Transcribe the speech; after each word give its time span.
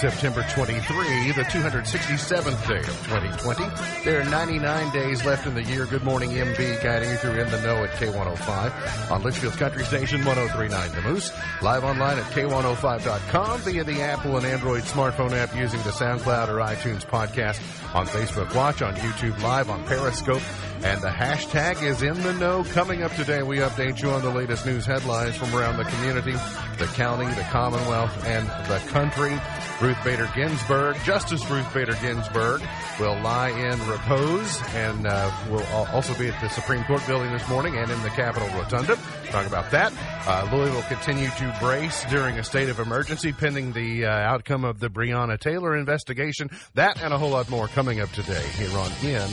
September 0.00 0.42
23, 0.54 1.32
the 1.32 1.42
267th 1.42 2.66
day 2.66 2.78
of 2.78 2.86
2020. 2.86 4.02
There 4.02 4.22
are 4.22 4.24
99 4.24 4.92
days 4.92 5.26
left 5.26 5.46
in 5.46 5.52
the 5.52 5.62
year. 5.62 5.84
Good 5.84 6.04
morning, 6.04 6.30
MB, 6.30 6.82
guiding 6.82 7.10
you 7.10 7.16
through 7.16 7.38
In 7.38 7.50
the 7.50 7.60
Know 7.60 7.84
at 7.84 7.90
K105 7.90 9.10
on 9.10 9.22
Leitchfield's 9.22 9.56
Country 9.56 9.84
Station 9.84 10.24
1039 10.24 10.92
The 10.92 11.02
Moose. 11.02 11.30
Live 11.60 11.84
online 11.84 12.18
at 12.18 12.24
K105.com 12.32 13.60
via 13.60 13.84
the 13.84 14.00
Apple 14.00 14.38
and 14.38 14.46
Android 14.46 14.84
smartphone 14.84 15.32
app 15.32 15.54
using 15.54 15.82
the 15.82 15.90
SoundCloud 15.90 16.48
or 16.48 16.60
iTunes 16.60 17.04
podcast 17.04 17.60
on 17.94 18.06
Facebook 18.06 18.54
Watch, 18.54 18.80
on 18.80 18.94
YouTube 18.94 19.38
Live, 19.42 19.68
on 19.68 19.84
Periscope. 19.84 20.40
And 20.82 21.02
the 21.02 21.08
hashtag 21.08 21.82
is 21.82 22.02
in 22.02 22.22
the 22.22 22.32
know. 22.34 22.64
Coming 22.64 23.02
up 23.02 23.14
today, 23.14 23.42
we 23.42 23.58
update 23.58 24.00
you 24.00 24.10
on 24.10 24.22
the 24.22 24.30
latest 24.30 24.64
news 24.64 24.86
headlines 24.86 25.36
from 25.36 25.54
around 25.54 25.76
the 25.76 25.84
community, 25.84 26.32
the 26.78 26.86
county, 26.94 27.26
the 27.34 27.46
Commonwealth, 27.50 28.24
and 28.26 28.48
the 28.66 28.78
country. 28.88 29.38
Ruth 29.82 30.02
Bader 30.02 30.30
Ginsburg, 30.34 30.96
Justice 31.04 31.48
Ruth 31.50 31.72
Bader 31.74 31.96
Ginsburg, 32.00 32.62
will 32.98 33.18
lie 33.20 33.50
in 33.50 33.78
repose 33.88 34.60
and 34.74 35.06
uh, 35.06 35.30
will 35.50 35.64
also 35.92 36.16
be 36.18 36.28
at 36.28 36.40
the 36.40 36.48
Supreme 36.48 36.82
Court 36.84 37.06
building 37.06 37.30
this 37.30 37.46
morning 37.48 37.76
and 37.76 37.90
in 37.90 38.02
the 38.02 38.10
Capitol 38.10 38.48
Rotunda. 38.58 38.98
Talk 39.26 39.46
about 39.46 39.70
that. 39.72 39.92
Uh, 40.26 40.48
Louisville 40.50 40.76
will 40.76 40.82
continue 40.82 41.28
to 41.28 41.56
brace 41.60 42.04
during 42.04 42.38
a 42.38 42.44
state 42.44 42.70
of 42.70 42.80
emergency 42.80 43.32
pending 43.32 43.72
the 43.72 44.06
uh, 44.06 44.10
outcome 44.10 44.64
of 44.64 44.80
the 44.80 44.88
Breonna 44.88 45.38
Taylor 45.38 45.76
investigation. 45.76 46.50
That 46.74 47.02
and 47.02 47.12
a 47.12 47.18
whole 47.18 47.30
lot 47.30 47.50
more 47.50 47.68
coming 47.68 48.00
up 48.00 48.10
today 48.12 48.46
here 48.56 48.76
on 48.78 48.90
In 49.02 49.30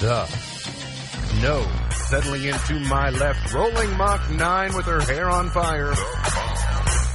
the 0.00 0.55
no. 1.42 1.66
Settling 1.90 2.44
into 2.44 2.78
my 2.88 3.10
left, 3.10 3.52
rolling 3.52 3.96
Mach 3.96 4.30
9 4.30 4.74
with 4.74 4.86
her 4.86 5.00
hair 5.00 5.28
on 5.28 5.50
fire. 5.50 5.92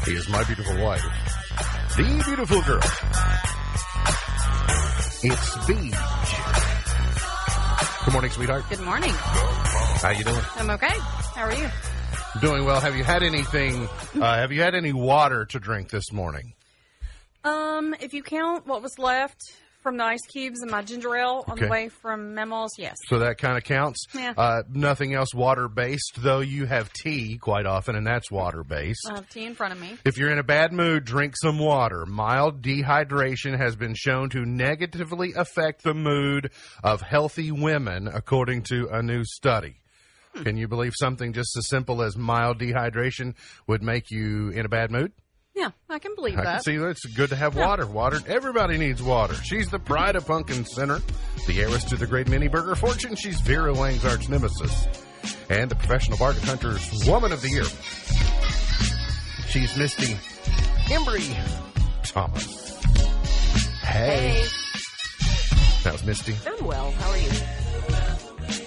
He 0.05 0.13
is 0.13 0.27
my 0.29 0.43
beautiful 0.43 0.81
wife. 0.83 1.03
The 1.95 2.23
beautiful 2.25 2.61
girl. 2.63 2.81
It's 5.23 5.65
Beach. 5.67 5.93
Good 8.05 8.13
morning, 8.13 8.31
sweetheart. 8.31 8.65
Good 8.69 8.81
morning. 8.81 9.11
How 9.13 10.09
you 10.09 10.23
doing? 10.23 10.41
I'm 10.57 10.69
okay. 10.71 10.97
How 11.35 11.43
are 11.43 11.53
you? 11.53 11.69
Doing 12.41 12.65
well. 12.65 12.79
Have 12.79 12.95
you 12.95 13.03
had 13.03 13.21
anything? 13.23 13.87
Uh, 14.15 14.37
have 14.37 14.51
you 14.51 14.61
had 14.61 14.73
any 14.73 14.93
water 14.93 15.45
to 15.45 15.59
drink 15.59 15.89
this 15.89 16.11
morning? 16.11 16.53
Um, 17.43 17.95
if 17.99 18.13
you 18.13 18.23
count 18.23 18.65
what 18.65 18.81
was 18.81 18.97
left 18.97 19.53
from 19.81 19.97
the 19.97 20.03
ice 20.03 20.21
cubes 20.31 20.61
and 20.61 20.69
my 20.71 20.81
ginger 20.81 21.15
ale 21.15 21.43
on 21.47 21.53
Okay. 21.53 21.65
the 21.65 21.71
way 21.71 21.89
from 21.89 22.33
Memos, 22.33 22.71
yes. 22.77 22.95
So 23.07 23.19
that 23.19 23.37
kind 23.37 23.57
of 23.57 23.63
counts. 23.63 24.05
Yeah. 24.13 24.33
Uh, 24.37 24.63
nothing 24.71 25.13
else 25.13 25.33
water 25.33 25.67
based, 25.67 26.13
though 26.17 26.39
you 26.39 26.65
have 26.65 26.91
tea 26.93 27.37
quite 27.37 27.65
often, 27.65 27.95
and 27.95 28.05
that's 28.05 28.29
water 28.31 28.63
based. 28.63 29.07
I 29.09 29.15
have 29.15 29.29
tea 29.29 29.45
in 29.45 29.55
front 29.55 29.73
of 29.73 29.79
me. 29.81 29.97
If 30.05 30.17
you're 30.17 30.31
in 30.31 30.39
a 30.39 30.43
bad 30.43 30.71
mood, 30.71 31.05
drink 31.05 31.35
some 31.35 31.57
water. 31.59 32.05
Mild 32.05 32.61
dehydration 32.61 33.57
has 33.57 33.75
been 33.75 33.95
shown 33.95 34.29
to 34.31 34.45
negatively 34.45 35.33
affect 35.35 35.83
the 35.83 35.93
mood 35.93 36.51
of 36.83 37.01
healthy 37.01 37.51
women, 37.51 38.07
according 38.07 38.63
to 38.63 38.87
a 38.91 39.01
new 39.01 39.23
study. 39.23 39.75
Can 40.43 40.55
you 40.55 40.67
believe 40.69 40.93
something 40.95 41.33
just 41.33 41.57
as 41.57 41.67
simple 41.67 42.01
as 42.01 42.15
mild 42.15 42.57
dehydration 42.59 43.35
would 43.67 43.83
make 43.83 44.09
you 44.11 44.49
in 44.49 44.65
a 44.65 44.69
bad 44.69 44.89
mood? 44.89 45.11
Yeah, 45.53 45.71
I 45.89 45.99
can 45.99 46.15
believe 46.15 46.35
I 46.35 46.43
can 46.43 46.45
that. 46.45 46.63
see 46.63 46.75
it's 46.75 47.05
good 47.05 47.29
to 47.31 47.35
have 47.35 47.55
water. 47.55 47.85
Water. 47.85 48.19
Everybody 48.27 48.77
needs 48.77 49.01
water. 49.03 49.33
She's 49.35 49.69
the 49.69 49.79
pride 49.79 50.15
of 50.15 50.25
Pumpkin 50.25 50.65
Center, 50.65 51.01
the 51.47 51.61
heiress 51.61 51.83
to 51.85 51.97
the 51.97 52.07
great 52.07 52.27
mini 52.29 52.47
burger 52.47 52.75
fortune. 52.75 53.15
She's 53.15 53.39
Vera 53.41 53.73
Wang's 53.73 54.05
arch 54.05 54.29
nemesis, 54.29 54.87
and 55.49 55.69
the 55.69 55.75
professional 55.75 56.17
bargain 56.17 56.43
hunter's 56.43 57.05
woman 57.07 57.31
of 57.33 57.41
the 57.41 57.49
year. 57.49 57.65
She's 59.49 59.75
Misty 59.77 60.13
Embry 60.93 61.35
Thomas. 62.03 62.77
Hey. 63.81 64.41
Hey, 64.43 64.45
That 65.83 65.91
was 65.93 66.03
Misty. 66.05 66.35
I'm 66.47 66.65
well. 66.65 66.91
How 66.91 67.09
are 67.09 67.17
you? 67.17 67.29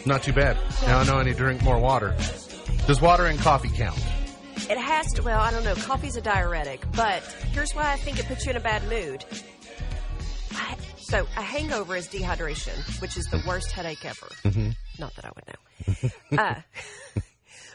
Not 0.04 0.22
too 0.22 0.34
bad. 0.34 0.58
Now 0.86 0.98
I 0.98 1.04
know 1.04 1.14
I 1.16 1.22
need 1.24 1.32
to 1.32 1.36
drink 1.38 1.62
more 1.62 1.78
water. 1.78 2.14
Does 2.86 3.00
water 3.00 3.24
and 3.26 3.38
coffee 3.38 3.70
count? 3.70 3.98
It 4.68 4.78
has 4.78 5.12
to, 5.14 5.22
well, 5.22 5.40
I 5.40 5.50
don't 5.50 5.62
know. 5.64 5.74
Coffee's 5.74 6.16
a 6.16 6.22
diuretic, 6.22 6.80
but 6.96 7.22
here's 7.52 7.74
why 7.74 7.92
I 7.92 7.96
think 7.96 8.18
it 8.18 8.26
puts 8.26 8.46
you 8.46 8.50
in 8.50 8.56
a 8.56 8.60
bad 8.60 8.82
mood. 8.88 9.22
I, 10.52 10.76
so, 10.96 11.26
a 11.36 11.42
hangover 11.42 11.96
is 11.96 12.08
dehydration, 12.08 13.00
which 13.02 13.18
is 13.18 13.26
the 13.26 13.42
worst 13.46 13.72
headache 13.72 14.04
ever. 14.06 14.26
Mm-hmm. 14.44 14.70
Not 14.98 15.14
that 15.16 15.26
I 15.26 15.30
would 15.34 16.10
know. 16.32 16.38
uh, 16.42 16.54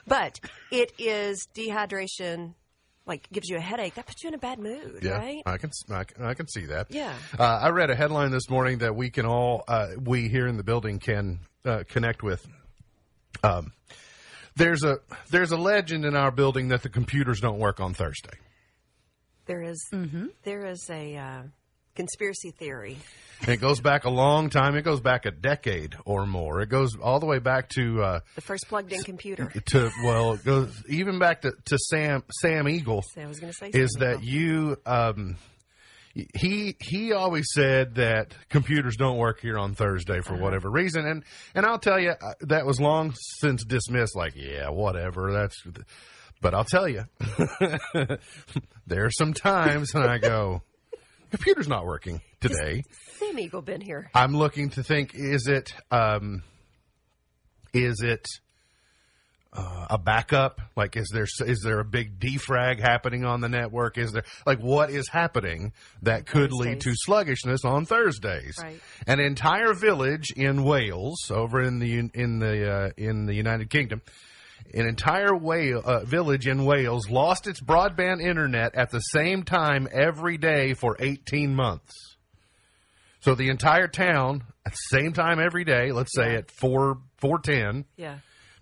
but 0.08 0.40
it 0.72 0.94
is 0.98 1.48
dehydration, 1.54 2.56
like, 3.06 3.30
gives 3.32 3.50
you 3.50 3.58
a 3.58 3.62
headache. 3.62 3.94
That 3.94 4.08
puts 4.08 4.24
you 4.24 4.30
in 4.30 4.34
a 4.34 4.40
bad 4.40 4.58
mood, 4.58 5.00
Yeah, 5.04 5.12
right? 5.12 5.44
I 5.46 5.58
can 5.58 5.70
I 5.92 6.04
can, 6.06 6.26
I 6.26 6.34
can 6.34 6.48
see 6.48 6.66
that. 6.66 6.88
Yeah. 6.90 7.14
Uh, 7.38 7.44
I 7.44 7.70
read 7.70 7.92
a 7.92 7.96
headline 7.96 8.32
this 8.32 8.50
morning 8.50 8.80
that 8.80 8.96
we 8.96 9.12
can 9.12 9.28
all 9.28 9.64
uh, 9.68 9.90
we 10.04 10.28
here 10.28 10.48
in 10.48 10.58
the 10.58 10.64
building 10.64 10.98
can 10.98 11.42
uh, 11.66 11.84
connect 11.88 12.24
with. 12.24 12.48
Um, 13.44 13.74
there's 14.60 14.84
a 14.84 15.00
there's 15.32 15.52
a 15.52 15.58
legend 15.58 16.06
in 16.06 16.16
our 16.16 16.30
building 16.32 16.68
that 16.68 16.84
the 16.84 16.90
computers 16.90 17.40
don't 17.40 17.58
work 17.58 17.80
on 17.80 17.94
Thursday. 17.96 18.38
There 19.48 19.64
is, 19.64 19.84
there 20.44 20.68
is 20.68 20.88
a 20.92 21.18
uh, 21.18 21.42
conspiracy 21.96 22.52
theory. 22.52 22.98
And 23.42 23.50
it 23.50 23.58
goes 23.58 23.80
back 23.80 24.04
a 24.04 24.10
long 24.10 24.52
time. 24.52 24.76
It 24.76 24.84
goes 24.84 25.00
back 25.00 25.26
a 25.26 25.32
decade 25.32 25.96
or 26.06 26.28
more. 26.28 26.62
It 26.62 26.70
goes 26.70 26.96
all 26.96 27.20
the 27.20 27.26
way 27.26 27.40
back 27.40 27.70
to 27.70 28.04
uh, 28.04 28.20
The 28.36 28.42
first 28.42 28.66
plugged 28.68 28.94
in 28.94 29.02
computer. 29.02 29.52
to 29.72 29.90
well, 30.04 30.34
it 30.34 30.46
goes 30.46 30.84
even 30.88 31.18
back 31.18 31.42
to, 31.42 31.52
to 31.66 31.78
Sam 31.80 32.24
Sam 32.42 32.70
Eagle. 32.70 33.04
I 33.18 33.26
was 33.26 33.40
going 33.40 33.52
to 33.52 33.58
say 33.58 33.70
is 33.70 33.94
something 33.94 34.08
that 34.12 34.24
you 34.24 34.78
um 34.86 35.38
he 36.38 36.76
he 36.80 37.14
always 37.14 37.48
said 37.54 37.96
that 37.96 38.34
computers 38.50 38.96
don't 38.96 39.18
work 39.18 39.42
here 39.42 39.58
on 39.58 39.76
Thursday 39.76 40.22
for 40.22 40.36
whatever 40.36 40.70
reason. 40.70 41.06
And 41.06 41.24
and 41.56 41.66
I'll 41.66 41.80
tell 41.80 42.00
you 42.00 42.12
uh, 42.12 42.34
that 42.42 42.66
was 42.66 42.80
long 42.80 43.14
since 43.40 43.64
dismissed. 43.64 44.16
Like 44.16 44.34
yeah 44.36 44.70
whatever. 44.70 45.32
That's 45.32 45.64
but 46.42 46.54
I'll 46.54 46.66
tell 46.66 46.88
you 46.88 47.06
there 48.88 49.06
are 49.06 49.12
some 49.12 49.34
times 49.34 49.94
when 49.94 50.04
I 50.04 50.18
go 50.18 50.62
computer's 51.32 51.68
not 51.68 51.86
working 51.86 52.22
today. 52.40 52.84
Sam 53.18 53.38
Eagle 53.38 53.62
been 53.62 53.82
here. 53.82 54.10
I'm 54.14 54.36
looking 54.36 54.70
to 54.72 54.84
think 54.84 55.12
is 55.14 55.48
it 55.48 55.74
um 55.92 56.44
is 57.74 58.02
it 58.02 58.26
uh, 59.54 59.88
a 59.90 59.98
backup? 59.98 60.62
Like 60.76 60.96
is 60.96 61.10
there 61.14 61.28
is 61.48 61.62
there 61.64 61.80
a 61.80 61.86
big 61.86 62.20
defrag 62.20 62.80
happening 62.80 63.26
on 63.26 63.42
the 63.42 63.50
network? 63.50 63.98
Is 63.98 64.12
there 64.12 64.24
like 64.46 64.60
what 64.60 64.90
is 64.90 65.08
happening 65.10 65.74
that 66.04 66.26
could 66.26 66.52
lead 66.52 66.82
to 66.82 66.94
sluggishness 66.96 67.66
on 67.66 67.86
Thursdays? 67.86 68.58
Right. 68.62 68.80
an 69.08 69.20
entire 69.20 69.74
village 69.74 70.32
in 70.36 70.64
Wales 70.64 71.32
over 71.32 71.62
in 71.62 71.80
the 71.80 72.10
in 72.14 72.40
the 72.40 72.72
uh, 72.72 72.90
in 72.98 73.26
the 73.26 73.34
United 73.34 73.70
Kingdom 73.70 74.02
an 74.74 74.88
entire 74.88 75.36
Wales, 75.36 75.84
uh, 75.84 76.04
village 76.06 76.48
in 76.48 76.64
Wales 76.66 77.10
lost 77.10 77.48
its 77.48 77.60
broadband 77.60 78.22
internet 78.22 78.76
at 78.76 78.92
the 78.92 79.00
same 79.00 79.44
time 79.44 79.88
every 79.92 80.38
day 80.38 80.74
for 80.74 80.96
18 81.00 81.56
months. 81.56 81.94
So 83.22 83.36
the 83.36 83.50
entire 83.50 83.88
town 83.88 84.44
at 84.66 84.74
the 84.74 84.98
same 84.98 85.14
time 85.14 85.40
every 85.40 85.64
day, 85.64 85.92
let's 85.92 86.16
say 86.16 86.36
at 86.36 86.52
four 86.52 87.00
four 87.18 87.40
ten, 87.40 87.86
Yeah. 87.98 88.20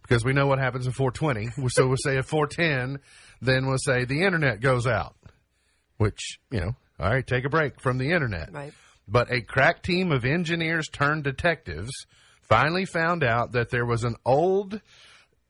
Because 0.08 0.24
we 0.24 0.34
know 0.34 0.48
what 0.48 0.60
happens 0.60 0.88
at 0.88 0.94
four 0.94 1.12
twenty. 1.12 1.50
So 1.68 1.88
we'll 1.88 1.98
say 1.98 2.18
at 2.18 2.26
four 2.26 2.48
ten, 2.48 3.00
then 3.42 3.68
we'll 3.68 3.78
say 3.78 4.06
the 4.06 4.24
internet 4.24 4.62
goes 4.62 4.88
out. 4.88 5.16
Which, 5.98 6.40
you 6.52 6.60
know, 6.60 6.76
all 7.00 7.10
right, 7.10 7.26
take 7.26 7.46
a 7.46 7.50
break 7.50 7.82
from 7.82 7.98
the 7.98 8.12
internet. 8.12 8.54
Right. 8.54 8.74
But 9.08 9.32
a 9.32 9.42
crack 9.42 9.82
team 9.84 10.12
of 10.12 10.26
engineers 10.26 10.88
turned 10.92 11.24
detectives 11.24 11.92
finally 12.42 12.86
found 12.86 13.24
out 13.24 13.54
that 13.54 13.70
there 13.70 13.86
was 13.86 14.04
an 14.04 14.16
old 14.26 14.82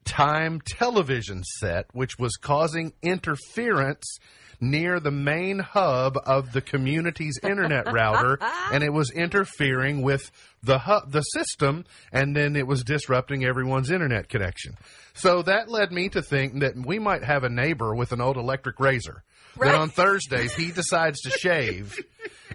time 0.04 0.60
television 0.64 1.42
set 1.44 1.86
which 1.92 2.18
was 2.18 2.36
causing 2.36 2.94
interference 3.02 4.18
near 4.60 5.00
the 5.00 5.10
main 5.10 5.58
hub 5.58 6.18
of 6.24 6.52
the 6.52 6.60
community's 6.60 7.38
internet 7.42 7.92
router 7.92 8.38
and 8.72 8.82
it 8.82 8.92
was 8.92 9.10
interfering 9.10 10.02
with 10.02 10.30
the 10.62 10.78
hub 10.78 11.10
the 11.12 11.22
system 11.22 11.84
and 12.12 12.34
then 12.34 12.56
it 12.56 12.66
was 12.66 12.82
disrupting 12.82 13.44
everyone's 13.44 13.90
internet 13.90 14.28
connection. 14.28 14.76
So 15.14 15.42
that 15.42 15.68
led 15.70 15.92
me 15.92 16.08
to 16.10 16.22
think 16.22 16.60
that 16.60 16.74
we 16.76 16.98
might 16.98 17.24
have 17.24 17.44
a 17.44 17.48
neighbor 17.48 17.94
with 17.94 18.12
an 18.12 18.20
old 18.20 18.36
electric 18.36 18.80
razor 18.80 19.22
that 19.58 19.74
on 19.74 19.88
thursdays 19.90 20.54
he 20.54 20.70
decides 20.70 21.20
to 21.22 21.30
shave 21.30 21.96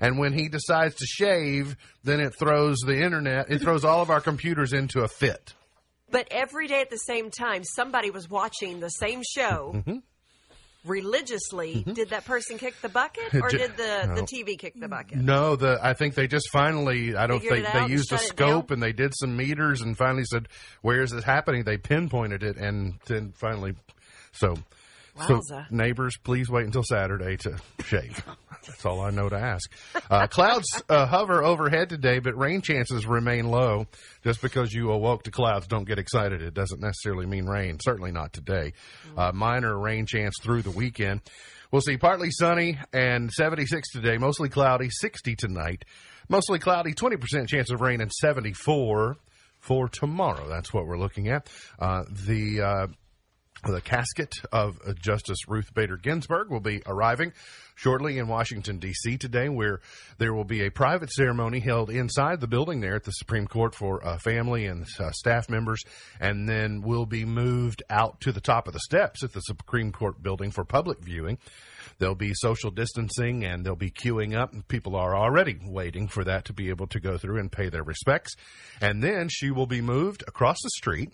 and 0.01 0.17
when 0.17 0.33
he 0.33 0.49
decides 0.49 0.95
to 0.95 1.05
shave 1.05 1.75
then 2.03 2.19
it 2.19 2.33
throws 2.37 2.77
the 2.85 3.01
internet 3.01 3.49
it 3.49 3.59
throws 3.59 3.85
all 3.85 4.01
of 4.01 4.09
our 4.09 4.21
computers 4.21 4.73
into 4.73 5.01
a 5.01 5.07
fit. 5.07 5.53
But 6.11 6.27
every 6.29 6.67
day 6.67 6.81
at 6.81 6.91
the 6.91 6.97
same 6.97 7.31
time, 7.31 7.63
somebody 7.63 8.11
was 8.11 8.29
watching 8.29 8.79
the 8.79 8.89
same 8.89 9.23
show 9.23 9.71
Mm-hmm. 9.73 9.97
Religiously. 10.85 11.75
Mm-hmm. 11.75 11.93
Did 11.93 12.09
that 12.09 12.25
person 12.25 12.57
kick 12.57 12.79
the 12.81 12.89
bucket, 12.89 13.33
or 13.33 13.49
did 13.49 13.77
the, 13.77 14.05
no. 14.07 14.15
the 14.15 14.21
TV 14.21 14.57
kick 14.57 14.79
the 14.79 14.87
bucket? 14.87 15.17
No, 15.17 15.55
the 15.55 15.79
I 15.81 15.93
think 15.93 16.15
they 16.15 16.27
just 16.27 16.49
finally 16.51 17.15
I 17.15 17.27
don't 17.27 17.39
Figured 17.39 17.65
think 17.65 17.87
they 17.87 17.91
used 17.91 18.11
a 18.11 18.17
scope 18.17 18.71
and 18.71 18.81
they 18.81 18.93
did 18.93 19.13
some 19.15 19.35
meters 19.35 19.81
and 19.81 19.97
finally 19.97 20.25
said 20.25 20.47
where 20.81 21.01
is 21.01 21.11
this 21.11 21.23
happening? 21.23 21.63
They 21.63 21.77
pinpointed 21.77 22.43
it 22.43 22.57
and 22.57 22.95
then 23.05 23.33
finally 23.35 23.75
so 24.31 24.55
So, 25.27 25.41
neighbors, 25.69 26.17
please 26.23 26.49
wait 26.49 26.65
until 26.65 26.83
Saturday 26.83 27.37
to 27.37 27.57
shave. 27.85 28.23
That's 28.65 28.85
all 28.85 29.01
I 29.01 29.11
know 29.11 29.29
to 29.29 29.37
ask. 29.37 29.71
Uh, 30.09 30.27
clouds 30.27 30.81
uh, 30.89 31.05
hover 31.05 31.43
overhead 31.43 31.89
today, 31.89 32.19
but 32.19 32.37
rain 32.37 32.61
chances 32.61 33.05
remain 33.05 33.49
low. 33.49 33.87
Just 34.23 34.41
because 34.41 34.73
you 34.73 34.91
awoke 34.91 35.23
to 35.23 35.31
clouds, 35.31 35.67
don't 35.67 35.85
get 35.85 35.99
excited. 35.99 36.41
It 36.41 36.53
doesn't 36.53 36.79
necessarily 36.81 37.25
mean 37.25 37.45
rain. 37.45 37.77
Certainly 37.81 38.11
not 38.11 38.33
today. 38.33 38.73
Uh, 39.15 39.31
minor 39.33 39.77
rain 39.77 40.05
chance 40.05 40.35
through 40.41 40.61
the 40.61 40.71
weekend. 40.71 41.21
We'll 41.71 41.81
see 41.81 41.97
partly 41.97 42.29
sunny 42.31 42.77
and 42.93 43.31
76 43.31 43.91
today, 43.91 44.17
mostly 44.17 44.49
cloudy, 44.49 44.89
60 44.89 45.35
tonight. 45.35 45.85
Mostly 46.29 46.59
cloudy, 46.59 46.93
20% 46.93 47.47
chance 47.47 47.69
of 47.69 47.81
rain, 47.81 47.99
and 47.99 48.11
74 48.11 49.17
for 49.59 49.89
tomorrow. 49.89 50.47
That's 50.47 50.73
what 50.73 50.85
we're 50.85 50.97
looking 50.99 51.29
at. 51.29 51.47
Uh, 51.79 52.03
the 52.09 52.61
uh, 52.61 52.87
the 53.71 53.81
casket 53.81 54.35
of 54.51 54.79
Justice 54.99 55.47
Ruth 55.47 55.73
Bader 55.73 55.97
Ginsburg 55.97 56.49
will 56.49 56.59
be 56.59 56.81
arriving 56.85 57.33
shortly 57.75 58.17
in 58.17 58.27
Washington, 58.27 58.77
D.C. 58.77 59.17
today, 59.17 59.49
where 59.49 59.79
there 60.17 60.33
will 60.33 60.43
be 60.43 60.65
a 60.65 60.71
private 60.71 61.11
ceremony 61.11 61.59
held 61.59 61.89
inside 61.89 62.41
the 62.41 62.47
building 62.47 62.81
there 62.81 62.95
at 62.95 63.03
the 63.03 63.11
Supreme 63.11 63.47
Court 63.47 63.73
for 63.73 64.05
uh, 64.05 64.17
family 64.17 64.65
and 64.65 64.85
uh, 64.99 65.11
staff 65.11 65.49
members, 65.49 65.81
and 66.19 66.47
then 66.47 66.81
will 66.81 67.05
be 67.05 67.25
moved 67.25 67.83
out 67.89 68.19
to 68.21 68.31
the 68.31 68.41
top 68.41 68.67
of 68.67 68.73
the 68.73 68.79
steps 68.79 69.23
at 69.23 69.33
the 69.33 69.41
Supreme 69.41 69.91
Court 69.91 70.21
building 70.21 70.51
for 70.51 70.65
public 70.65 70.99
viewing. 70.99 71.37
There'll 71.99 72.15
be 72.15 72.33
social 72.33 72.71
distancing 72.71 73.45
and 73.45 73.65
they'll 73.65 73.75
be 73.75 73.91
queuing 73.91 74.35
up. 74.35 74.53
People 74.67 74.95
are 74.95 75.15
already 75.15 75.57
waiting 75.63 76.07
for 76.07 76.23
that 76.23 76.45
to 76.45 76.53
be 76.53 76.69
able 76.69 76.87
to 76.87 76.99
go 76.99 77.17
through 77.17 77.39
and 77.39 77.51
pay 77.51 77.69
their 77.69 77.83
respects. 77.83 78.35
And 78.81 79.01
then 79.01 79.29
she 79.29 79.51
will 79.51 79.67
be 79.67 79.81
moved 79.81 80.23
across 80.27 80.57
the 80.63 80.69
street 80.71 81.13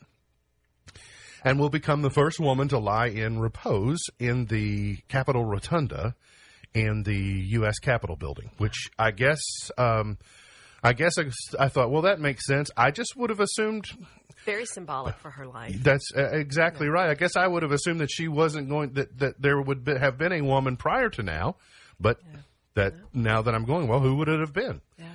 and 1.43 1.59
will 1.59 1.69
become 1.69 2.01
the 2.01 2.09
first 2.09 2.39
woman 2.39 2.67
to 2.69 2.79
lie 2.79 3.07
in 3.07 3.39
repose 3.39 3.99
in 4.19 4.45
the 4.45 4.97
Capitol 5.07 5.45
Rotunda 5.45 6.15
in 6.73 7.03
the 7.03 7.17
U.S. 7.17 7.79
Capitol 7.79 8.15
building, 8.15 8.51
which 8.57 8.89
I 8.97 9.11
guess, 9.11 9.41
um, 9.77 10.17
I 10.83 10.93
guess 10.93 11.17
I, 11.17 11.25
I 11.63 11.67
thought, 11.69 11.91
well, 11.91 12.03
that 12.03 12.19
makes 12.19 12.45
sense. 12.45 12.69
I 12.77 12.91
just 12.91 13.15
would 13.15 13.29
have 13.31 13.39
assumed 13.39 13.85
Very 14.45 14.65
symbolic 14.65 15.15
for 15.15 15.31
her 15.31 15.47
life. 15.47 15.81
that's 15.83 16.11
uh, 16.15 16.29
exactly 16.31 16.87
right. 16.87 17.09
I 17.09 17.15
guess 17.15 17.35
I 17.35 17.47
would 17.47 17.63
have 17.63 17.71
assumed 17.71 18.01
that 18.01 18.11
she 18.11 18.27
wasn't 18.27 18.69
going 18.69 18.93
that 18.93 19.17
that 19.19 19.41
there 19.41 19.59
would 19.61 19.83
be, 19.83 19.97
have 19.97 20.17
been 20.17 20.31
a 20.31 20.41
woman 20.41 20.77
prior 20.77 21.09
to 21.09 21.23
now, 21.23 21.55
but 21.99 22.19
that 22.75 22.93
now 23.13 23.41
that 23.41 23.53
I'm 23.55 23.65
going, 23.65 23.87
well, 23.87 23.99
who 23.99 24.15
would 24.17 24.29
it 24.29 24.39
have 24.39 24.53
been? 24.53 24.81
Yeah. 24.97 25.05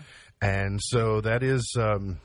And 0.42 0.80
so 0.82 1.20
that 1.22 1.42
is 1.42 1.74
um, 1.78 2.18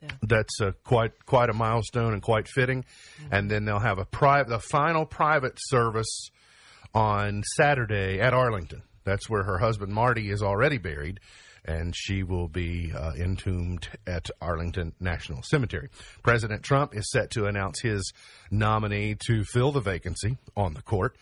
Yeah. 0.00 0.10
that's 0.22 0.60
uh, 0.60 0.72
quite 0.84 1.26
quite 1.26 1.50
a 1.50 1.52
milestone 1.52 2.12
and 2.12 2.22
quite 2.22 2.46
fitting. 2.48 2.84
And 3.32 3.50
then 3.50 3.64
they'll 3.64 3.80
have 3.80 3.98
a 3.98 4.04
private 4.04 4.48
the 4.48 4.60
final 4.60 5.04
private 5.06 5.54
service 5.58 6.30
on 6.94 7.42
Saturday 7.56 8.20
at 8.20 8.32
Arlington. 8.32 8.82
That's 9.04 9.28
where 9.28 9.42
her 9.42 9.58
husband 9.58 9.92
Marty 9.92 10.30
is 10.30 10.42
already 10.42 10.78
buried. 10.78 11.20
And 11.64 11.94
she 11.94 12.22
will 12.22 12.48
be 12.48 12.92
uh, 12.96 13.12
entombed 13.18 13.88
at 14.06 14.30
Arlington 14.40 14.94
National 15.00 15.42
Cemetery. 15.42 15.90
President 16.22 16.62
Trump 16.62 16.94
is 16.94 17.10
set 17.10 17.30
to 17.32 17.44
announce 17.44 17.80
his 17.80 18.12
nominee 18.50 19.16
to 19.26 19.44
fill 19.44 19.72
the 19.72 19.80
vacancy 19.80 20.38
on 20.56 20.72
the 20.72 20.80
court. 20.80 21.16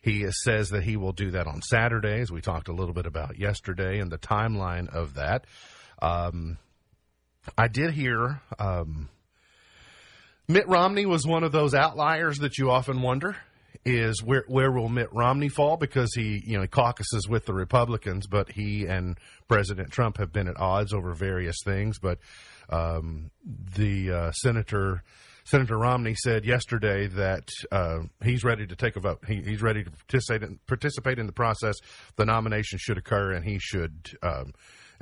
He 0.00 0.26
says 0.42 0.70
that 0.70 0.82
he 0.82 0.96
will 0.96 1.12
do 1.12 1.30
that 1.32 1.46
on 1.46 1.62
Saturday, 1.62 2.20
as 2.20 2.32
we 2.32 2.40
talked 2.40 2.66
a 2.66 2.72
little 2.72 2.94
bit 2.94 3.06
about 3.06 3.38
yesterday, 3.38 4.00
and 4.00 4.10
the 4.10 4.18
timeline 4.18 4.88
of 4.88 5.14
that. 5.14 5.44
Um, 6.00 6.58
I 7.56 7.68
did 7.68 7.92
hear 7.92 8.40
um, 8.58 9.08
Mitt 10.48 10.68
Romney 10.68 11.06
was 11.06 11.26
one 11.26 11.44
of 11.44 11.52
those 11.52 11.74
outliers 11.74 12.38
that 12.38 12.58
you 12.58 12.70
often 12.70 13.02
wonder 13.02 13.36
is 13.84 14.22
where 14.22 14.44
where 14.46 14.70
will 14.70 14.88
Mitt 14.88 15.12
Romney 15.12 15.48
fall 15.48 15.76
because 15.76 16.12
he 16.14 16.42
you 16.44 16.56
know 16.56 16.62
he 16.62 16.68
caucuses 16.68 17.28
with 17.28 17.46
the 17.46 17.54
Republicans, 17.54 18.26
but 18.26 18.50
he 18.50 18.86
and 18.86 19.18
President 19.48 19.90
Trump 19.90 20.18
have 20.18 20.32
been 20.32 20.48
at 20.48 20.60
odds 20.60 20.92
over 20.92 21.14
various 21.14 21.56
things. 21.64 21.98
But 21.98 22.18
um, 22.70 23.30
the 23.44 24.12
uh, 24.12 24.32
senator 24.32 25.02
Senator 25.44 25.76
Romney 25.76 26.14
said 26.14 26.44
yesterday 26.44 27.08
that 27.08 27.48
uh, 27.72 28.00
he's 28.22 28.44
ready 28.44 28.66
to 28.66 28.76
take 28.76 28.96
a 28.96 29.00
vote. 29.00 29.24
He, 29.26 29.42
he's 29.42 29.62
ready 29.62 29.82
to 29.82 29.90
participate 29.90 30.42
in, 30.42 30.58
participate 30.66 31.18
in 31.18 31.26
the 31.26 31.32
process. 31.32 31.76
The 32.16 32.24
nomination 32.24 32.78
should 32.78 32.98
occur, 32.98 33.32
and 33.32 33.44
he 33.44 33.58
should. 33.58 34.16
Um, 34.22 34.52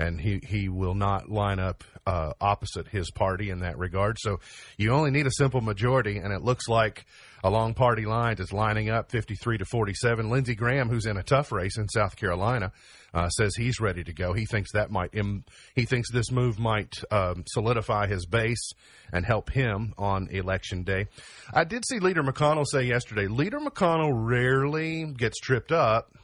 and 0.00 0.18
he, 0.18 0.40
he 0.42 0.68
will 0.68 0.94
not 0.94 1.30
line 1.30 1.58
up 1.58 1.84
uh, 2.06 2.32
opposite 2.40 2.88
his 2.88 3.10
party 3.10 3.50
in 3.50 3.60
that 3.60 3.76
regard. 3.76 4.16
So 4.18 4.40
you 4.78 4.92
only 4.92 5.10
need 5.10 5.26
a 5.26 5.30
simple 5.30 5.60
majority, 5.60 6.16
and 6.16 6.32
it 6.32 6.42
looks 6.42 6.68
like 6.68 7.04
along 7.44 7.74
party 7.74 8.06
lines 8.06 8.40
it's 8.40 8.52
lining 8.52 8.88
up 8.88 9.10
53 9.10 9.58
to 9.58 9.64
47. 9.66 10.30
Lindsey 10.30 10.54
Graham, 10.54 10.88
who's 10.88 11.04
in 11.04 11.18
a 11.18 11.22
tough 11.22 11.52
race 11.52 11.76
in 11.76 11.86
South 11.88 12.16
Carolina, 12.16 12.72
uh, 13.12 13.28
says 13.28 13.54
he's 13.54 13.78
ready 13.78 14.02
to 14.02 14.14
go. 14.14 14.32
He 14.32 14.46
thinks 14.46 14.72
that 14.72 14.90
might 14.90 15.14
Im- 15.14 15.44
he 15.74 15.84
thinks 15.84 16.10
this 16.10 16.30
move 16.30 16.58
might 16.58 16.94
um, 17.10 17.44
solidify 17.46 18.06
his 18.06 18.24
base 18.24 18.72
and 19.12 19.26
help 19.26 19.50
him 19.50 19.92
on 19.98 20.28
election 20.30 20.82
day. 20.82 21.08
I 21.52 21.64
did 21.64 21.84
see 21.86 21.98
Leader 21.98 22.22
McConnell 22.22 22.66
say 22.66 22.84
yesterday. 22.84 23.26
Leader 23.26 23.60
McConnell 23.60 24.12
rarely 24.14 25.04
gets 25.12 25.38
tripped 25.40 25.72
up 25.72 26.14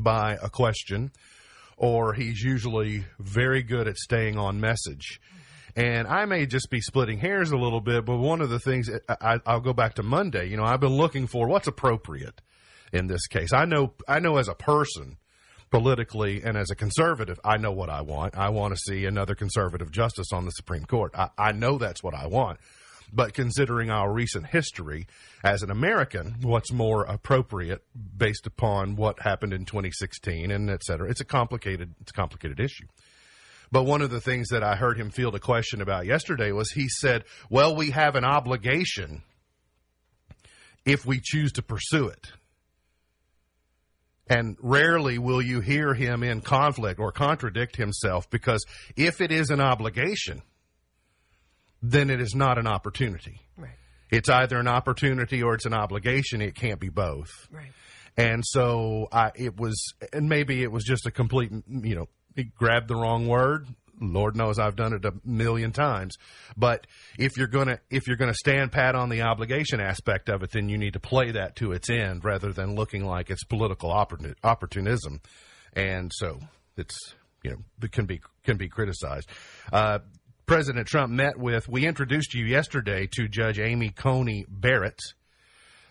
by 0.00 0.38
a 0.42 0.48
question 0.48 1.12
or 1.76 2.14
he's 2.14 2.42
usually 2.42 3.04
very 3.18 3.62
good 3.62 3.88
at 3.88 3.96
staying 3.96 4.38
on 4.38 4.60
message. 4.60 5.20
And 5.76 6.06
I 6.06 6.24
may 6.24 6.46
just 6.46 6.70
be 6.70 6.80
splitting 6.80 7.18
hairs 7.18 7.50
a 7.50 7.56
little 7.56 7.80
bit, 7.80 8.04
but 8.04 8.18
one 8.18 8.40
of 8.40 8.48
the 8.48 8.60
things 8.60 8.88
I, 9.08 9.40
I'll 9.44 9.60
go 9.60 9.72
back 9.72 9.94
to 9.94 10.02
Monday. 10.02 10.48
You 10.48 10.56
know, 10.56 10.64
I've 10.64 10.80
been 10.80 10.96
looking 10.96 11.26
for 11.26 11.48
what's 11.48 11.66
appropriate 11.66 12.40
in 12.92 13.08
this 13.08 13.26
case. 13.26 13.52
I 13.52 13.64
know, 13.64 13.94
I 14.06 14.20
know 14.20 14.36
as 14.36 14.46
a 14.46 14.54
person, 14.54 15.16
politically 15.74 16.40
and 16.44 16.56
as 16.56 16.70
a 16.70 16.76
conservative, 16.76 17.40
I 17.44 17.56
know 17.56 17.72
what 17.72 17.90
I 17.90 18.02
want. 18.02 18.36
I 18.36 18.50
want 18.50 18.74
to 18.74 18.78
see 18.78 19.06
another 19.06 19.34
conservative 19.34 19.90
justice 19.90 20.28
on 20.32 20.44
the 20.44 20.52
Supreme 20.52 20.84
Court. 20.84 21.10
I, 21.16 21.30
I 21.36 21.50
know 21.50 21.78
that's 21.78 22.00
what 22.00 22.14
I 22.14 22.28
want. 22.28 22.60
But 23.14 23.32
considering 23.32 23.90
our 23.90 24.12
recent 24.12 24.46
history 24.48 25.06
as 25.44 25.62
an 25.62 25.70
American, 25.70 26.36
what's 26.42 26.72
more 26.72 27.04
appropriate 27.04 27.84
based 28.16 28.46
upon 28.46 28.96
what 28.96 29.20
happened 29.20 29.52
in 29.52 29.64
2016 29.64 30.50
and 30.50 30.68
et 30.68 30.82
cetera? 30.82 31.08
It's 31.08 31.20
a 31.20 31.24
complicated, 31.24 31.94
it's 32.00 32.10
a 32.10 32.14
complicated 32.14 32.58
issue. 32.58 32.86
But 33.70 33.84
one 33.84 34.02
of 34.02 34.10
the 34.10 34.20
things 34.20 34.48
that 34.48 34.64
I 34.64 34.74
heard 34.74 34.98
him 34.98 35.10
field 35.10 35.34
a 35.36 35.40
question 35.40 35.80
about 35.80 36.06
yesterday 36.06 36.50
was 36.50 36.72
he 36.72 36.88
said, 36.88 37.24
well, 37.48 37.76
we 37.76 37.90
have 37.90 38.16
an 38.16 38.24
obligation 38.24 39.22
if 40.84 41.06
we 41.06 41.20
choose 41.22 41.52
to 41.52 41.62
pursue 41.62 42.08
it. 42.08 42.32
And 44.26 44.56
rarely 44.60 45.18
will 45.18 45.42
you 45.42 45.60
hear 45.60 45.94
him 45.94 46.22
in 46.22 46.40
conflict 46.40 46.98
or 46.98 47.12
contradict 47.12 47.76
himself 47.76 48.28
because 48.30 48.64
if 48.96 49.20
it 49.20 49.30
is 49.30 49.50
an 49.50 49.60
obligation, 49.60 50.42
then 51.90 52.10
it 52.10 52.20
is 52.20 52.34
not 52.34 52.58
an 52.58 52.66
opportunity. 52.66 53.40
Right. 53.56 53.72
It's 54.10 54.28
either 54.28 54.58
an 54.58 54.68
opportunity 54.68 55.42
or 55.42 55.54
it's 55.54 55.66
an 55.66 55.74
obligation. 55.74 56.40
It 56.40 56.54
can't 56.54 56.80
be 56.80 56.88
both. 56.88 57.30
Right. 57.50 57.72
And 58.16 58.42
so 58.46 59.08
I, 59.12 59.32
it 59.34 59.58
was, 59.58 59.92
and 60.12 60.28
maybe 60.28 60.62
it 60.62 60.72
was 60.72 60.84
just 60.84 61.06
a 61.06 61.10
complete, 61.10 61.50
you 61.68 61.94
know, 61.94 62.08
he 62.34 62.44
grabbed 62.44 62.88
the 62.88 62.96
wrong 62.96 63.26
word. 63.26 63.66
Lord 64.00 64.34
knows 64.34 64.58
I've 64.58 64.76
done 64.76 64.92
it 64.92 65.04
a 65.04 65.12
million 65.24 65.72
times. 65.72 66.16
But 66.56 66.86
if 67.16 67.36
you're 67.36 67.46
gonna 67.46 67.78
if 67.90 68.08
you're 68.08 68.16
gonna 68.16 68.34
stand 68.34 68.72
pat 68.72 68.96
on 68.96 69.08
the 69.08 69.22
obligation 69.22 69.80
aspect 69.80 70.28
of 70.28 70.42
it, 70.42 70.50
then 70.50 70.68
you 70.68 70.76
need 70.78 70.94
to 70.94 71.00
play 71.00 71.30
that 71.30 71.54
to 71.56 71.70
its 71.70 71.88
end 71.88 72.24
rather 72.24 72.52
than 72.52 72.74
looking 72.74 73.04
like 73.04 73.30
it's 73.30 73.44
political 73.44 73.92
opportunism. 73.92 75.20
And 75.74 76.10
so 76.12 76.40
it's 76.76 76.96
you 77.44 77.52
know 77.52 77.58
it 77.82 77.92
can 77.92 78.06
be 78.06 78.20
can 78.42 78.56
be 78.56 78.68
criticized. 78.68 79.28
Uh, 79.72 80.00
President 80.46 80.86
Trump 80.86 81.10
met 81.10 81.38
with. 81.38 81.68
We 81.70 81.86
introduced 81.86 82.34
you 82.34 82.44
yesterday 82.44 83.08
to 83.12 83.28
Judge 83.28 83.58
Amy 83.58 83.88
Coney 83.88 84.44
Barrett, 84.46 85.00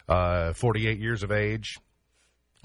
uh, 0.07 0.53
48 0.53 0.99
years 0.99 1.23
of 1.23 1.31
age. 1.31 1.75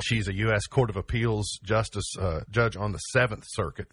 She's 0.02 0.28
a 0.28 0.34
U.S. 0.34 0.66
Court 0.66 0.90
of 0.90 0.96
Appeals 0.96 1.58
justice 1.62 2.12
uh, 2.20 2.40
judge 2.50 2.76
on 2.76 2.92
the 2.92 2.98
Seventh 2.98 3.44
Circuit, 3.46 3.88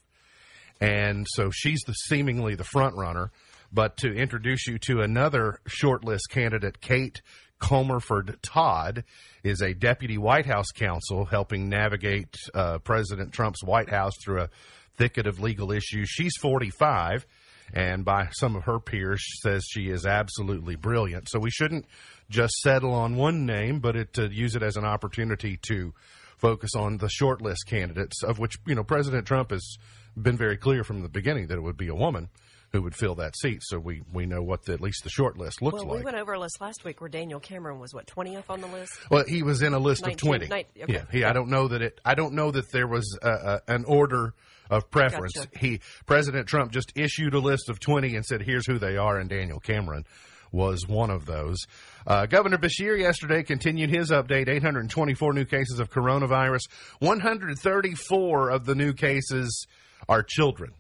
and 0.82 1.26
so 1.30 1.50
she's 1.52 1.80
the 1.88 1.94
seemingly 1.94 2.56
the 2.56 2.66
front 2.66 2.96
runner. 2.98 3.32
But 3.72 3.98
to 3.98 4.14
introduce 4.14 4.68
you 4.68 4.78
to 4.80 5.00
another 5.00 5.60
shortlist 5.68 6.30
candidate, 6.30 6.82
Kate 6.82 7.22
Comerford 7.62 8.36
Todd 8.42 9.06
is 9.42 9.62
a 9.62 9.74
deputy 9.74 10.18
White 10.18 10.46
House 10.46 10.72
counsel 10.76 11.26
helping 11.26 11.70
navigate 11.70 12.36
uh, 12.54 12.80
President 12.80 13.32
Trump's 13.32 13.64
White 13.64 13.90
House 13.90 14.14
through 14.22 14.42
a 14.42 14.50
thicket 14.98 15.28
of 15.28 15.40
legal 15.40 15.72
issues. 15.72 16.10
She's 16.10 16.36
45 16.42 17.26
and 17.74 18.06
by 18.06 18.30
some 18.32 18.56
of 18.56 18.64
her 18.64 18.80
peers 18.80 19.24
says 19.42 19.66
she 19.70 19.90
is 19.90 20.06
absolutely 20.06 20.76
brilliant. 20.76 21.30
So 21.30 21.40
we 21.40 21.50
shouldn't 21.52 21.86
just 22.30 22.54
settle 22.62 22.94
on 22.94 23.16
one 23.16 23.46
name, 23.46 23.80
but 23.80 23.96
it, 23.96 24.14
to 24.14 24.28
use 24.34 24.56
it 24.56 24.64
as 24.64 24.78
an 24.78 24.86
opportunity 24.86 25.58
to 25.70 25.94
focus 26.38 26.72
on 26.76 26.98
the 26.98 27.08
shortlist 27.08 27.66
candidates, 27.68 28.24
of 28.24 28.40
which 28.40 28.58
you 28.66 28.76
know 28.76 28.84
President 28.84 29.26
Trump 29.26 29.52
has 29.52 29.78
been 30.18 30.38
very 30.38 30.58
clear 30.58 30.84
from 30.84 31.02
the 31.02 31.10
beginning 31.10 31.48
that 31.48 31.58
it 31.58 31.62
would 31.62 31.78
be 31.78 31.88
a 31.88 31.96
woman 31.96 32.30
who 32.72 32.82
would 32.82 32.96
fill 32.96 33.16
that 33.16 33.38
seat. 33.38 33.60
So 33.64 33.80
we, 33.80 34.02
we 34.12 34.26
know 34.26 34.42
what 34.42 34.66
the, 34.66 34.74
at 34.74 34.82
least 34.82 35.04
the 35.06 35.10
short 35.10 35.38
list 35.38 35.62
looks 35.62 35.76
Well, 35.76 35.86
like. 35.88 36.00
we 36.00 36.04
went 36.04 36.18
over 36.18 36.34
a 36.34 36.40
list 36.40 36.60
last 36.60 36.84
week 36.84 37.00
where 37.00 37.10
Daniel 37.10 37.40
Cameron 37.40 37.80
was 37.80 37.94
what 37.94 38.06
twentieth 38.08 38.50
on 38.50 38.60
the 38.62 38.68
list. 38.68 38.94
Well, 39.10 39.24
he 39.28 39.44
was 39.44 39.62
in 39.62 39.74
a 39.74 39.80
list 39.80 40.02
19 40.04 40.14
of 40.14 40.20
twenty. 40.20 40.48
nine- 40.48 40.66
okay. 40.84 40.94
Yeah, 40.94 41.04
he, 41.12 41.24
I 41.24 41.32
don't 41.34 41.50
know 41.50 41.68
that 41.70 41.82
it. 41.82 42.02
I 42.04 42.16
don't 42.16 42.34
know 42.34 42.52
that 42.52 42.72
there 42.72 42.88
was 42.88 43.18
a, 43.22 43.30
a, 43.30 43.62
an 43.68 43.86
order 43.86 44.34
of 44.70 44.90
preference. 44.90 45.34
Gotcha. 45.34 45.60
He 45.60 45.82
President 46.06 46.48
Trump 46.48 46.72
just 46.72 46.92
issued 46.96 47.34
a 47.34 47.40
list 47.40 47.70
of 47.70 47.80
twenty 47.80 48.16
and 48.16 48.26
said, 48.26 48.42
"Here's 48.42 48.68
who 48.68 48.80
they 48.80 48.98
are," 48.98 49.18
and 49.18 49.30
Daniel 49.30 49.60
Cameron 49.60 50.06
was 50.52 50.88
one 50.88 51.10
of 51.10 51.26
those. 51.26 51.58
Uh, 52.08 52.26
Governor 52.26 52.58
Beshear 52.58 52.98
yesterday 52.98 53.44
continued 53.44 53.90
his 53.90 54.12
update: 54.12 54.48
824 54.48 55.34
new 55.34 55.46
cases 55.46 55.80
of 55.80 55.90
coronavirus. 55.90 56.62
134 57.00 58.50
of 58.50 58.66
the 58.66 58.76
new 58.76 58.94
cases 58.94 59.68
are 60.08 60.24
children. 60.24 60.74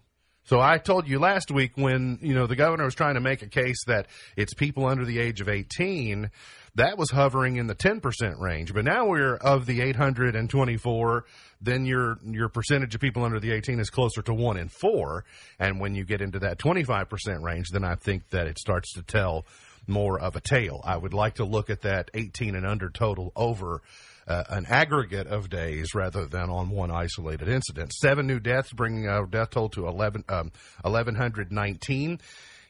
So 0.45 0.61
I 0.61 0.77
told 0.77 1.07
you 1.07 1.17
last 1.17 1.49
week 1.49 1.71
when, 1.75 2.19
you 2.21 2.35
know, 2.35 2.45
the 2.45 2.55
governor 2.55 2.85
was 2.85 2.93
trying 2.93 3.15
to 3.15 3.19
make 3.19 3.41
a 3.41 3.47
case 3.47 3.83
that 3.87 4.05
it's 4.37 4.53
people 4.53 4.85
under 4.85 5.03
the 5.03 5.17
age 5.17 5.41
of 5.41 5.49
18, 5.49 6.29
that 6.75 6.97
was 6.97 7.09
hovering 7.09 7.55
in 7.55 7.67
the 7.67 7.75
10% 7.75 8.39
range. 8.39 8.73
But 8.73 8.85
now 8.85 9.07
we're 9.07 9.35
of 9.35 9.65
the 9.65 9.81
824, 9.81 11.25
then 11.61 11.85
your 11.85 12.19
your 12.23 12.49
percentage 12.49 12.95
of 12.95 13.01
people 13.01 13.23
under 13.23 13.39
the 13.39 13.51
18 13.51 13.79
is 13.79 13.89
closer 13.89 14.21
to 14.23 14.33
1 14.33 14.57
in 14.57 14.69
4, 14.69 15.25
and 15.59 15.79
when 15.79 15.95
you 15.95 16.05
get 16.05 16.21
into 16.21 16.39
that 16.39 16.59
25% 16.59 17.41
range, 17.41 17.67
then 17.71 17.83
I 17.83 17.95
think 17.95 18.29
that 18.29 18.47
it 18.47 18.59
starts 18.59 18.93
to 18.93 19.03
tell 19.03 19.45
more 19.87 20.19
of 20.19 20.35
a 20.35 20.41
tale. 20.41 20.81
I 20.83 20.97
would 20.97 21.13
like 21.13 21.35
to 21.35 21.45
look 21.45 21.69
at 21.69 21.81
that 21.81 22.09
18 22.13 22.55
and 22.55 22.65
under 22.65 22.89
total 22.89 23.31
over 23.35 23.81
uh, 24.27 24.43
an 24.49 24.65
aggregate 24.67 25.27
of 25.27 25.49
days 25.49 25.93
rather 25.93 26.25
than 26.25 26.49
on 26.49 26.69
one 26.69 26.91
isolated 26.91 27.47
incident. 27.47 27.93
Seven 27.93 28.25
new 28.25 28.39
deaths, 28.39 28.73
bringing 28.73 29.07
our 29.07 29.25
death 29.25 29.51
toll 29.51 29.69
to 29.69 29.87
11, 29.87 30.25
um, 30.29 30.51
1,119. 30.81 32.19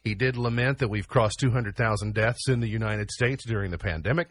He 0.05 0.13
did 0.13 0.37
lament 0.37 0.77
that 0.77 0.87
we've 0.87 1.07
crossed 1.07 1.39
200,000 1.39 2.13
deaths 2.13 2.47
in 2.47 2.59
the 2.59 2.69
United 2.69 3.09
States 3.09 3.43
during 3.43 3.71
the 3.71 3.79
pandemic. 3.79 4.29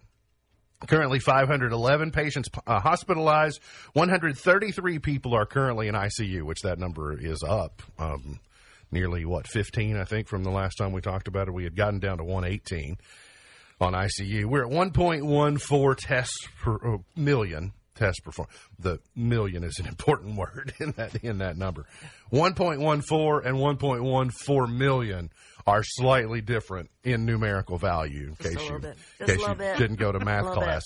Currently, 0.86 1.18
511 1.18 2.12
patients 2.12 2.48
uh, 2.64 2.78
hospitalized. 2.78 3.60
133 3.94 5.00
people 5.00 5.34
are 5.34 5.46
currently 5.46 5.88
in 5.88 5.96
ICU, 5.96 6.42
which 6.42 6.60
that 6.62 6.78
number 6.78 7.18
is 7.18 7.42
up 7.42 7.82
um, 7.98 8.38
nearly, 8.92 9.24
what, 9.24 9.48
15, 9.48 9.96
I 9.96 10.04
think, 10.04 10.28
from 10.28 10.44
the 10.44 10.50
last 10.50 10.76
time 10.76 10.92
we 10.92 11.00
talked 11.00 11.26
about 11.26 11.48
it. 11.48 11.54
We 11.54 11.64
had 11.64 11.74
gotten 11.74 11.98
down 11.98 12.18
to 12.18 12.24
118 12.24 12.96
on 13.80 13.94
ICU. 13.94 14.44
We're 14.44 14.66
at 14.66 14.70
1.14 14.70 15.96
tests 15.98 16.46
per 16.60 16.94
uh, 16.94 16.98
million 17.16 17.72
tests 17.94 18.20
performed. 18.20 18.50
The 18.78 18.98
million 19.14 19.64
is 19.64 19.78
an 19.78 19.86
important 19.88 20.36
word 20.36 20.72
in 20.78 20.92
that 20.92 21.16
in 21.16 21.38
that 21.38 21.56
number. 21.56 21.86
1.14 22.32 23.46
and 23.46 23.56
1.14 23.56 24.76
million 24.76 25.30
are 25.66 25.83
slightly 25.83 26.40
different 26.40 26.90
in 27.04 27.25
numerical 27.25 27.78
value. 27.78 28.28
In 28.28 28.35
case 28.37 28.68
you, 28.68 28.76
in 28.76 29.26
case 29.26 29.38
you 29.40 29.54
bit. 29.54 29.78
didn't 29.78 29.97
go 29.97 30.12
to 30.12 30.18
math 30.25 30.44
little 30.44 30.61
bit. 30.61 30.64
class. 30.64 30.83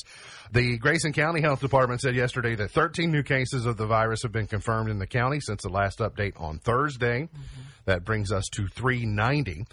The 0.52 0.78
Grayson 0.78 1.12
County 1.12 1.40
Health 1.40 1.60
Department 1.60 2.00
said 2.00 2.14
yesterday 2.14 2.54
that 2.54 2.70
13 2.70 3.10
new 3.10 3.22
cases 3.22 3.66
of 3.66 3.76
the 3.76 3.86
virus 3.86 4.22
have 4.22 4.32
been 4.32 4.46
confirmed 4.46 4.88
in 4.88 4.98
the 4.98 5.06
county 5.06 5.40
since 5.40 5.62
the 5.62 5.68
last 5.68 5.98
update 5.98 6.40
on 6.40 6.58
Thursday. 6.58 7.22
Mm-hmm. 7.22 7.62
That 7.86 8.04
brings 8.04 8.32
us 8.32 8.44
to 8.54 8.68
390. 8.68 9.64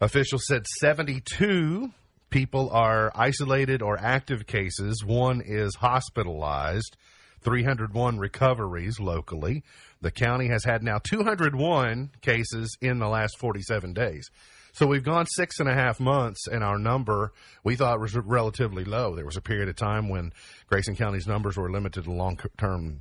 Officials 0.00 0.46
said 0.46 0.66
72 0.66 1.90
people 2.30 2.68
are 2.70 3.12
isolated 3.14 3.80
or 3.80 3.98
active 3.98 4.46
cases. 4.46 5.04
One 5.04 5.40
is 5.40 5.74
hospitalized. 5.76 6.96
301 7.42 8.18
recoveries 8.18 8.98
locally. 8.98 9.62
The 10.00 10.10
county 10.10 10.48
has 10.48 10.64
had 10.64 10.82
now 10.82 10.98
201 10.98 12.10
cases 12.20 12.76
in 12.80 12.98
the 12.98 13.08
last 13.08 13.38
47 13.38 13.92
days. 13.94 14.28
So 14.72 14.86
we've 14.86 15.02
gone 15.02 15.24
six 15.26 15.58
and 15.58 15.70
a 15.70 15.74
half 15.74 15.98
months, 16.00 16.46
and 16.46 16.62
our 16.62 16.78
number 16.78 17.32
we 17.64 17.76
thought 17.76 17.98
was 17.98 18.14
relatively 18.14 18.84
low. 18.84 19.16
There 19.16 19.24
was 19.24 19.38
a 19.38 19.40
period 19.40 19.70
of 19.70 19.76
time 19.76 20.10
when 20.10 20.34
Grayson 20.66 20.96
County's 20.96 21.26
numbers 21.26 21.56
were 21.56 21.70
limited 21.70 22.04
to 22.04 22.12
long 22.12 22.38
term 22.58 23.00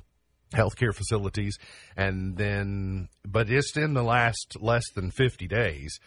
healthcare 0.54 0.96
facilities, 0.96 1.58
and 1.98 2.38
then, 2.38 3.10
but 3.26 3.48
just 3.48 3.76
in 3.76 3.94
the 3.94 4.04
last 4.04 4.56
less 4.62 4.90
than 4.96 5.12
50 5.12 5.48
days, 5.48 6.00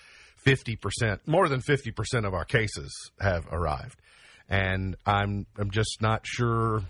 50%, 0.46 1.20
more 1.26 1.48
than 1.48 1.60
50% 1.60 2.26
of 2.26 2.32
our 2.32 2.46
cases 2.46 2.90
have 3.20 3.46
arrived. 3.52 4.00
And 4.48 4.96
I'm, 5.04 5.46
I'm 5.58 5.70
just 5.70 6.00
not 6.00 6.22
sure, 6.24 6.82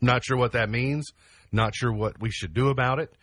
not 0.00 0.24
sure 0.24 0.36
what 0.36 0.52
that 0.52 0.68
means, 0.70 1.12
not 1.52 1.74
sure 1.74 1.92
what 1.92 2.20
we 2.20 2.30
should 2.30 2.54
do 2.54 2.68
about 2.68 2.98
it. 2.98 3.14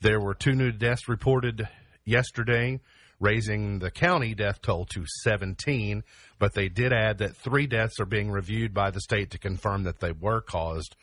There 0.00 0.20
were 0.20 0.34
two 0.34 0.54
new 0.54 0.72
deaths 0.72 1.08
reported 1.08 1.68
yesterday, 2.04 2.80
raising 3.20 3.78
the 3.78 3.90
county 3.90 4.34
death 4.34 4.60
toll 4.60 4.86
to 4.86 5.04
17, 5.22 6.02
but 6.38 6.54
they 6.54 6.68
did 6.68 6.92
add 6.92 7.18
that 7.18 7.36
three 7.36 7.66
deaths 7.66 8.00
are 8.00 8.06
being 8.06 8.30
reviewed 8.30 8.74
by 8.74 8.90
the 8.90 9.00
state 9.00 9.30
to 9.30 9.38
confirm 9.38 9.84
that 9.84 10.00
they 10.00 10.12
were 10.12 10.40
caused 10.40 10.96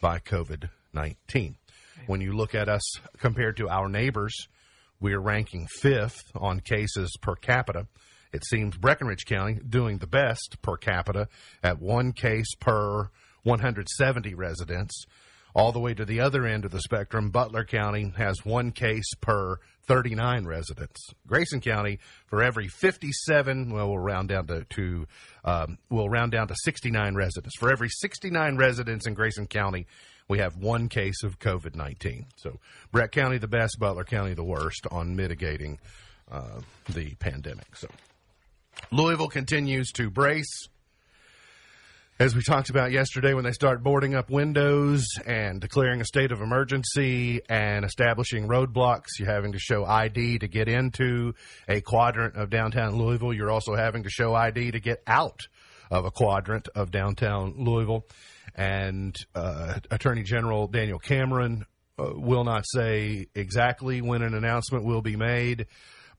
by 0.00 0.18
COVID 0.18 0.70
19. 0.92 1.56
When 2.06 2.20
you 2.20 2.32
look 2.32 2.54
at 2.54 2.68
us 2.68 2.82
compared 3.18 3.56
to 3.58 3.68
our 3.68 3.88
neighbors, 3.88 4.48
we 5.00 5.12
are 5.12 5.20
ranking 5.20 5.66
fifth 5.66 6.32
on 6.34 6.60
cases 6.60 7.14
per 7.20 7.34
capita. 7.36 7.86
It 8.32 8.44
seems 8.44 8.76
Breckinridge 8.76 9.24
County 9.26 9.58
doing 9.68 9.98
the 9.98 10.06
best 10.06 10.56
per 10.62 10.76
capita 10.76 11.28
at 11.62 11.80
one 11.80 12.12
case 12.12 12.54
per 12.58 13.10
170 13.42 14.34
residents. 14.34 15.04
All 15.58 15.72
the 15.72 15.80
way 15.80 15.92
to 15.92 16.04
the 16.04 16.20
other 16.20 16.46
end 16.46 16.64
of 16.64 16.70
the 16.70 16.80
spectrum, 16.80 17.30
Butler 17.30 17.64
County 17.64 18.12
has 18.16 18.44
one 18.44 18.70
case 18.70 19.12
per 19.20 19.58
39 19.88 20.46
residents. 20.46 21.00
Grayson 21.26 21.60
County, 21.60 21.98
for 22.26 22.44
every 22.44 22.68
57, 22.68 23.72
well, 23.72 23.88
we'll 23.88 23.98
round 23.98 24.28
down 24.28 24.46
to, 24.46 24.62
to 24.62 25.08
um, 25.44 25.78
we'll 25.90 26.08
round 26.08 26.30
down 26.30 26.46
to 26.46 26.54
69 26.62 27.16
residents. 27.16 27.56
For 27.58 27.72
every 27.72 27.88
69 27.88 28.56
residents 28.56 29.04
in 29.08 29.14
Grayson 29.14 29.48
County, 29.48 29.88
we 30.28 30.38
have 30.38 30.56
one 30.58 30.88
case 30.88 31.24
of 31.24 31.40
COVID 31.40 31.74
19. 31.74 32.26
So, 32.36 32.60
Breck 32.92 33.10
County 33.10 33.38
the 33.38 33.48
best, 33.48 33.80
Butler 33.80 34.04
County 34.04 34.34
the 34.34 34.44
worst 34.44 34.86
on 34.92 35.16
mitigating 35.16 35.80
uh, 36.30 36.60
the 36.88 37.16
pandemic. 37.16 37.74
So, 37.74 37.88
Louisville 38.92 39.26
continues 39.26 39.90
to 39.94 40.08
brace. 40.08 40.68
As 42.20 42.34
we 42.34 42.42
talked 42.42 42.68
about 42.68 42.90
yesterday, 42.90 43.32
when 43.32 43.44
they 43.44 43.52
start 43.52 43.84
boarding 43.84 44.16
up 44.16 44.28
windows 44.28 45.06
and 45.24 45.60
declaring 45.60 46.00
a 46.00 46.04
state 46.04 46.32
of 46.32 46.40
emergency 46.40 47.42
and 47.48 47.84
establishing 47.84 48.48
roadblocks, 48.48 49.20
you're 49.20 49.30
having 49.30 49.52
to 49.52 49.60
show 49.60 49.84
ID 49.84 50.40
to 50.40 50.48
get 50.48 50.66
into 50.66 51.34
a 51.68 51.80
quadrant 51.80 52.34
of 52.34 52.50
downtown 52.50 52.96
Louisville. 52.96 53.32
You're 53.32 53.52
also 53.52 53.76
having 53.76 54.02
to 54.02 54.10
show 54.10 54.34
ID 54.34 54.72
to 54.72 54.80
get 54.80 55.00
out 55.06 55.42
of 55.92 56.06
a 56.06 56.10
quadrant 56.10 56.66
of 56.74 56.90
downtown 56.90 57.54
Louisville. 57.56 58.04
And 58.52 59.16
uh, 59.36 59.78
Attorney 59.88 60.24
General 60.24 60.66
Daniel 60.66 60.98
Cameron 60.98 61.66
uh, 62.00 62.14
will 62.16 62.42
not 62.42 62.64
say 62.66 63.28
exactly 63.36 64.02
when 64.02 64.22
an 64.22 64.34
announcement 64.34 64.84
will 64.84 65.02
be 65.02 65.14
made 65.14 65.68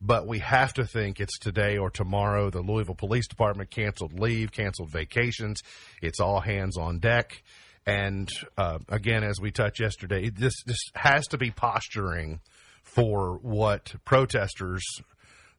but 0.02 0.28
we 0.28 0.40
have 0.40 0.74
to 0.76 0.86
think 0.86 1.20
it's 1.20 1.38
today 1.40 1.78
or 1.78 1.90
tomorrow. 1.90 2.50
The 2.50 2.62
Louisville 2.62 2.96
Police 2.96 3.28
Department 3.28 3.70
canceled 3.70 4.20
leave, 4.20 4.52
canceled 4.52 4.92
vacations. 4.92 5.62
It's 6.02 6.20
all 6.20 6.40
hands 6.40 6.78
on 6.78 7.00
deck. 7.00 7.44
And 7.86 8.30
uh, 8.58 8.80
again, 8.88 9.24
as 9.24 9.40
we 9.42 9.52
touched 9.52 9.80
yesterday, 9.80 10.30
this 10.30 10.54
this 10.66 10.80
has 10.96 11.28
to 11.28 11.38
be 11.38 11.52
posturing 11.52 12.40
for 12.84 13.40
what 13.42 13.94
protesters, 14.06 14.84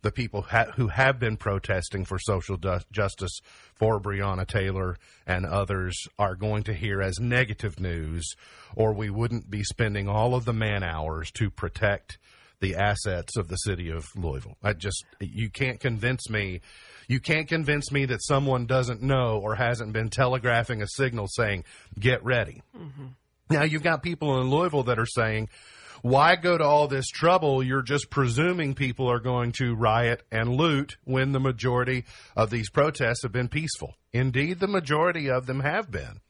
the 0.02 0.12
people 0.12 0.42
ha- 0.42 0.70
who 0.76 0.88
have 0.88 1.18
been 1.18 1.36
protesting 1.36 2.04
for 2.04 2.18
social 2.18 2.56
du- 2.56 2.82
justice, 2.92 3.40
for 3.74 4.00
Breonna 4.00 4.46
Taylor 4.46 4.96
and 5.26 5.44
others, 5.44 5.96
are 6.18 6.34
going 6.34 6.62
to 6.64 6.74
hear 6.74 7.02
as 7.02 7.18
negative 7.18 7.80
news, 7.80 8.34
or 8.76 8.92
we 8.92 9.10
wouldn't 9.10 9.50
be 9.50 9.62
spending 9.64 10.08
all 10.08 10.34
of 10.34 10.44
the 10.44 10.52
man 10.52 10.82
hours 10.82 11.30
to 11.32 11.50
protect 11.50 12.18
the 12.60 12.76
assets 12.76 13.36
of 13.36 13.48
the 13.48 13.56
city 13.56 13.90
of 13.90 14.04
Louisville. 14.16 14.56
I 14.62 14.72
just 14.72 15.04
you 15.20 15.50
can't 15.50 15.80
convince 15.80 16.28
me 16.28 16.60
you 17.08 17.20
can't 17.20 17.48
convince 17.48 17.90
me 17.90 18.04
that 18.06 18.22
someone 18.22 18.66
doesn't 18.66 19.02
know 19.02 19.40
or 19.42 19.56
hasn't 19.56 19.92
been 19.92 20.10
telegraphing 20.10 20.82
a 20.82 20.86
signal 20.86 21.26
saying 21.28 21.64
get 21.98 22.24
ready. 22.24 22.62
Mm-hmm. 22.76 23.06
Now 23.50 23.64
you've 23.64 23.82
got 23.82 24.02
people 24.02 24.40
in 24.40 24.50
Louisville 24.50 24.84
that 24.84 24.98
are 24.98 25.06
saying 25.06 25.48
why 26.02 26.36
go 26.36 26.56
to 26.56 26.64
all 26.64 26.88
this 26.88 27.08
trouble? 27.08 27.62
You're 27.62 27.82
just 27.82 28.08
presuming 28.08 28.74
people 28.74 29.10
are 29.10 29.20
going 29.20 29.52
to 29.52 29.74
riot 29.74 30.22
and 30.30 30.56
loot 30.56 30.96
when 31.04 31.32
the 31.32 31.40
majority 31.40 32.04
of 32.36 32.50
these 32.50 32.70
protests 32.70 33.22
have 33.22 33.32
been 33.32 33.48
peaceful. 33.48 33.96
Indeed, 34.12 34.60
the 34.60 34.66
majority 34.66 35.28
of 35.28 35.46
them 35.46 35.60
have 35.60 35.90
been. 35.90 36.20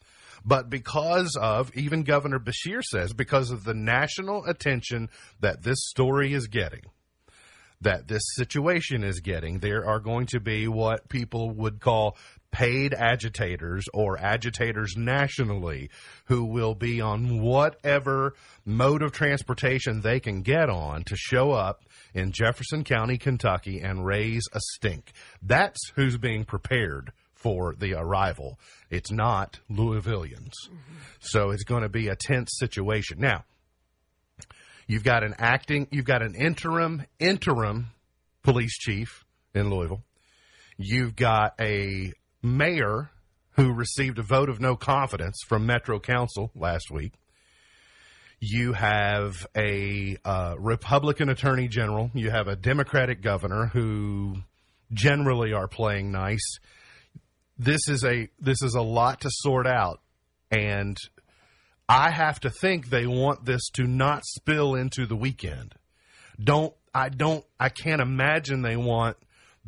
But 0.44 0.70
because 0.70 1.37
of, 1.40 1.75
even 1.76 2.02
Governor 2.02 2.38
Beshear 2.38 2.82
says, 2.82 3.12
because 3.12 3.50
of 3.50 3.64
the 3.64 3.75
national 3.75 4.44
attention 4.44 5.11
that 5.40 5.62
this 5.62 5.78
story 5.88 6.32
is 6.32 6.47
getting, 6.47 6.82
that 7.82 8.09
this 8.09 8.23
situation 8.35 9.04
is 9.04 9.20
getting, 9.20 9.59
there 9.59 9.87
are 9.87 10.00
going 10.00 10.26
to 10.26 10.40
be 10.40 10.68
what 10.68 11.09
people 11.09 11.50
would 11.50 11.80
call 11.80 12.16
paid 12.50 12.92
agitators 12.92 13.85
or 13.94 14.18
agitators 14.18 14.94
nationally 14.97 15.88
who 16.25 16.44
will 16.44 16.75
be 16.75 17.00
on 17.00 17.40
whatever 17.40 18.35
mode 18.64 19.02
of 19.02 19.12
transportation 19.12 20.00
they 20.00 20.20
can 20.20 20.42
get 20.42 20.68
on 20.68 21.04
to 21.04 21.16
show 21.16 21.52
up 21.52 21.85
in 22.12 22.32
Jefferson 22.32 22.82
County, 22.82 23.18
Kentucky, 23.18 23.80
and 23.80 24.04
raise 24.04 24.44
a 24.52 24.61
stink. 24.75 25.12
That's 25.42 25.78
who's 25.94 26.18
being 26.18 26.44
prepared 26.44 27.12
for 27.40 27.75
the 27.78 27.94
arrival. 27.94 28.59
It's 28.90 29.11
not 29.11 29.59
Louisvillians. 29.70 30.52
So 31.20 31.50
it's 31.50 31.64
going 31.64 31.82
to 31.82 31.88
be 31.88 32.09
a 32.09 32.16
tense 32.16 32.50
situation. 32.59 33.18
Now, 33.18 33.44
you've 34.87 35.04
got 35.04 35.25
an 35.25 35.35
acting, 35.38 35.88
you've 35.90 36.04
got 36.04 36.23
an 36.23 36.35
interim, 36.35 37.04
interim 37.18 37.88
police 38.42 38.76
chief 38.76 39.25
in 39.54 39.70
Louisville. 39.70 40.02
You've 40.76 41.16
got 41.16 41.54
a 41.61 42.12
mayor 42.42 43.11
who 43.52 43.73
received 43.73 44.18
a 44.18 44.23
vote 44.23 44.49
of 44.49 44.61
no 44.61 44.76
confidence 44.76 45.40
from 45.47 45.66
Metro 45.66 45.99
Council 45.99 46.50
last 46.54 46.90
week. 46.90 47.12
You 48.38 48.73
have 48.73 49.47
a 49.54 50.16
uh, 50.25 50.54
Republican 50.59 51.28
attorney 51.28 51.68
general. 51.68 52.11
You 52.14 52.30
have 52.30 52.49
a 52.49 52.56
Democratic 52.56 53.20
governor 53.20 53.66
who 53.66 54.37
generally 54.92 55.52
are 55.52 55.68
playing 55.68 56.11
nice. 56.11 56.59
This 57.60 57.88
is 57.88 58.04
a 58.06 58.26
this 58.38 58.62
is 58.62 58.74
a 58.74 58.80
lot 58.80 59.20
to 59.20 59.28
sort 59.30 59.66
out, 59.66 60.00
and 60.50 60.96
I 61.90 62.10
have 62.10 62.40
to 62.40 62.48
think 62.48 62.88
they 62.88 63.06
want 63.06 63.44
this 63.44 63.68
to 63.74 63.84
not 63.84 64.24
spill 64.24 64.74
into 64.74 65.04
the 65.04 65.14
weekend. 65.14 65.74
Don't 66.42 66.72
I 66.94 67.10
don't 67.10 67.44
I 67.58 67.68
can't 67.68 68.00
imagine 68.00 68.62
they 68.62 68.78
want 68.78 69.18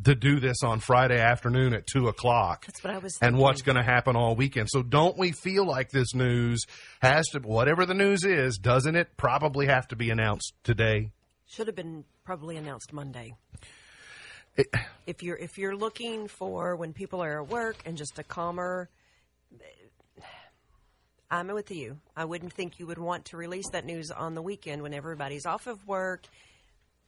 to 0.05 0.15
do 0.15 0.39
this 0.39 0.63
on 0.63 0.79
Friday 0.79 1.19
afternoon 1.19 1.75
at 1.75 1.85
two 1.85 2.07
o'clock. 2.07 2.65
That's 2.65 2.83
what 2.83 2.95
I 2.95 2.97
was 2.97 3.15
And 3.21 3.37
what's 3.37 3.61
going 3.61 3.75
to 3.75 3.83
happen 3.83 4.15
all 4.15 4.35
weekend. 4.35 4.69
So 4.71 4.81
don't 4.81 5.15
we 5.15 5.31
feel 5.31 5.63
like 5.63 5.91
this 5.91 6.15
news 6.15 6.63
has 7.03 7.27
to, 7.29 7.41
whatever 7.41 7.85
the 7.85 7.93
news 7.93 8.23
is, 8.23 8.57
doesn't 8.57 8.95
it 8.95 9.15
probably 9.17 9.67
have 9.67 9.87
to 9.89 9.95
be 9.95 10.09
announced 10.09 10.53
today? 10.63 11.11
Should 11.45 11.67
have 11.67 11.75
been 11.75 12.05
probably 12.25 12.57
announced 12.57 12.91
Monday. 12.91 13.35
It- 14.55 14.67
if 15.05 15.23
you're 15.23 15.37
if 15.37 15.57
you're 15.57 15.75
looking 15.75 16.27
for 16.27 16.75
when 16.75 16.93
people 16.93 17.21
are 17.23 17.41
at 17.41 17.49
work 17.49 17.77
and 17.85 17.97
just 17.97 18.17
a 18.19 18.23
calmer 18.23 18.89
I'm 21.31 21.47
with 21.47 21.71
you. 21.71 21.97
I 22.15 22.25
wouldn't 22.25 22.53
think 22.53 22.79
you 22.79 22.85
would 22.85 22.99
want 22.99 23.25
to 23.25 23.37
release 23.37 23.67
that 23.71 23.85
news 23.85 24.11
on 24.11 24.35
the 24.35 24.41
weekend 24.43 24.83
when 24.83 24.93
everybody's 24.93 25.47
off 25.47 25.65
of 25.65 25.87
work, 25.87 26.21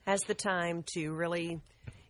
has 0.07 0.19
the 0.21 0.33
time 0.33 0.83
to 0.95 1.13
really 1.13 1.61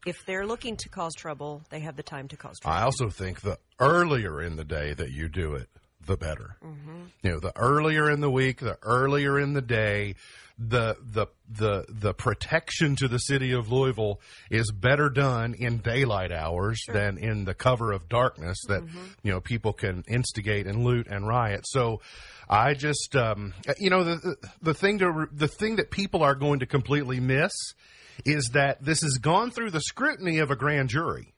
if 0.05 0.25
they're 0.25 0.45
looking 0.45 0.77
to 0.77 0.87
cause 0.89 1.13
trouble, 1.15 1.63
they 1.71 1.79
have 1.79 1.97
the 1.97 2.03
time 2.03 2.27
to 2.29 2.37
cause 2.37 2.57
trouble. 2.59 2.77
I 2.77 2.83
also 2.83 3.09
think 3.09 3.41
the 3.41 3.57
earlier 3.79 4.41
in 4.41 4.55
the 4.55 4.63
day 4.63 4.93
that 4.93 5.11
you 5.11 5.27
do 5.27 5.55
it, 5.55 5.67
the 6.05 6.17
better. 6.17 6.57
You 7.23 7.31
know, 7.31 7.39
the 7.39 7.53
earlier 7.55 8.09
in 8.09 8.21
the 8.21 8.29
week, 8.31 8.59
the 8.59 8.77
earlier 8.83 9.39
in 9.39 9.53
the 9.53 9.61
day, 9.61 10.15
the 10.57 10.95
the 11.01 11.27
the 11.49 11.85
the 11.89 12.13
protection 12.13 12.95
to 12.97 13.07
the 13.07 13.17
city 13.17 13.51
of 13.51 13.71
Louisville 13.71 14.21
is 14.49 14.71
better 14.71 15.09
done 15.09 15.53
in 15.53 15.79
daylight 15.79 16.31
hours 16.31 16.81
than 16.87 17.17
in 17.17 17.43
the 17.45 17.53
cover 17.53 17.91
of 17.91 18.07
darkness 18.07 18.57
that 18.69 18.83
you 19.21 19.31
know 19.31 19.41
people 19.41 19.73
can 19.73 20.03
instigate 20.07 20.65
and 20.65 20.85
loot 20.85 21.07
and 21.09 21.27
riot. 21.27 21.65
So 21.65 22.01
I 22.49 22.73
just 22.73 23.15
um, 23.15 23.53
you 23.79 23.89
know 23.89 24.03
the 24.03 24.35
the 24.61 24.73
thing 24.73 24.99
to 24.99 25.27
the 25.31 25.49
thing 25.49 25.75
that 25.75 25.91
people 25.91 26.23
are 26.23 26.35
going 26.35 26.59
to 26.59 26.65
completely 26.65 27.19
miss 27.19 27.51
is 28.23 28.51
that 28.53 28.83
this 28.83 29.01
has 29.01 29.17
gone 29.17 29.51
through 29.51 29.71
the 29.71 29.81
scrutiny 29.81 30.39
of 30.39 30.51
a 30.51 30.55
grand 30.55 30.87
jury. 30.89 31.33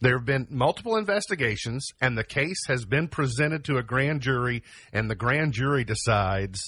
There 0.00 0.16
have 0.16 0.26
been 0.26 0.46
multiple 0.50 0.96
investigations, 0.96 1.88
and 2.00 2.16
the 2.16 2.24
case 2.24 2.66
has 2.68 2.84
been 2.84 3.08
presented 3.08 3.64
to 3.64 3.78
a 3.78 3.82
grand 3.82 4.20
jury, 4.20 4.62
and 4.92 5.10
the 5.10 5.16
grand 5.16 5.52
jury 5.52 5.82
decides 5.84 6.60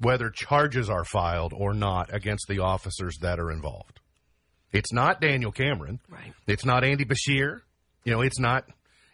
whether 0.00 0.30
charges 0.30 0.88
are 0.88 1.04
filed 1.04 1.52
or 1.54 1.74
not 1.74 2.12
against 2.14 2.46
the 2.48 2.60
officers 2.60 3.18
that 3.20 3.38
are 3.38 3.50
involved. 3.50 4.00
It's 4.72 4.92
not 4.92 5.20
Daniel 5.20 5.52
Cameron. 5.52 6.00
Right. 6.08 6.32
It's 6.46 6.64
not 6.64 6.84
Andy 6.84 7.04
Beshear. 7.04 7.60
You 8.04 8.12
know, 8.12 8.20
it's 8.22 8.38
not. 8.38 8.64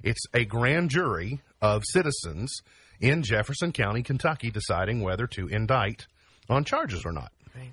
It's 0.03 0.21
a 0.35 0.45
grand 0.45 0.91
jury 0.91 1.41
of 1.63 1.83
citizens 1.87 2.55
in 3.01 3.23
Jefferson 3.23 3.73
County, 3.73 4.03
Kentucky, 4.03 4.51
deciding 4.51 5.01
whether 5.01 5.27
to 5.29 5.49
indict 5.49 6.07
on 6.49 6.65
charges 6.65 7.05
or 7.05 7.13
not 7.13 7.33
Right. 7.57 7.73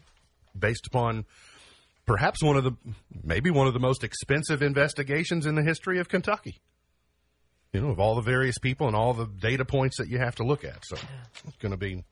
based 0.58 0.88
upon 0.88 1.25
perhaps 2.05 2.43
one 2.43 2.57
of 2.57 2.63
the 2.63 2.73
maybe 3.23 3.49
one 3.49 3.67
of 3.67 3.73
the 3.73 3.79
most 3.79 4.03
expensive 4.03 4.61
investigations 4.61 5.45
in 5.45 5.55
the 5.55 5.63
history 5.63 5.99
of 5.99 6.09
Kentucky. 6.09 6.61
You 7.71 7.81
know, 7.81 7.89
of 7.89 7.99
all 7.99 8.15
the 8.15 8.21
various 8.21 8.59
people 8.59 8.87
and 8.87 8.95
all 8.95 9.13
the 9.13 9.25
data 9.25 9.65
points 9.65 9.97
that 9.97 10.07
you 10.07 10.19
have 10.19 10.35
to 10.35 10.43
look 10.43 10.63
at. 10.63 10.85
So 10.85 10.95
it's 11.47 11.57
going 11.57 11.71
to 11.71 11.77
be 11.77 12.03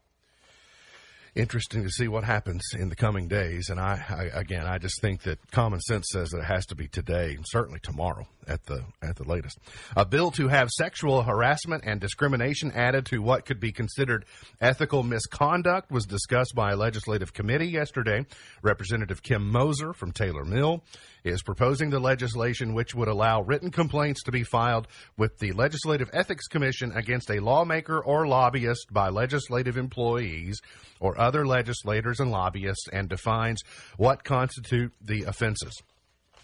interesting 1.35 1.83
to 1.83 1.89
see 1.89 2.07
what 2.07 2.23
happens 2.23 2.61
in 2.77 2.89
the 2.89 2.95
coming 2.95 3.27
days. 3.27 3.69
And 3.69 3.79
I, 3.79 4.03
I 4.09 4.39
again, 4.39 4.65
I 4.65 4.77
just 4.77 4.99
think 5.01 5.23
that 5.23 5.39
common 5.51 5.79
sense 5.79 6.07
says 6.11 6.29
that 6.29 6.39
it 6.39 6.45
has 6.45 6.65
to 6.67 6.75
be 6.75 6.87
today 6.87 7.35
and 7.35 7.45
certainly 7.47 7.79
tomorrow 7.81 8.27
at 8.47 8.65
the 8.65 8.83
at 9.01 9.15
the 9.15 9.23
latest. 9.23 9.57
A 9.95 10.05
bill 10.05 10.31
to 10.31 10.47
have 10.47 10.69
sexual 10.69 11.23
harassment 11.23 11.83
and 11.85 12.01
discrimination 12.01 12.71
added 12.71 13.05
to 13.07 13.21
what 13.21 13.45
could 13.45 13.59
be 13.59 13.71
considered 13.71 14.25
ethical 14.59 15.03
misconduct 15.03 15.91
was 15.91 16.05
discussed 16.05 16.53
by 16.55 16.71
a 16.71 16.75
legislative 16.77 17.33
committee 17.33 17.67
yesterday. 17.67 18.25
Representative 18.61 19.23
Kim 19.23 19.49
Moser 19.49 19.93
from 19.93 20.11
Taylor 20.11 20.43
Mill 20.43 20.83
is 21.23 21.43
proposing 21.43 21.89
the 21.89 21.99
legislation 21.99 22.73
which 22.73 22.95
would 22.95 23.07
allow 23.07 23.41
written 23.41 23.69
complaints 23.69 24.23
to 24.23 24.31
be 24.31 24.43
filed 24.43 24.87
with 25.17 25.37
the 25.37 25.51
Legislative 25.51 26.09
Ethics 26.13 26.47
Commission 26.47 26.91
against 26.93 27.29
a 27.29 27.39
lawmaker 27.39 28.03
or 28.03 28.27
lobbyist 28.27 28.91
by 28.91 29.09
legislative 29.09 29.77
employees 29.77 30.59
or 30.99 31.19
other 31.21 31.45
legislators 31.45 32.19
and 32.19 32.31
lobbyists 32.31 32.87
and 32.91 33.07
defines 33.07 33.61
what 33.97 34.23
constitute 34.23 34.91
the 34.99 35.23
offenses. 35.23 35.73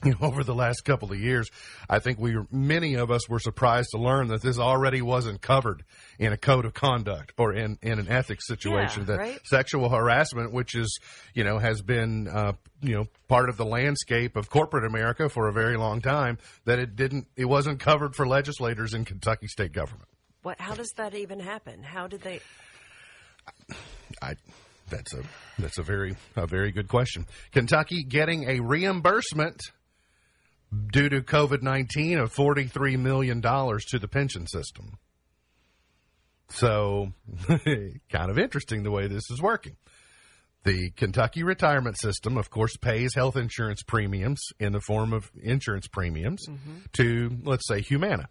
You 0.05 0.11
know, 0.11 0.27
over 0.27 0.43
the 0.43 0.53
last 0.53 0.85
couple 0.85 1.11
of 1.11 1.19
years, 1.19 1.49
I 1.89 1.97
think 1.97 2.19
we 2.19 2.37
many 2.51 2.93
of 2.93 3.09
us 3.09 3.27
were 3.27 3.39
surprised 3.39 3.89
to 3.93 3.97
learn 3.97 4.27
that 4.27 4.43
this 4.43 4.59
already 4.59 5.01
wasn't 5.01 5.41
covered 5.41 5.83
in 6.19 6.31
a 6.31 6.37
code 6.37 6.65
of 6.65 6.75
conduct 6.75 7.33
or 7.35 7.51
in, 7.51 7.79
in 7.81 7.97
an 7.97 8.07
ethics 8.07 8.45
situation. 8.45 9.01
Yeah, 9.01 9.07
that 9.07 9.17
right. 9.17 9.39
sexual 9.47 9.89
harassment, 9.89 10.53
which 10.53 10.75
is 10.75 10.99
you 11.33 11.43
know 11.43 11.57
has 11.57 11.81
been 11.81 12.27
uh, 12.27 12.53
you 12.79 12.93
know 12.93 13.07
part 13.27 13.49
of 13.49 13.57
the 13.57 13.65
landscape 13.65 14.35
of 14.35 14.51
corporate 14.51 14.85
America 14.85 15.29
for 15.29 15.47
a 15.47 15.51
very 15.51 15.77
long 15.77 15.99
time, 15.99 16.37
that 16.65 16.77
it 16.77 16.95
didn't 16.95 17.25
it 17.35 17.45
wasn't 17.45 17.79
covered 17.79 18.15
for 18.15 18.27
legislators 18.27 18.93
in 18.93 19.03
Kentucky 19.03 19.47
state 19.47 19.71
government. 19.71 20.09
What 20.43 20.61
how 20.61 20.75
does 20.75 20.91
that 20.97 21.15
even 21.15 21.39
happen? 21.39 21.81
How 21.81 22.05
did 22.05 22.21
they 22.21 22.39
I 24.21 24.35
that's 24.89 25.13
a 25.13 25.23
that's 25.59 25.77
a 25.77 25.83
very 25.83 26.15
a 26.35 26.47
very 26.47 26.71
good 26.71 26.87
question. 26.87 27.25
Kentucky 27.51 28.03
getting 28.03 28.49
a 28.49 28.59
reimbursement 28.59 29.61
due 30.91 31.09
to 31.09 31.21
COVID 31.21 31.61
nineteen 31.61 32.17
of 32.19 32.31
forty 32.31 32.65
three 32.65 32.97
million 32.97 33.41
dollars 33.41 33.85
to 33.85 33.99
the 33.99 34.07
pension 34.07 34.47
system. 34.47 34.97
So, 36.49 37.11
kind 37.47 38.31
of 38.31 38.37
interesting 38.37 38.83
the 38.83 38.91
way 38.91 39.07
this 39.07 39.29
is 39.29 39.41
working. 39.41 39.75
The 40.63 40.91
Kentucky 40.91 41.43
retirement 41.43 41.97
system, 41.97 42.37
of 42.37 42.49
course, 42.49 42.75
pays 42.77 43.13
health 43.15 43.37
insurance 43.37 43.83
premiums 43.83 44.39
in 44.59 44.73
the 44.73 44.81
form 44.81 45.13
of 45.13 45.29
insurance 45.41 45.87
premiums 45.87 46.45
mm-hmm. 46.47 46.79
to, 46.93 47.37
let's 47.43 47.67
say, 47.67 47.81
Humana. 47.81 48.27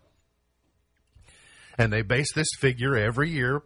And 1.79 1.93
they 1.93 2.03
base 2.03 2.33
this 2.35 2.49
figure 2.59 2.97
every 2.97 3.31
year 3.31 3.63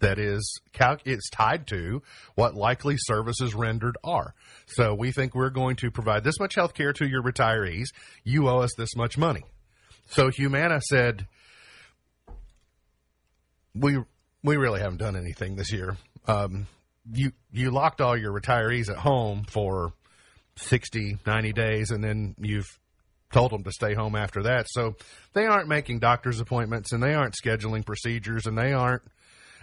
that 0.00 0.18
is 0.18 0.60
cal- 0.72 0.98
it's 1.04 1.30
tied 1.30 1.66
to 1.68 2.02
what 2.34 2.54
likely 2.54 2.96
services 2.98 3.54
rendered 3.54 3.96
are. 4.04 4.34
So 4.66 4.94
we 4.94 5.12
think 5.12 5.34
we're 5.34 5.50
going 5.50 5.76
to 5.76 5.90
provide 5.90 6.24
this 6.24 6.38
much 6.38 6.54
health 6.54 6.74
care 6.74 6.92
to 6.94 7.06
your 7.06 7.22
retirees. 7.22 7.86
You 8.24 8.48
owe 8.48 8.58
us 8.58 8.74
this 8.76 8.96
much 8.96 9.16
money. 9.16 9.42
So 10.06 10.30
Humana 10.30 10.80
said, 10.80 11.26
we 13.74 13.98
we 14.42 14.56
really 14.56 14.80
haven't 14.80 14.98
done 14.98 15.16
anything 15.16 15.56
this 15.56 15.72
year. 15.72 15.96
Um, 16.26 16.66
you 17.12 17.32
you 17.52 17.70
locked 17.70 18.00
all 18.00 18.16
your 18.16 18.32
retirees 18.32 18.90
at 18.90 18.96
home 18.96 19.44
for 19.48 19.92
60, 20.56 21.18
90 21.26 21.52
days, 21.52 21.90
and 21.90 22.02
then 22.02 22.34
you've 22.38 22.78
told 23.32 23.50
them 23.50 23.64
to 23.64 23.72
stay 23.72 23.94
home 23.94 24.14
after 24.14 24.44
that. 24.44 24.66
So 24.68 24.94
they 25.32 25.46
aren't 25.46 25.68
making 25.68 25.98
doctor's 25.98 26.40
appointments, 26.40 26.92
and 26.92 27.02
they 27.02 27.14
aren't 27.14 27.34
scheduling 27.34 27.84
procedures, 27.84 28.46
and 28.46 28.56
they 28.56 28.72
aren't. 28.72 29.02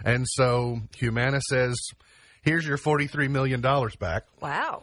And 0.04 0.26
so 0.28 0.80
Humana 0.96 1.40
says, 1.48 1.76
"Here's 2.42 2.66
your 2.66 2.76
forty-three 2.76 3.28
million 3.28 3.60
dollars 3.60 3.96
back. 3.96 4.24
Wow. 4.40 4.82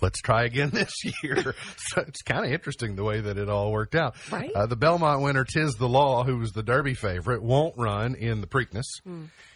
Let's 0.00 0.20
try 0.20 0.44
again 0.44 0.70
this 0.72 0.94
year." 1.22 1.54
so 1.76 2.02
it's 2.06 2.22
kind 2.22 2.44
of 2.44 2.52
interesting 2.52 2.96
the 2.96 3.04
way 3.04 3.20
that 3.20 3.38
it 3.38 3.48
all 3.48 3.72
worked 3.72 3.94
out. 3.94 4.14
Right. 4.30 4.52
Uh, 4.54 4.66
the 4.66 4.76
Belmont 4.76 5.22
winner, 5.22 5.44
Tiz 5.44 5.74
the 5.74 5.88
Law, 5.88 6.24
who 6.24 6.38
was 6.38 6.52
the 6.52 6.62
Derby 6.62 6.94
favorite, 6.94 7.42
won't 7.42 7.76
run 7.76 8.14
in 8.14 8.40
the 8.40 8.46
Preakness. 8.46 8.84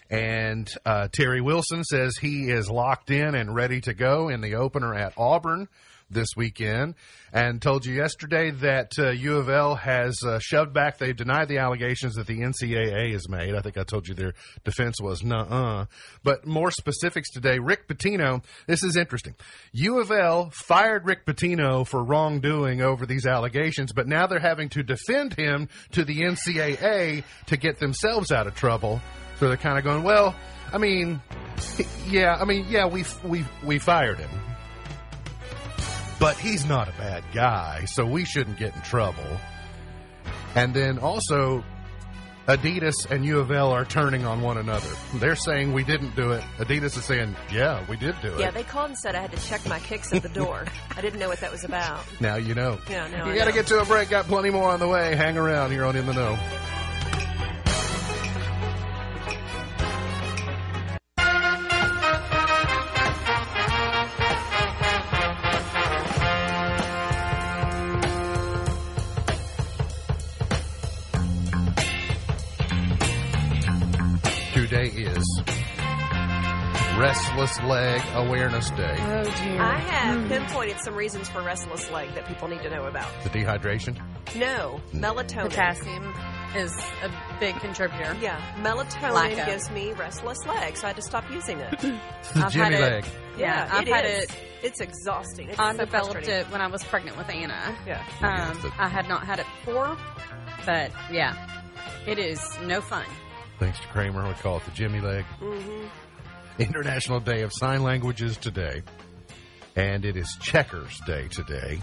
And 0.09 0.69
uh, 0.85 1.09
Terry 1.13 1.41
Wilson 1.41 1.83
says 1.83 2.17
he 2.17 2.49
is 2.51 2.71
locked 2.71 3.11
in 3.11 3.35
and 3.35 3.53
ready 3.55 3.81
to 3.83 3.95
go 3.95 4.29
in 4.29 4.41
the 4.41 4.55
opener 4.55 4.95
at 4.95 5.15
Auburn. 5.17 5.67
This 6.09 6.29
weekend 6.37 6.95
and 7.33 7.61
told 7.61 7.85
you 7.85 7.95
yesterday 7.95 8.51
that 8.51 8.93
uh, 8.99 9.11
U 9.11 9.37
of 9.37 9.49
L 9.49 9.75
has 9.75 10.17
uh, 10.25 10.39
shoved 10.39 10.73
back. 10.73 10.99
They've 10.99 11.17
denied 11.17 11.49
the 11.49 11.59
allegations 11.59 12.15
that 12.15 12.27
the 12.27 12.39
NCAA 12.41 13.13
has 13.13 13.29
made. 13.29 13.55
I 13.55 13.61
think 13.61 13.77
I 13.77 13.83
told 13.83 14.07
you 14.09 14.15
their 14.15 14.35
defense 14.65 15.01
was 15.01 15.23
nuh-uh. 15.23 15.87
But 16.23 16.47
more 16.47 16.71
specifics 16.71 17.31
today. 17.31 17.59
Rick 17.59 17.89
Pitino, 17.89 18.45
this 18.67 18.83
is 18.83 18.97
interesting. 18.97 19.35
U 19.73 20.01
of 20.01 20.11
L 20.11 20.51
fired 20.51 21.07
Rick 21.07 21.27
Pitino 21.27 21.87
for 21.87 22.03
wrongdoing 22.03 22.81
over 22.81 23.07
these 23.07 23.27
allegations, 23.27 23.93
but 23.93 24.07
now 24.07 24.27
they're 24.27 24.39
having 24.39 24.69
to 24.71 24.83
defend 24.83 25.35
him 25.35 25.69
to 25.93 26.05
the 26.05 26.21
NCAA 26.21 27.25
to 27.47 27.57
get 27.57 27.79
themselves 27.79 28.31
out 28.31 28.47
of 28.47 28.55
trouble. 28.55 29.01
So 29.39 29.49
they're 29.49 29.57
kind 29.57 29.77
of 29.77 29.85
going, 29.85 30.03
well, 30.03 30.35
I 30.73 30.79
mean, 30.79 31.21
yeah, 32.09 32.37
I 32.41 32.45
mean, 32.45 32.67
yeah, 32.69 32.87
we 32.87 33.05
we 33.23 33.45
we 33.65 33.79
fired 33.79 34.19
him, 34.19 34.31
but 36.19 36.37
he's 36.37 36.65
not 36.67 36.89
a 36.89 36.93
bad 36.93 37.25
guy, 37.33 37.85
so 37.87 38.05
we 38.07 38.25
shouldn't 38.25 38.59
get 38.59 38.75
in 38.75 38.83
trouble. 38.83 39.25
And 40.55 40.73
then 40.75 40.99
also, 40.99 41.63
Adidas 42.49 43.11
and 43.11 43.25
U 43.25 43.41
of 43.41 43.51
L 43.51 43.73
are 43.73 43.85
turning 43.85 44.25
on 44.25 44.41
one 44.41 44.57
another. 44.57 44.89
They're 45.17 45.35
saying 45.37 45.73
we 45.73 45.83
didn't 45.85 46.15
do 46.17 46.31
it. 46.33 46.43
Adidas 46.59 46.97
is 46.97 47.05
saying, 47.05 47.35
yeah, 47.53 47.85
we 47.91 47.97
did 47.97 48.15
do 48.23 48.35
it. 48.35 48.41
Yeah, 48.41 48.51
they 48.53 48.63
called 48.63 48.91
and 48.91 48.99
said 48.99 49.15
I 49.17 49.21
had 49.21 49.33
to 49.33 49.47
check 49.49 49.67
my 49.69 49.81
kicks 49.81 50.13
at 50.13 50.23
the 50.23 50.29
door. 50.29 50.65
I 50.97 51.01
didn't 51.01 51.19
know 51.19 51.29
what 51.29 51.41
that 51.41 51.51
was 51.53 51.65
about. 51.65 52.05
now 52.21 52.37
you 52.37 52.55
know. 52.55 52.79
Yeah, 52.89 53.09
now 53.09 53.27
You 53.27 53.33
I 53.33 53.37
got 53.37 53.45
to 53.47 53.51
know. 53.51 53.57
get 53.57 53.67
to 53.69 53.81
a 53.81 53.85
break. 53.85 54.09
Got 54.11 54.27
plenty 54.27 54.51
more 54.51 54.71
on 54.71 54.79
the 54.81 54.89
way. 54.89 55.17
Hang 55.17 55.37
around 55.37 55.73
here 55.73 55.85
on 55.85 55.97
In 55.97 56.07
the 56.07 56.15
Know. 56.15 56.39
Restless 76.99 77.61
Leg 77.63 78.01
Awareness 78.15 78.71
Day. 78.71 78.97
Oh 78.99 79.23
dear. 79.25 79.61
I 79.61 79.79
have 79.79 80.29
pinpointed 80.29 80.79
some 80.81 80.95
reasons 80.95 81.29
for 81.29 81.43
restless 81.43 81.91
leg 81.91 82.15
that 82.15 82.27
people 82.27 82.49
need 82.49 82.63
to 82.63 82.71
know 82.71 82.85
about. 82.87 83.07
The 83.23 83.29
dehydration. 83.29 84.01
No, 84.35 84.81
melatonin. 84.95 85.43
Potassium 85.51 86.15
is 86.57 86.73
a 87.03 87.11
big 87.39 87.55
contributor. 87.57 88.17
Yeah, 88.21 88.41
melatonin 88.63 89.13
Lack 89.13 89.33
of. 89.39 89.45
gives 89.47 89.71
me 89.71 89.93
restless 89.93 90.39
legs, 90.47 90.81
so 90.81 90.87
I 90.87 90.89
had 90.89 90.97
to 90.97 91.03
stop 91.03 91.31
using 91.31 91.61
it. 91.61 91.79
The 91.81 91.99
I've 92.35 92.35
had 92.35 92.51
Jimmy 92.53 92.77
it- 92.77 92.81
leg. 92.81 93.05
Yeah, 93.37 93.69
I've 93.71 93.87
it 93.87 93.93
had 93.93 94.05
is. 94.07 94.25
it. 94.25 94.37
It's 94.63 94.81
exhausting. 94.81 95.51
It's 95.51 95.59
I 95.59 95.73
so 95.73 95.85
developed 95.85 96.27
it 96.29 96.47
when 96.51 96.63
I 96.63 96.67
was 96.69 96.83
pregnant 96.83 97.19
with 97.19 97.29
Anna. 97.29 97.77
Yeah. 97.87 98.03
Um, 98.23 98.59
Yeah, 98.65 98.71
I 98.79 98.89
had 98.89 99.07
not 99.07 99.25
had 99.27 99.39
it 99.39 99.47
before, 99.65 99.97
but 100.65 100.91
yeah, 101.13 101.37
it 102.07 102.19
is 102.19 102.41
no 102.65 102.81
fun. 102.81 103.05
Thanks 103.59 103.79
to 103.81 103.87
Kramer, 103.89 104.27
we 104.27 104.33
call 104.35 104.57
it 104.57 104.65
the 104.65 104.71
Jimmy 104.71 105.01
leg. 105.01 105.25
Mm-hmm. 105.41 105.87
International 106.59 107.21
Day 107.21 107.43
of 107.43 107.53
Sign 107.53 107.83
Languages 107.83 108.37
today, 108.37 108.83
and 109.75 110.05
it 110.05 110.17
is 110.17 110.37
Checkers 110.41 110.99
Day 111.07 111.29
today, 111.29 111.81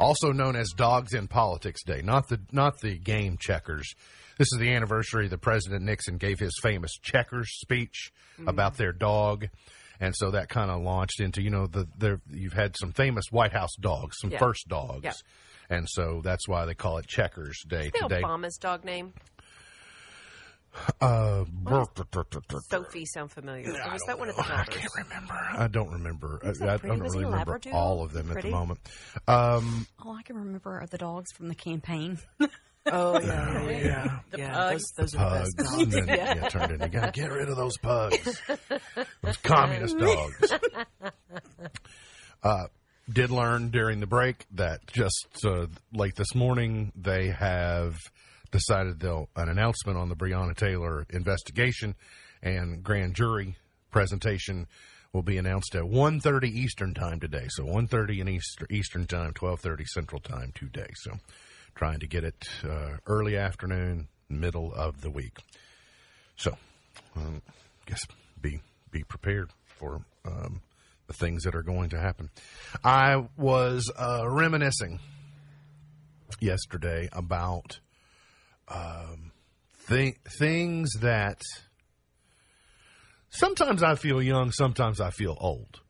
also 0.00 0.32
known 0.32 0.56
as 0.56 0.70
Dogs 0.70 1.14
in 1.14 1.28
Politics 1.28 1.84
Day. 1.84 2.02
Not 2.02 2.28
the 2.28 2.40
not 2.50 2.80
the 2.80 2.98
game 2.98 3.36
checkers. 3.38 3.94
This 4.36 4.48
is 4.52 4.58
the 4.58 4.72
anniversary 4.72 5.28
that 5.28 5.38
President 5.38 5.84
Nixon 5.84 6.16
gave 6.16 6.40
his 6.40 6.58
famous 6.60 6.98
checkers 7.00 7.48
speech 7.60 8.10
mm-hmm. 8.38 8.48
about 8.48 8.76
their 8.76 8.92
dog. 8.92 9.48
And 10.00 10.12
so 10.16 10.32
that 10.32 10.48
kind 10.48 10.72
of 10.72 10.82
launched 10.82 11.20
into, 11.20 11.40
you 11.40 11.50
know, 11.50 11.68
the 11.68 11.86
there 11.96 12.20
you've 12.32 12.52
had 12.52 12.76
some 12.76 12.92
famous 12.92 13.26
White 13.30 13.52
House 13.52 13.76
dogs, 13.80 14.16
some 14.20 14.30
Yeah. 14.30 14.38
first 14.38 14.66
dogs. 14.66 15.04
Yeah. 15.04 15.12
And 15.70 15.88
so 15.88 16.20
that's 16.22 16.48
why 16.48 16.66
they 16.66 16.74
call 16.74 16.98
it 16.98 17.06
Checkers 17.06 17.62
Day 17.68 17.90
The 17.92 18.08
today. 18.08 18.22
Obama's 18.22 18.58
dog 18.58 18.84
name? 18.84 19.14
Uh, 21.00 21.44
Sophie 22.68 23.04
sound 23.06 23.30
familiar? 23.30 23.66
I 23.74 23.88
or 23.88 23.92
was 23.92 24.02
don't 24.02 24.06
that 24.06 24.18
one 24.18 24.28
of 24.28 24.36
know. 24.36 24.42
the 24.42 24.52
I 24.52 24.56
daughters? 24.56 24.74
can't 24.76 24.92
remember. 25.08 25.34
I 25.56 25.68
don't 25.68 25.90
remember. 25.92 26.40
I, 26.42 26.48
I 26.48 26.52
pretty? 26.52 26.86
don't 26.88 27.02
Was 27.02 27.14
he 27.14 27.20
really 27.20 27.24
a 27.24 27.30
remember 27.30 27.58
Labradoodle? 27.58 27.74
all 27.74 28.02
of 28.04 28.12
them 28.12 28.26
at 28.28 28.32
Pretty? 28.34 28.48
the 28.50 28.54
moment. 28.56 28.80
Um, 29.28 29.86
All 30.04 30.16
I 30.16 30.22
can 30.22 30.36
remember 30.36 30.80
are 30.80 30.86
the 30.86 30.98
dogs 30.98 31.32
from 31.32 31.48
the 31.48 31.54
campaign. 31.54 32.18
Oh 32.86 33.18
yeah, 33.20 33.62
yeah, 33.62 33.70
yeah. 33.70 34.18
The 34.30 34.38
yeah. 34.38 34.52
pugs. 34.54 34.84
Those, 34.96 35.10
those 35.12 35.20
are 35.20 35.30
Pugs. 35.38 35.54
the 35.54 35.62
best 35.62 35.72
And 35.78 35.90
dogs. 35.92 36.06
then, 36.06 36.08
yeah. 36.18 36.34
yeah, 36.34 36.48
turned 36.48 36.72
in. 36.72 36.80
You 36.82 36.88
got 36.88 37.14
to 37.14 37.20
get 37.20 37.30
rid 37.32 37.48
of 37.48 37.56
those 37.56 37.76
pugs. 37.78 38.42
Those 39.22 39.36
communist 39.38 39.96
dogs. 39.98 40.52
Uh, 42.42 42.66
did 43.10 43.30
learn 43.30 43.70
during 43.70 44.00
the 44.00 44.06
break 44.06 44.44
that 44.52 44.86
just 44.86 45.28
uh, 45.46 45.66
late 45.92 46.14
this 46.16 46.34
morning 46.34 46.92
they 46.96 47.28
have 47.28 47.96
decided 48.54 49.00
they'll 49.00 49.28
an 49.34 49.48
announcement 49.48 49.98
on 49.98 50.08
the 50.08 50.14
Breonna 50.14 50.56
Taylor 50.56 51.04
investigation 51.10 51.96
and 52.40 52.84
grand 52.84 53.16
jury 53.16 53.56
presentation 53.90 54.68
will 55.12 55.24
be 55.24 55.38
announced 55.38 55.74
at 55.74 55.82
1.30 55.82 56.44
Eastern 56.44 56.94
time 56.94 57.18
today. 57.18 57.46
So 57.48 57.64
1.30 57.64 58.20
in 58.20 58.28
Easter, 58.28 58.66
Eastern 58.70 59.08
time, 59.08 59.32
12.30 59.32 59.86
Central 59.88 60.20
time 60.20 60.52
today. 60.54 60.86
So 60.94 61.18
trying 61.74 61.98
to 61.98 62.06
get 62.06 62.22
it 62.22 62.48
uh, 62.62 62.98
early 63.08 63.36
afternoon, 63.36 64.06
middle 64.28 64.72
of 64.72 65.00
the 65.00 65.10
week. 65.10 65.36
So 66.36 66.56
um, 67.16 67.42
guess 67.86 68.06
be 68.40 68.60
be 68.92 69.02
prepared 69.02 69.50
for 69.64 70.04
um, 70.24 70.62
the 71.08 71.12
things 71.12 71.42
that 71.42 71.56
are 71.56 71.64
going 71.64 71.90
to 71.90 71.98
happen. 71.98 72.30
I 72.84 73.24
was 73.36 73.90
uh, 73.98 74.28
reminiscing 74.28 75.00
yesterday 76.40 77.08
about 77.12 77.80
um, 78.68 79.32
th- 79.88 80.16
things 80.38 80.90
that 81.00 81.40
sometimes 83.30 83.82
I 83.82 83.94
feel 83.94 84.22
young, 84.22 84.50
sometimes 84.52 85.00
I 85.00 85.10
feel 85.10 85.36
old. 85.40 85.80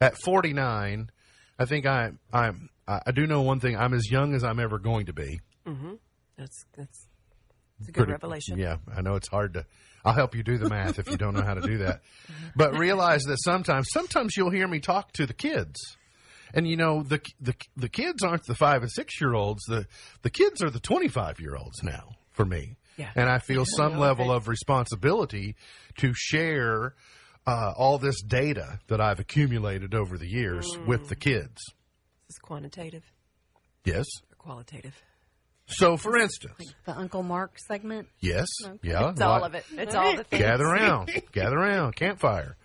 At 0.00 0.16
49, 0.24 1.10
I 1.58 1.64
think 1.66 1.86
I 1.86 2.10
I'm 2.32 2.70
I 2.88 3.10
do 3.12 3.26
know 3.26 3.42
one 3.42 3.60
thing. 3.60 3.76
I'm 3.76 3.92
as 3.94 4.10
young 4.10 4.34
as 4.34 4.44
I'm 4.44 4.58
ever 4.60 4.78
going 4.78 5.06
to 5.06 5.12
be. 5.12 5.40
That's 6.38 6.64
that's 6.76 7.06
it's 7.80 7.88
a 7.88 7.92
good 7.92 7.94
Pretty- 8.04 8.12
revelation. 8.12 8.58
Yeah, 8.58 8.76
I 8.94 9.02
know 9.02 9.16
it's 9.16 9.28
hard 9.28 9.54
to. 9.54 9.66
I'll 10.04 10.12
help 10.14 10.34
you 10.34 10.42
do 10.42 10.56
the 10.56 10.68
math 10.70 10.98
if 10.98 11.10
you 11.10 11.16
don't 11.16 11.34
know 11.34 11.42
how 11.42 11.54
to 11.54 11.60
do 11.62 11.78
that. 11.78 12.00
But 12.56 12.78
realize 12.78 13.24
that 13.24 13.38
sometimes, 13.42 13.88
sometimes 13.90 14.34
you'll 14.36 14.50
hear 14.50 14.66
me 14.68 14.78
talk 14.80 15.12
to 15.14 15.26
the 15.26 15.34
kids, 15.34 15.78
and 16.54 16.66
you 16.66 16.76
know 16.76 17.02
the 17.02 17.20
the 17.40 17.54
the 17.76 17.88
kids 17.88 18.22
aren't 18.22 18.44
the 18.46 18.54
five 18.54 18.82
and 18.82 18.90
six 18.90 19.20
year 19.20 19.34
olds. 19.34 19.62
The 19.66 19.86
the 20.22 20.30
kids 20.30 20.62
are 20.62 20.70
the 20.70 20.80
twenty 20.80 21.08
five 21.08 21.40
year 21.40 21.56
olds 21.56 21.82
now 21.82 22.10
for 22.32 22.44
me. 22.44 22.76
Yeah. 22.96 23.10
And 23.14 23.28
I 23.28 23.38
feel 23.38 23.64
some 23.66 23.98
level 23.98 24.32
of 24.32 24.48
responsibility 24.48 25.54
to 25.98 26.12
share 26.14 26.94
uh, 27.46 27.72
all 27.76 27.98
this 27.98 28.22
data 28.22 28.78
that 28.88 29.00
I've 29.02 29.20
accumulated 29.20 29.94
over 29.94 30.16
the 30.16 30.26
years 30.26 30.66
with 30.86 31.08
the 31.08 31.16
kids. 31.16 31.60
This 32.26 32.30
Is 32.30 32.38
quantitative 32.42 33.04
Yes. 33.84 34.06
or 34.30 34.36
qualitative? 34.38 34.94
So, 35.68 35.96
for 35.96 36.16
instance, 36.16 36.72
the 36.84 36.96
Uncle 36.96 37.22
Mark 37.22 37.58
segment. 37.68 38.08
yes, 38.20 38.46
yeah, 38.82 39.10
It's 39.10 39.20
all 39.20 39.44
of 39.44 39.54
it. 39.54 39.64
It's 39.72 39.94
all 39.94 40.16
the 40.16 40.22
things. 40.24 40.40
gather 40.42 40.64
around, 40.64 41.10
gather 41.32 41.56
around, 41.56 41.96
campfire. 41.96 42.56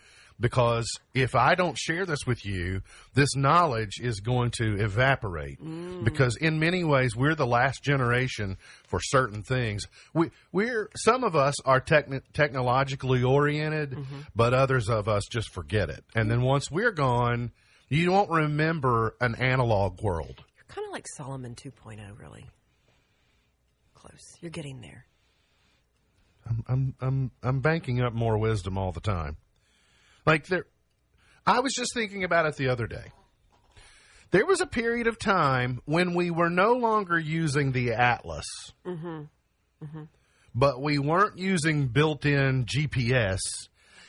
Because 0.41 0.87
if 1.13 1.35
I 1.35 1.53
don't 1.53 1.77
share 1.77 2.05
this 2.05 2.25
with 2.25 2.45
you, 2.45 2.81
this 3.13 3.35
knowledge 3.35 3.99
is 4.01 4.19
going 4.19 4.51
to 4.57 4.75
evaporate. 4.83 5.63
Mm. 5.63 6.03
Because 6.03 6.35
in 6.35 6.59
many 6.59 6.83
ways, 6.83 7.15
we're 7.15 7.35
the 7.35 7.45
last 7.45 7.83
generation 7.83 8.57
for 8.87 8.99
certain 8.99 9.43
things. 9.43 9.85
We, 10.13 10.31
we're 10.51 10.89
some 10.97 11.23
of 11.23 11.35
us 11.35 11.61
are 11.63 11.79
techni- 11.79 12.23
technologically 12.33 13.23
oriented, 13.23 13.91
mm-hmm. 13.91 14.21
but 14.35 14.53
others 14.53 14.89
of 14.89 15.07
us 15.07 15.25
just 15.29 15.53
forget 15.53 15.89
it. 15.89 16.03
And 16.15 16.29
then 16.29 16.41
once 16.41 16.71
we're 16.71 16.91
gone, 16.91 17.51
you 17.87 18.11
won't 18.11 18.31
remember 18.31 19.15
an 19.21 19.35
analog 19.35 20.01
world. 20.01 20.43
You're 20.57 20.65
kind 20.67 20.87
of 20.87 20.91
like 20.91 21.05
Solomon 21.15 21.53
2.0, 21.53 21.99
really. 22.19 22.49
Close. 23.93 24.37
You're 24.41 24.49
getting 24.49 24.81
there. 24.81 25.05
I'm 26.67 26.95
I'm 26.99 27.31
I'm 27.43 27.59
banking 27.59 28.01
up 28.01 28.13
more 28.13 28.37
wisdom 28.37 28.77
all 28.77 28.91
the 28.91 28.99
time. 28.99 29.37
Like 30.25 30.47
there 30.47 30.65
I 31.45 31.59
was 31.59 31.73
just 31.73 31.93
thinking 31.93 32.23
about 32.23 32.45
it 32.45 32.55
the 32.55 32.69
other 32.69 32.87
day. 32.87 33.11
There 34.31 34.45
was 34.45 34.61
a 34.61 34.65
period 34.65 35.07
of 35.07 35.19
time 35.19 35.81
when 35.85 36.13
we 36.13 36.31
were 36.31 36.49
no 36.49 36.73
longer 36.73 37.19
using 37.19 37.71
the 37.71 37.93
Atlas. 37.93 38.45
Mm-hmm. 38.85 39.23
Mm-hmm. 39.83 40.03
But 40.55 40.81
we 40.81 40.99
weren't 40.99 41.37
using 41.37 41.87
built-in 41.87 42.65
GPS 42.65 43.39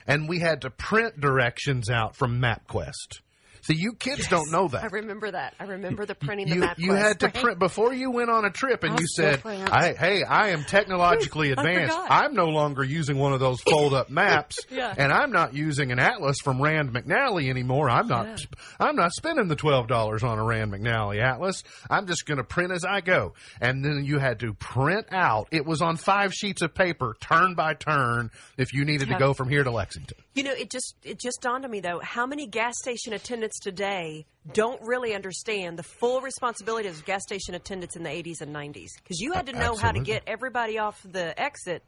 and 0.07 0.29
we 0.29 0.41
had 0.41 0.63
to 0.63 0.71
print 0.71 1.21
directions 1.21 1.89
out 1.91 2.17
from 2.17 2.41
MapQuest. 2.41 3.21
See, 3.63 3.75
you 3.75 3.93
kids 3.95 4.27
don't 4.29 4.51
know 4.51 4.69
that. 4.69 4.83
I 4.83 4.87
remember 4.89 5.31
that. 5.31 5.55
I 5.61 5.65
remember 5.65 6.05
the 6.05 6.15
printing 6.17 6.49
the 6.49 6.55
You, 6.55 6.61
map 6.61 6.79
you 6.79 6.89
quest. 6.89 7.03
had 7.07 7.21
to 7.21 7.41
print 7.41 7.59
before 7.61 7.95
you 7.95 8.11
went 8.11 8.29
on 8.29 8.45
a 8.45 8.51
trip, 8.51 8.83
and 8.83 8.95
I'll 8.95 9.01
you 9.01 9.07
said. 9.07 9.41
I, 9.47 9.93
"Hey, 9.93 10.25
I 10.25 10.49
am 10.49 10.65
technologically 10.65 11.51
advanced. 11.53 11.97
I'm 12.09 12.35
no 12.35 12.47
longer 12.47 12.83
using 12.83 13.19
one 13.19 13.33
of 13.33 13.39
those 13.41 13.61
fold-up 13.61 14.11
maps, 14.11 14.59
Yeah. 14.71 14.93
and 14.97 15.13
I'm 15.13 15.31
not 15.31 15.55
using 15.55 15.93
an 15.93 15.99
atlas 16.01 16.39
from 16.43 16.61
Rand 16.61 16.91
McNally 16.93 17.49
anymore. 17.51 17.89
I'm 17.89 18.09
not. 18.09 18.45
I'm 18.81 18.97
not 18.97 19.13
spending 19.13 19.47
the 19.49 19.57
twelve 19.57 19.87
dollars 19.87 20.25
on 20.25 20.39
a 20.39 20.45
Rand 20.45 20.73
McNally 20.73 21.23
atlas. 21.23 21.63
I'm 21.89 22.07
just 22.09 22.27
going 22.27 22.39
to 22.39 22.45
print 22.45 22.73
as 22.73 22.85
I 22.85 23.01
go." 23.01 23.35
And 23.61 23.85
then 23.85 24.05
you 24.05 24.19
had 24.19 24.41
to 24.41 24.55
print 24.55 25.07
out. 25.13 25.47
It 25.53 25.65
was 25.65 25.81
on 25.83 25.97
five 25.97 26.35
sheets 26.35 26.63
of 26.63 26.75
paper, 26.75 27.17
turn 27.21 27.55
by 27.55 27.75
turn, 27.75 28.31
if 28.59 28.73
you 28.73 28.85
needed 28.85 29.09
to 29.09 29.19
go 29.19 29.35
from 29.35 29.49
here 29.49 29.63
to 29.63 29.71
Lexington. 29.71 30.19
You 30.35 30.43
know, 30.45 30.53
it 30.53 30.71
just 30.71 30.97
it 31.05 31.21
just 31.21 31.43
dawned 31.43 31.65
on 31.65 31.71
me 31.71 31.81
though 31.81 32.01
how 32.03 32.27
many 32.27 32.47
gas 32.47 32.75
station 32.79 33.13
attendants 33.13 33.52
today 33.61 34.27
don't 34.53 34.81
really 34.83 35.15
understand 35.15 35.79
the 35.79 35.83
full 35.83 36.21
responsibility 36.21 36.89
of 36.89 37.05
gas 37.05 37.23
station 37.23 37.55
attendants 37.55 37.97
in 37.97 38.03
the 38.03 38.11
80s 38.11 38.41
and 38.41 38.55
90s 38.55 38.89
because 39.03 39.21
you 39.21 39.33
had 39.33 39.47
to 39.47 39.53
know 39.53 39.77
how 39.77 39.93
to 39.93 40.01
get 40.01 40.23
everybody 40.27 40.79
off 40.79 41.01
the 41.05 41.39
exit 41.41 41.83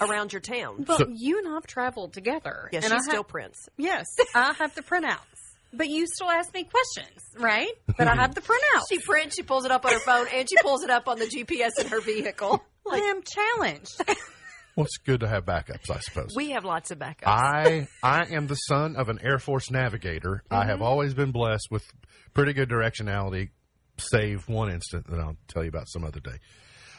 around 0.00 0.32
your 0.32 0.40
town. 0.40 0.84
But 0.86 0.98
So- 0.98 1.06
you 1.12 1.38
and 1.38 1.48
I've 1.48 1.66
traveled 1.66 2.12
together. 2.12 2.68
Yeah, 2.72 2.78
and 2.78 2.86
she 2.88 2.92
I 2.94 2.98
still 3.00 3.16
ha- 3.22 3.28
prints. 3.28 3.68
Yes, 3.76 4.06
I 4.34 4.52
have 4.54 4.74
the 4.74 4.82
printouts. 4.82 5.18
But 5.72 5.88
you 5.88 6.06
still 6.06 6.28
ask 6.30 6.52
me 6.52 6.64
questions, 6.64 7.20
right? 7.38 7.70
But 7.96 8.08
I 8.08 8.16
have 8.16 8.34
the 8.34 8.40
printout. 8.40 8.82
She 8.88 8.98
prints, 8.98 9.36
she 9.36 9.42
pulls 9.42 9.64
it 9.64 9.70
up 9.70 9.84
on 9.84 9.92
her 9.92 10.00
phone, 10.00 10.26
and 10.34 10.48
she 10.48 10.56
pulls 10.62 10.82
it 10.82 10.90
up 10.90 11.06
on 11.08 11.18
the 11.20 11.26
GPS 11.26 11.70
in 11.80 11.86
her 11.88 12.00
vehicle. 12.00 12.64
I 12.90 12.96
am 12.98 13.22
challenged. 13.22 14.02
Well, 14.80 14.86
it's 14.86 14.96
good 14.96 15.20
to 15.20 15.28
have 15.28 15.44
backups, 15.44 15.90
I 15.90 16.00
suppose. 16.00 16.30
We 16.34 16.50
have 16.52 16.64
lots 16.64 16.90
of 16.90 16.98
backups. 16.98 17.26
I 17.26 17.86
I 18.02 18.24
am 18.34 18.46
the 18.46 18.54
son 18.54 18.96
of 18.96 19.10
an 19.10 19.18
Air 19.22 19.38
Force 19.38 19.70
navigator. 19.70 20.42
I 20.50 20.60
mm-hmm. 20.60 20.70
have 20.70 20.80
always 20.80 21.12
been 21.12 21.32
blessed 21.32 21.68
with 21.70 21.84
pretty 22.32 22.54
good 22.54 22.70
directionality, 22.70 23.50
save 23.98 24.48
one 24.48 24.70
instant 24.72 25.06
that 25.10 25.20
I'll 25.20 25.36
tell 25.48 25.62
you 25.62 25.68
about 25.68 25.86
some 25.86 26.02
other 26.02 26.20
day. 26.20 26.38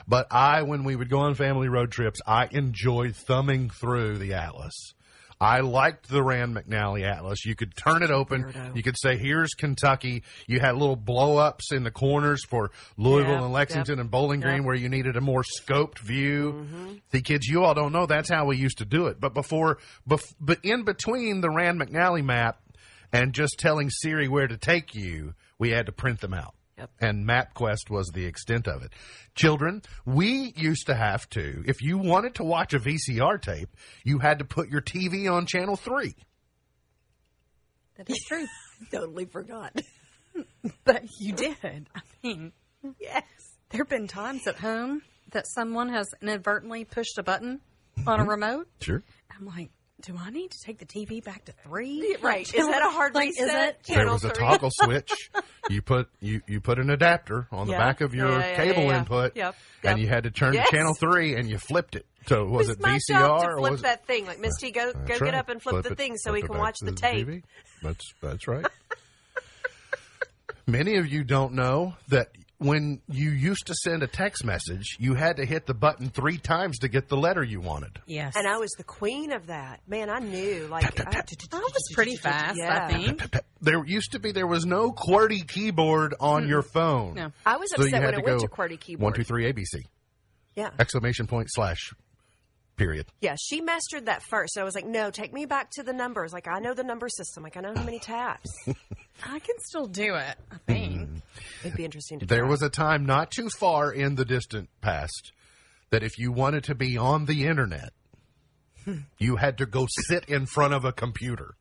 But 0.07 0.27
I, 0.29 0.61
when 0.61 0.83
we 0.83 0.95
would 0.95 1.09
go 1.09 1.21
on 1.21 1.33
family 1.33 1.69
road 1.69 1.91
trips, 1.91 2.21
I 2.27 2.49
enjoyed 2.51 3.15
thumbing 3.15 3.71
through 3.71 4.19
the 4.19 4.33
atlas. 4.35 4.93
I 5.41 5.61
liked 5.61 6.07
the 6.07 6.21
Rand 6.21 6.55
McNally 6.55 7.03
Atlas. 7.03 7.45
You 7.45 7.55
could 7.55 7.75
turn 7.75 8.03
it 8.03 8.11
open. 8.11 8.43
Weirdo. 8.43 8.75
You 8.75 8.83
could 8.83 8.95
say, 8.97 9.17
"Here's 9.17 9.55
Kentucky." 9.55 10.21
You 10.45 10.59
had 10.59 10.75
little 10.75 10.95
blow 10.95 11.37
ups 11.37 11.71
in 11.71 11.83
the 11.83 11.89
corners 11.89 12.45
for 12.45 12.69
Louisville 12.95 13.45
and 13.45 13.51
Lexington 13.51 13.95
yep, 13.95 14.01
and 14.01 14.11
Bowling 14.11 14.39
Green, 14.39 14.57
yep. 14.57 14.65
where 14.65 14.75
you 14.75 14.87
needed 14.87 15.17
a 15.17 15.21
more 15.21 15.43
scoped 15.43 15.97
view. 15.97 16.53
Mm-hmm. 16.53 16.93
The 17.09 17.21
kids, 17.21 17.47
you 17.47 17.63
all 17.63 17.73
don't 17.73 17.91
know 17.91 18.05
that's 18.05 18.29
how 18.29 18.45
we 18.45 18.57
used 18.57 18.77
to 18.77 18.85
do 18.85 19.07
it. 19.07 19.19
But 19.19 19.33
before, 19.33 19.79
bef- 20.07 20.35
but 20.39 20.59
in 20.63 20.83
between 20.83 21.41
the 21.41 21.49
Rand 21.49 21.81
McNally 21.81 22.23
map 22.23 22.61
and 23.11 23.33
just 23.33 23.57
telling 23.57 23.89
Siri 23.89 24.27
where 24.27 24.47
to 24.47 24.57
take 24.57 24.93
you, 24.93 25.33
we 25.57 25.71
had 25.71 25.87
to 25.87 25.91
print 25.91 26.21
them 26.21 26.35
out. 26.35 26.53
Yep. 26.81 26.89
And 26.99 27.27
MapQuest 27.27 27.89
was 27.89 28.07
the 28.07 28.25
extent 28.25 28.67
of 28.67 28.81
it. 28.81 28.91
Children, 29.35 29.83
we 30.05 30.51
used 30.55 30.87
to 30.87 30.95
have 30.95 31.29
to, 31.29 31.63
if 31.67 31.81
you 31.81 31.97
wanted 31.97 32.35
to 32.35 32.43
watch 32.43 32.73
a 32.73 32.79
VCR 32.79 33.39
tape, 33.39 33.69
you 34.03 34.19
had 34.19 34.39
to 34.39 34.45
put 34.45 34.69
your 34.69 34.81
TV 34.81 35.31
on 35.31 35.45
channel 35.45 35.75
three. 35.75 36.15
That 37.97 38.09
is 38.09 38.23
true. 38.27 38.47
totally 38.91 39.25
forgot. 39.25 39.79
But 40.85 41.03
you 41.19 41.33
did. 41.33 41.89
I 41.93 42.01
mean, 42.23 42.53
Yes. 42.99 43.23
there 43.69 43.81
have 43.81 43.89
been 43.89 44.07
times 44.07 44.47
at 44.47 44.55
home 44.55 45.01
that 45.31 45.45
someone 45.45 45.89
has 45.89 46.07
inadvertently 46.21 46.85
pushed 46.85 47.17
a 47.17 47.23
button 47.23 47.59
on 48.07 48.19
a 48.19 48.21
mm-hmm. 48.21 48.29
remote. 48.29 48.67
Sure. 48.79 49.03
I'm 49.29 49.45
like, 49.45 49.71
do 50.01 50.15
I 50.19 50.29
need 50.29 50.51
to 50.51 50.59
take 50.61 50.77
the 50.79 50.85
TV 50.85 51.23
back 51.23 51.45
to 51.45 51.51
three? 51.63 52.15
Right. 52.21 52.51
Is 52.53 52.67
that 52.67 52.81
a 52.81 52.89
hard 52.89 53.15
Like, 53.15 53.29
is 53.29 53.39
reset? 53.39 53.69
it- 53.69 53.83
there 53.87 53.97
Channel 53.97 54.13
was 54.13 54.23
a 54.23 54.29
toggle 54.29 54.69
switch. 54.81 55.11
You 55.69 55.81
put 55.81 56.09
you 56.19 56.41
you 56.47 56.59
put 56.61 56.79
an 56.79 56.89
adapter 56.89 57.47
on 57.51 57.67
the 57.67 57.73
back 57.73 58.01
of 58.01 58.13
your 58.13 58.29
Yeah, 58.31 58.39
yeah, 58.39 58.55
cable 58.55 58.83
yeah, 58.83 58.89
yeah. 58.89 58.97
input, 58.99 59.35
Yep, 59.35 59.55
and 59.83 59.99
you 59.99 60.07
had 60.07 60.23
to 60.23 60.31
turn 60.31 60.53
Yes. 60.53 60.69
to 60.69 60.75
channel 60.75 60.93
three, 60.93 61.35
and 61.35 61.49
you 61.49 61.57
flipped 61.57 61.95
it. 61.95 62.05
So 62.27 62.45
was 62.45 62.69
It's 62.69 62.79
it 62.79 62.83
my 62.85 62.97
VCR 63.09 63.19
job 63.19 63.41
to 63.41 63.47
or 63.47 63.57
flip 63.59 63.71
was 63.71 63.81
that 63.83 64.05
thing? 64.05 64.25
Like 64.25 64.39
Misty, 64.39 64.71
go 64.71 64.91
go 64.91 64.99
That's 64.99 65.19
get 65.19 65.21
right. 65.21 65.33
up 65.35 65.49
and 65.49 65.61
flip, 65.61 65.83
the 65.83 65.91
it- 65.93 65.97
thing 65.97 66.17
so 66.17 66.33
we 66.33 66.41
can 66.41 66.57
watch 66.57 66.77
the 66.81 66.91
tape. 66.91 67.27
TV. 67.27 67.43
That's 67.83 68.13
that's 68.21 68.47
right. 68.47 68.65
Many 70.67 70.97
of 70.97 71.07
you 71.07 71.23
don't 71.23 71.53
know 71.53 71.95
that 72.09 72.29
when 72.61 73.01
you 73.09 73.31
used 73.31 73.65
to 73.67 73.73
send 73.73 74.03
a 74.03 74.07
text 74.07 74.45
message, 74.45 74.97
you 74.99 75.15
had 75.15 75.37
to 75.37 75.45
hit 75.45 75.65
the 75.65 75.73
button 75.73 76.09
three 76.09 76.37
times 76.37 76.77
to 76.79 76.87
get 76.87 77.07
the 77.09 77.17
letter 77.17 77.43
you 77.43 77.59
wanted. 77.59 77.99
Yes. 78.05 78.33
And 78.35 78.47
I 78.47 78.57
was 78.57 78.69
the 78.77 78.83
queen 78.83 79.31
of 79.31 79.47
that. 79.47 79.79
Man, 79.87 80.09
I 80.09 80.19
knew. 80.19 80.67
Like 80.69 80.99
I, 80.99 81.19
I 81.19 81.59
was 81.59 81.89
pretty 81.93 82.15
fast, 82.21 82.57
Yeah. 82.59 82.85
I 82.87 82.93
think. 82.93 83.35
There 83.61 83.83
used 83.85 84.11
to 84.11 84.19
be 84.19 84.31
there 84.31 84.47
was 84.47 84.65
no 84.65 84.91
QWERTY 84.91 85.47
keyboard 85.47 86.13
on 86.19 86.47
your 86.47 86.61
phone. 86.61 87.15
No. 87.15 87.31
I 87.45 87.57
was 87.57 87.71
So 87.75 87.81
upset 87.83 88.03
when 88.03 88.13
to 88.13 88.19
I 88.19 88.21
went 88.23 88.41
to 88.41 88.47
QWERTY 88.47 88.79
keyboard. 88.79 89.03
One 89.03 89.13
two 89.13 89.23
three 89.23 89.51
ABC 89.51 89.83
Yeah, 90.55 90.69
exclamation 90.79 91.25
point 91.27 91.47
slash 91.51 91.93
period. 92.77 93.05
yeah. 93.21 93.35
She 93.39 93.61
mastered 93.61 94.05
that 94.07 94.23
first. 94.23 94.57
I 94.57 94.63
was 94.63 94.73
like, 94.75 94.85
no, 94.85 95.11
take 95.11 95.33
me 95.33 95.45
back 95.45 95.69
to 95.73 95.83
the 95.83 95.93
numbers. 95.93 96.33
Like 96.33 96.47
I 96.47 96.59
know 96.59 96.73
the 96.73 96.83
number 96.83 97.09
system. 97.09 97.43
Like 97.43 97.57
I 97.57 97.61
know 97.61 97.73
how 97.75 97.83
many 97.83 97.99
taps. 98.13 98.49
I 99.23 99.37
can 99.39 99.55
still 99.59 99.85
do 99.85 100.15
it, 100.15 100.35
I 100.51 100.57
think. 100.67 100.80
It'd 101.63 101.77
be 101.77 101.85
interesting 101.85 102.19
to. 102.19 102.25
There 102.25 102.39
try. 102.39 102.49
was 102.49 102.61
a 102.61 102.69
time 102.69 103.05
not 103.05 103.31
too 103.31 103.49
far 103.49 103.91
in 103.91 104.15
the 104.15 104.25
distant 104.25 104.69
past 104.81 105.31
that 105.89 106.03
if 106.03 106.17
you 106.17 106.31
wanted 106.31 106.63
to 106.65 106.75
be 106.75 106.97
on 106.97 107.25
the 107.25 107.45
internet, 107.45 107.91
you 109.17 109.35
had 109.37 109.57
to 109.59 109.65
go 109.65 109.87
sit 110.07 110.25
in 110.25 110.45
front 110.45 110.73
of 110.73 110.85
a 110.85 110.91
computer. 110.91 111.55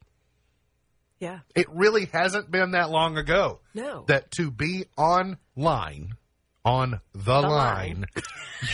Yeah. 1.19 1.41
It 1.55 1.67
really 1.71 2.07
hasn't 2.07 2.51
been 2.51 2.71
that 2.71 2.91
long 2.91 3.19
ago. 3.19 3.61
No. 3.75 4.05
That 4.09 4.31
to 4.33 4.51
be 4.51 4.87
online, 4.97 6.15
on 6.65 7.01
the, 7.15 7.41
line, 7.41 7.49
line. 7.51 8.05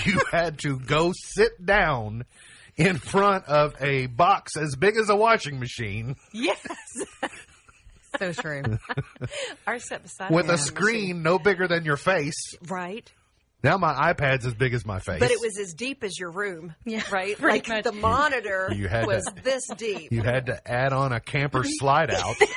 you 0.04 0.20
had 0.30 0.58
to 0.60 0.78
go 0.78 1.12
sit 1.14 1.64
down 1.64 2.24
in 2.76 2.98
front 2.98 3.46
of 3.46 3.74
a 3.80 4.06
box 4.06 4.56
as 4.56 4.76
big 4.76 4.96
as 4.96 5.08
a 5.08 5.16
washing 5.16 5.58
machine 5.58 6.14
Yes. 6.32 6.58
So 8.18 8.32
true. 8.32 8.62
Our 9.66 9.78
set 9.78 10.02
beside 10.02 10.30
with 10.30 10.48
me 10.48 10.54
a 10.54 10.58
screen 10.58 11.22
no 11.22 11.38
bigger 11.38 11.68
than 11.68 11.84
your 11.84 11.96
face. 11.96 12.54
Right. 12.68 13.10
Now 13.62 13.78
my 13.78 14.12
iPad's 14.12 14.46
as 14.46 14.54
big 14.54 14.74
as 14.74 14.84
my 14.86 15.00
face. 15.00 15.20
But 15.20 15.30
it 15.30 15.40
was 15.40 15.58
as 15.58 15.74
deep 15.74 16.04
as 16.04 16.18
your 16.18 16.30
room. 16.30 16.74
Yeah, 16.84 17.02
Right. 17.10 17.36
pretty 17.38 17.58
Like 17.58 17.68
much. 17.68 17.84
the 17.84 17.92
monitor 17.92 18.72
You 18.74 18.88
had 18.88 19.02
to- 19.02 19.06
was 19.06 19.24
this 19.42 19.66
deep. 19.76 20.12
You 20.12 20.22
had 20.22 20.46
to 20.46 20.60
add 20.70 20.92
on 20.92 21.12
a 21.12 21.20
camper 21.20 21.62
slide 21.64 22.10
out. 22.10 22.36
to 22.38 22.48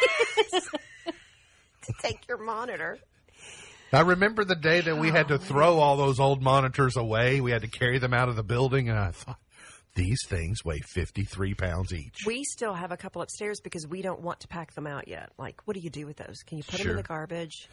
take 2.01 2.27
your 2.27 2.37
monitor. 2.37 2.97
I 3.91 4.01
remember 4.01 4.45
the 4.45 4.55
day 4.55 4.81
that 4.81 4.97
we 4.97 5.09
had 5.09 5.29
to 5.29 5.35
oh, 5.35 5.39
throw 5.39 5.79
all 5.79 5.97
those 5.97 6.19
old 6.19 6.43
monitors 6.43 6.95
away. 6.95 7.41
We 7.41 7.49
had 7.51 7.63
to 7.63 7.67
carry 7.67 7.97
them 7.97 8.13
out 8.13 8.29
of 8.29 8.35
the 8.35 8.43
building, 8.43 8.87
and 8.89 8.99
I 8.99 9.11
thought, 9.11 9.39
these 9.95 10.19
things 10.28 10.63
weigh 10.63 10.80
53 10.80 11.54
pounds 11.56 11.93
each. 11.93 12.25
We 12.25 12.43
still 12.43 12.73
have 12.73 12.91
a 12.91 12.97
couple 12.97 13.21
upstairs 13.21 13.60
because 13.62 13.88
we 13.88 14.02
don't 14.02 14.21
want 14.21 14.41
to 14.41 14.47
pack 14.47 14.73
them 14.73 14.88
out 14.88 15.08
yet. 15.08 15.32
Like, 15.38 15.62
what 15.65 15.75
do 15.75 15.82
you 15.82 15.89
do 15.89 16.06
with 16.06 16.17
those? 16.17 16.38
Can 16.45 16.58
you 16.58 16.63
put 16.63 16.80
them 16.80 16.91
in 16.91 16.97
the 16.97 17.04
garbage? 17.04 17.69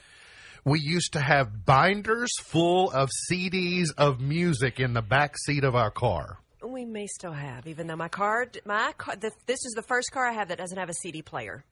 We 0.64 0.80
used 0.80 1.12
to 1.12 1.20
have 1.20 1.64
binders 1.64 2.30
full 2.42 2.90
of 2.90 3.10
CDs 3.30 3.88
of 3.96 4.20
music 4.20 4.80
in 4.80 4.94
the 4.94 5.02
back 5.02 5.36
seat 5.38 5.62
of 5.62 5.76
our 5.76 5.92
car. 5.92 6.38
We 6.66 6.84
may 6.84 7.06
still 7.06 7.32
have, 7.32 7.68
even 7.68 7.86
though 7.86 7.96
my 7.96 8.08
car, 8.08 8.48
my 8.64 8.92
car, 8.98 9.14
the, 9.14 9.30
this 9.46 9.64
is 9.64 9.74
the 9.76 9.82
first 9.82 10.10
car 10.10 10.26
I 10.26 10.32
have 10.32 10.48
that 10.48 10.58
doesn't 10.58 10.76
have 10.76 10.88
a 10.88 10.94
CD 10.94 11.22
player. 11.22 11.64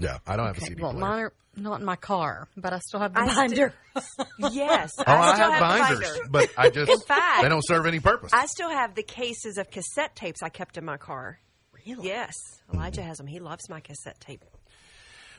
Yeah, 0.00 0.18
I 0.26 0.36
don't 0.36 0.46
have 0.46 0.56
a 0.56 0.58
Okay, 0.58 0.66
CD 0.68 0.82
well, 0.82 0.92
player. 0.92 1.00
mine 1.00 1.18
are 1.24 1.32
not 1.56 1.80
in 1.80 1.86
my 1.86 1.96
car, 1.96 2.48
but 2.56 2.72
I 2.72 2.78
still 2.78 3.00
have 3.00 3.12
the 3.14 3.20
I 3.20 3.26
sti- 3.28 3.34
binder. 3.48 3.74
Yes, 4.52 4.92
oh, 4.98 5.04
I, 5.06 5.34
still 5.34 5.50
have, 5.50 5.60
the 5.60 5.60
binders, 5.60 6.10
binder. 6.10 6.28
but 6.30 6.50
I 6.56 6.70
just 6.70 6.90
In 6.90 7.00
fact- 7.00 7.42
they 7.42 7.48
don't 7.48 7.66
serve 7.66 7.86
any 7.86 8.00
purpose. 8.00 8.30
I 8.32 8.46
still 8.46 8.70
have 8.70 8.94
the 8.94 9.02
cases 9.02 9.58
of 9.58 9.70
cassette 9.70 10.16
tapes 10.16 10.42
I 10.42 10.48
kept 10.48 10.76
in 10.78 10.84
my 10.84 10.96
car. 10.96 11.38
really? 11.86 12.06
Yes, 12.08 12.34
Elijah 12.72 13.02
has 13.02 13.18
them. 13.18 13.26
He 13.26 13.40
loves 13.40 13.68
my 13.68 13.80
cassette 13.80 14.18
tape. 14.20 14.44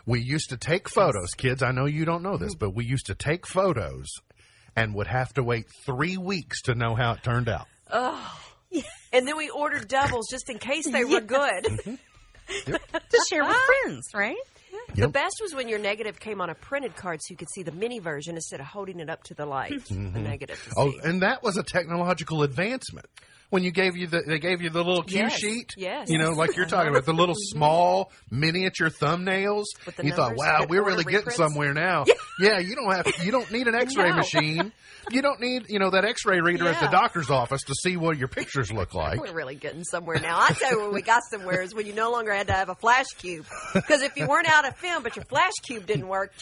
we 0.06 0.19
used 0.21 0.50
to 0.50 0.58
take 0.58 0.89
photos, 0.89 1.32
kids. 1.36 1.63
I 1.63 1.71
know 1.71 1.86
you 1.86 2.06
don't 2.06 2.24
know 2.24 2.34
Mm-hmm. 2.34 2.43
this, 2.45 2.56
but 2.56 2.71
we 2.76 2.86
used 2.86 3.06
to 3.08 3.15
take 3.15 3.45
photos 3.47 4.08
and 4.76 4.93
would 4.95 5.08
have 5.08 5.34
to 5.36 5.43
wait 5.43 5.65
three 5.86 6.17
weeks 6.17 6.62
to 6.63 6.76
know 6.76 6.95
how 6.95 7.13
it 7.13 7.24
turned 7.24 7.50
out. 7.50 7.67
And 9.13 9.28
then 9.28 9.36
we 9.36 9.50
ordered 9.50 9.89
doubles 9.89 10.30
just 10.32 10.50
in 10.50 10.58
case 10.58 10.89
they 10.89 11.04
were 11.04 11.19
good. 11.19 11.67
To 12.68 13.26
share 13.30 13.44
with 13.44 13.58
friends, 13.84 14.08
right? 14.14 14.38
The 14.96 15.08
best 15.08 15.40
was 15.42 15.54
when 15.54 15.68
your 15.68 15.80
negative 15.80 16.20
came 16.20 16.42
on 16.42 16.50
a 16.50 16.56
printed 16.56 16.96
card 16.96 17.22
so 17.22 17.32
you 17.32 17.38
could 17.38 17.50
see 17.54 17.64
the 17.64 17.72
mini 17.72 18.00
version 18.00 18.36
instead 18.36 18.60
of 18.60 18.66
holding 18.66 19.00
it 19.00 19.10
up 19.10 19.24
to 19.26 19.34
the 19.34 19.46
light. 19.46 19.72
Mm-hmm. 19.72 20.14
The 20.14 20.20
negative. 20.20 20.74
Oh, 20.78 20.94
and 21.04 21.22
that 21.22 21.44
was 21.44 21.58
a 21.58 21.64
technological 21.64 22.44
advancement. 22.44 23.06
When 23.52 23.64
you 23.64 23.72
gave 23.72 23.96
you 23.96 24.08
the 24.08 24.24
they 24.26 24.40
gave 24.40 24.62
you 24.62 24.70
the 24.72 24.84
little 24.84 25.04
cue 25.04 25.20
Yes, 25.20 25.38
sheet. 25.38 25.74
yes. 25.78 26.10
You 26.10 26.18
know, 26.18 26.32
like 26.32 26.56
you're 26.56 26.66
talking 26.66 26.90
about 26.90 27.06
the 27.06 27.14
little 27.14 27.36
mm-hmm. 27.54 27.58
small 27.58 28.12
miniature 28.32 28.90
thumbnails. 28.90 29.66
With 29.86 29.98
the 29.98 30.06
you 30.06 30.14
thought, 30.14 30.36
wow, 30.36 30.66
we're 30.68 30.82
order 30.82 30.96
really 30.96 31.04
getting 31.04 31.30
somewhere 31.30 31.74
now. 31.74 32.06
Yeah, 32.40 32.58
you 32.58 32.74
don't 32.76 32.92
have 32.92 33.06
you 33.24 33.32
don't 33.32 33.52
need 33.52 33.68
an 33.68 33.76
X-ray 33.82 34.10
No. 34.10 34.16
machine. 34.16 34.72
You 35.12 35.22
don't 35.22 35.40
need 35.40 35.66
you 35.70 35.78
know 35.78 35.92
that 35.92 36.06
X-ray 36.06 36.42
reader 36.42 36.68
at 36.68 36.80
the 36.80 36.88
doctor's 36.88 37.30
office 37.30 37.62
to 37.64 37.76
see 37.76 37.98
what 37.98 38.18
your 38.18 38.30
pictures 38.30 38.72
look 38.72 38.96
like. 38.96 39.20
We're 39.22 39.34
really 39.34 39.54
getting 39.54 39.84
somewhere 39.84 40.20
now. 40.20 40.40
I 40.40 40.54
tell 40.54 40.72
you 40.72 40.80
where 40.80 40.90
we 40.90 41.04
got 41.04 41.22
somewhere 41.30 41.62
is 41.62 41.76
when 41.76 41.86
you 41.86 41.94
no 41.94 42.10
longer 42.10 42.34
had 42.34 42.48
to 42.48 42.54
have 42.54 42.70
a 42.70 42.76
flash 42.76 43.06
cube. 43.20 43.46
Because 43.76 44.02
if 44.02 44.18
you 44.18 44.28
weren't 44.28 44.50
out 44.50 44.68
of 44.68 44.76
film, 44.78 45.04
but 45.04 45.16
your 45.16 45.26
flash 45.26 45.54
cube 45.62 45.86
didn't 45.86 46.08
work, 46.08 46.34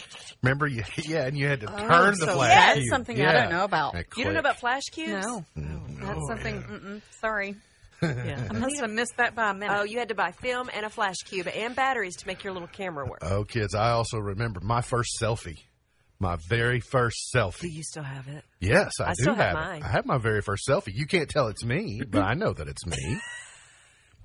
Remember, 0.42 0.68
you 0.68 0.84
yeah, 1.04 1.26
and 1.26 1.38
you 1.38 1.48
had 1.48 1.62
to 1.62 1.74
oh, 1.74 1.88
turn 1.88 2.12
the 2.12 2.26
so 2.28 2.36
flash. 2.36 2.50
that's 2.50 2.80
cube. 2.80 2.90
something 2.90 3.22
I 3.22 3.34
don't 3.34 3.52
know 3.52 3.66
about. 3.66 3.96
You 4.16 4.24
don't 4.24 4.34
know 4.34 4.40
about 4.40 4.60
flash 4.60 4.84
cubes? 4.92 5.26
No, 5.26 5.44
mm-hmm. 5.58 6.06
that's 6.06 6.20
oh, 6.22 6.28
something. 6.28 6.99
Sorry, 7.20 7.56
Yeah. 8.02 8.48
I 8.50 8.54
must 8.54 8.80
have 8.80 8.90
missed 8.90 9.18
that 9.18 9.36
by 9.36 9.52
a 9.52 9.54
minute. 9.54 9.76
Oh, 9.78 9.84
you 9.84 10.00
had 10.00 10.10
to 10.10 10.16
buy 10.16 10.32
film 10.32 10.70
and 10.74 10.86
a 10.86 10.90
flash 10.90 11.18
cube 11.26 11.48
and 11.48 11.76
batteries 11.76 12.16
to 12.18 12.28
make 12.28 12.44
your 12.44 12.54
little 12.54 12.68
camera 12.70 13.06
work. 13.06 13.20
Oh, 13.22 13.44
kids, 13.44 13.76
I 13.76 13.92
also 13.92 14.18
remember 14.18 14.62
my 14.62 14.82
first 14.82 15.18
selfie. 15.22 15.58
My 16.22 16.38
very 16.50 16.80
first 16.82 17.18
Do 17.34 17.40
selfie. 17.40 17.72
you 17.72 17.84
still 17.84 18.04
have 18.04 18.28
it? 18.28 18.44
Yes, 18.60 18.92
I, 19.00 19.06
I 19.06 19.08
do 19.10 19.22
still 19.22 19.36
have 19.36 19.46
have, 19.46 19.54
mine. 19.54 19.82
it. 19.82 19.86
I 19.86 19.90
have 19.90 20.06
my 20.06 20.18
very 20.18 20.42
first 20.42 20.64
selfie. 20.68 20.94
You 20.94 21.06
can't 21.08 21.30
tell 21.30 21.48
it's 21.48 21.64
me, 21.64 22.02
but 22.08 22.22
I 22.22 22.34
know 22.34 22.54
that 22.54 22.68
it's 22.68 22.86
me. 22.86 23.18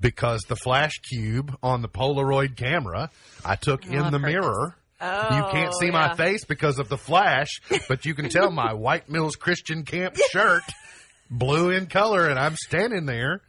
Because 0.01 0.43
the 0.49 0.57
flash 0.57 0.99
cube 1.09 1.57
on 1.63 1.81
the 1.81 1.89
Polaroid 1.89 2.57
camera 2.57 3.11
I 3.45 3.55
took 3.55 3.85
oh, 3.87 3.91
in 3.91 4.01
I've 4.01 4.13
the 4.13 4.19
heard 4.19 4.27
mirror. 4.27 4.77
Oh, 5.01 5.37
you 5.37 5.43
can't 5.53 5.73
oh, 5.73 5.79
see 5.79 5.91
my 5.91 6.15
face 6.17 6.45
because 6.45 6.79
of 6.79 6.89
the 6.89 6.99
flash, 6.99 7.49
but 7.89 8.05
you 8.05 8.15
can 8.15 8.29
tell 8.29 8.51
my 8.51 8.73
White 8.75 9.09
Mills 9.09 9.37
Christian 9.37 9.85
Camp 9.85 10.17
shirt, 10.31 10.63
blue 11.31 11.71
in 11.71 11.87
color, 11.87 12.29
and 12.29 12.39
I'm 12.39 12.57
standing 12.57 13.07
there 13.07 13.41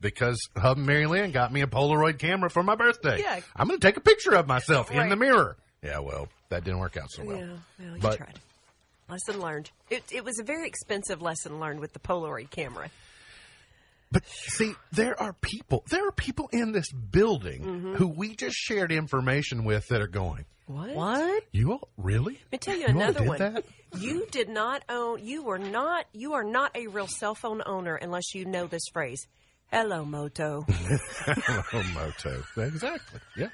because 0.00 0.38
Hub 0.56 0.76
and 0.76 0.86
Mary 0.86 1.06
Lynn 1.06 1.32
got 1.32 1.52
me 1.52 1.62
a 1.62 1.66
Polaroid 1.66 2.18
camera 2.18 2.50
for 2.50 2.62
my 2.62 2.74
birthday. 2.74 3.20
Yeah. 3.20 3.40
I'm 3.54 3.66
going 3.68 3.80
to 3.80 3.86
take 3.86 3.96
a 3.96 4.00
picture 4.00 4.34
of 4.34 4.46
myself 4.46 4.90
in 4.90 5.08
the 5.08 5.16
mirror. 5.16 5.56
Yeah, 5.82 6.00
well, 6.00 6.28
that 6.48 6.64
didn't 6.64 6.80
work 6.80 6.96
out 6.96 7.10
so 7.10 7.24
well. 7.24 7.36
Yeah, 7.38 7.46
well, 7.78 7.94
you 7.96 8.00
But- 8.00 8.16
tried. 8.18 8.40
Lesson 9.08 9.40
learned. 9.40 9.70
It, 9.88 10.02
it 10.10 10.24
was 10.24 10.40
a 10.40 10.42
very 10.42 10.66
expensive 10.66 11.22
lesson 11.22 11.60
learned 11.60 11.78
with 11.78 11.92
the 11.92 12.00
Polaroid 12.00 12.50
camera. 12.50 12.90
But 14.12 14.24
see, 14.26 14.72
there 14.92 15.20
are 15.20 15.32
people, 15.32 15.84
there 15.90 16.06
are 16.06 16.12
people 16.12 16.48
in 16.52 16.72
this 16.72 16.90
building 16.92 17.62
Mm-hmm. 17.62 17.94
who 17.94 18.08
we 18.08 18.34
just 18.36 18.56
shared 18.56 18.92
information 18.92 19.64
with 19.64 19.88
that 19.88 20.00
are 20.00 20.06
going, 20.06 20.44
What? 20.66 20.94
what? 20.94 21.42
you 21.52 21.72
all 21.72 21.88
really? 21.96 22.38
Let 22.44 22.52
me 22.52 22.58
tell 22.58 22.74
you 22.76 22.82
You 22.82 22.86
another 22.88 23.20
did 23.20 23.28
one. 23.28 23.38
that? 23.38 23.64
You 23.98 24.26
did 24.30 24.48
not 24.48 24.82
own. 24.88 25.24
You 25.24 25.42
were 25.42 25.58
not. 25.58 26.06
You 26.12 26.34
are 26.34 26.44
not 26.44 26.76
a 26.76 26.86
real 26.88 27.06
cell 27.08 27.34
phone 27.34 27.62
owner 27.66 27.94
unless 27.96 28.34
you 28.34 28.44
know 28.44 28.66
this 28.66 28.82
phrase. 28.92 29.26
Hello, 29.72 30.04
Moto. 30.04 30.64
Hello, 30.68 31.82
Moto. 31.94 32.42
Exactly. 32.58 33.20
Yeah. 33.36 33.48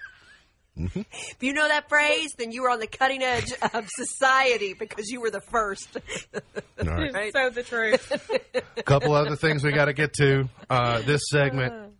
If 0.77 1.37
you 1.41 1.53
know 1.53 1.69
that 1.69 1.89
phrase, 1.89 2.35
then 2.39 2.51
you 2.51 2.63
were 2.63 2.71
on 2.71 2.81
the 2.81 2.87
cutting 2.87 3.23
edge 3.23 3.53
of 3.75 3.89
society 3.89 4.75
because 4.75 5.11
you 5.11 5.21
were 5.21 5.31
the 5.31 5.41
first. 5.41 5.97
All 6.35 6.87
right. 6.87 7.13
Right. 7.13 7.33
So 7.33 7.51
the 7.51 7.63
truth. 7.63 8.55
A 8.77 8.83
couple 8.85 9.15
other 9.15 9.37
things 9.37 9.63
we 9.63 9.73
got 9.73 9.87
to 9.87 9.93
get 9.93 10.15
to 10.15 10.49
uh, 10.71 11.03
this 11.03 11.23
segment. 11.31 11.93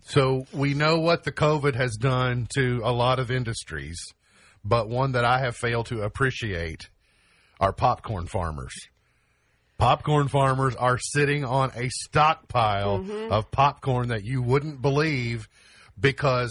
So 0.00 0.46
we 0.52 0.74
know 0.74 1.00
what 1.00 1.24
the 1.24 1.32
COVID 1.32 1.74
has 1.74 1.96
done 1.96 2.46
to 2.56 2.80
a 2.84 2.92
lot 2.92 3.18
of 3.18 3.30
industries, 3.30 3.98
but 4.64 4.88
one 4.88 5.12
that 5.12 5.24
I 5.24 5.40
have 5.40 5.56
failed 5.56 5.86
to 5.86 6.02
appreciate 6.02 6.88
are 7.60 7.72
popcorn 7.72 8.26
farmers. 8.26 8.74
Popcorn 9.78 10.28
farmers 10.28 10.74
are 10.76 10.98
sitting 10.98 11.44
on 11.44 11.70
a 11.74 11.88
stockpile 11.90 13.04
of 13.30 13.50
popcorn 13.50 14.08
that 14.08 14.24
you 14.24 14.40
wouldn't 14.42 14.80
believe 14.80 15.48
because 15.98 16.50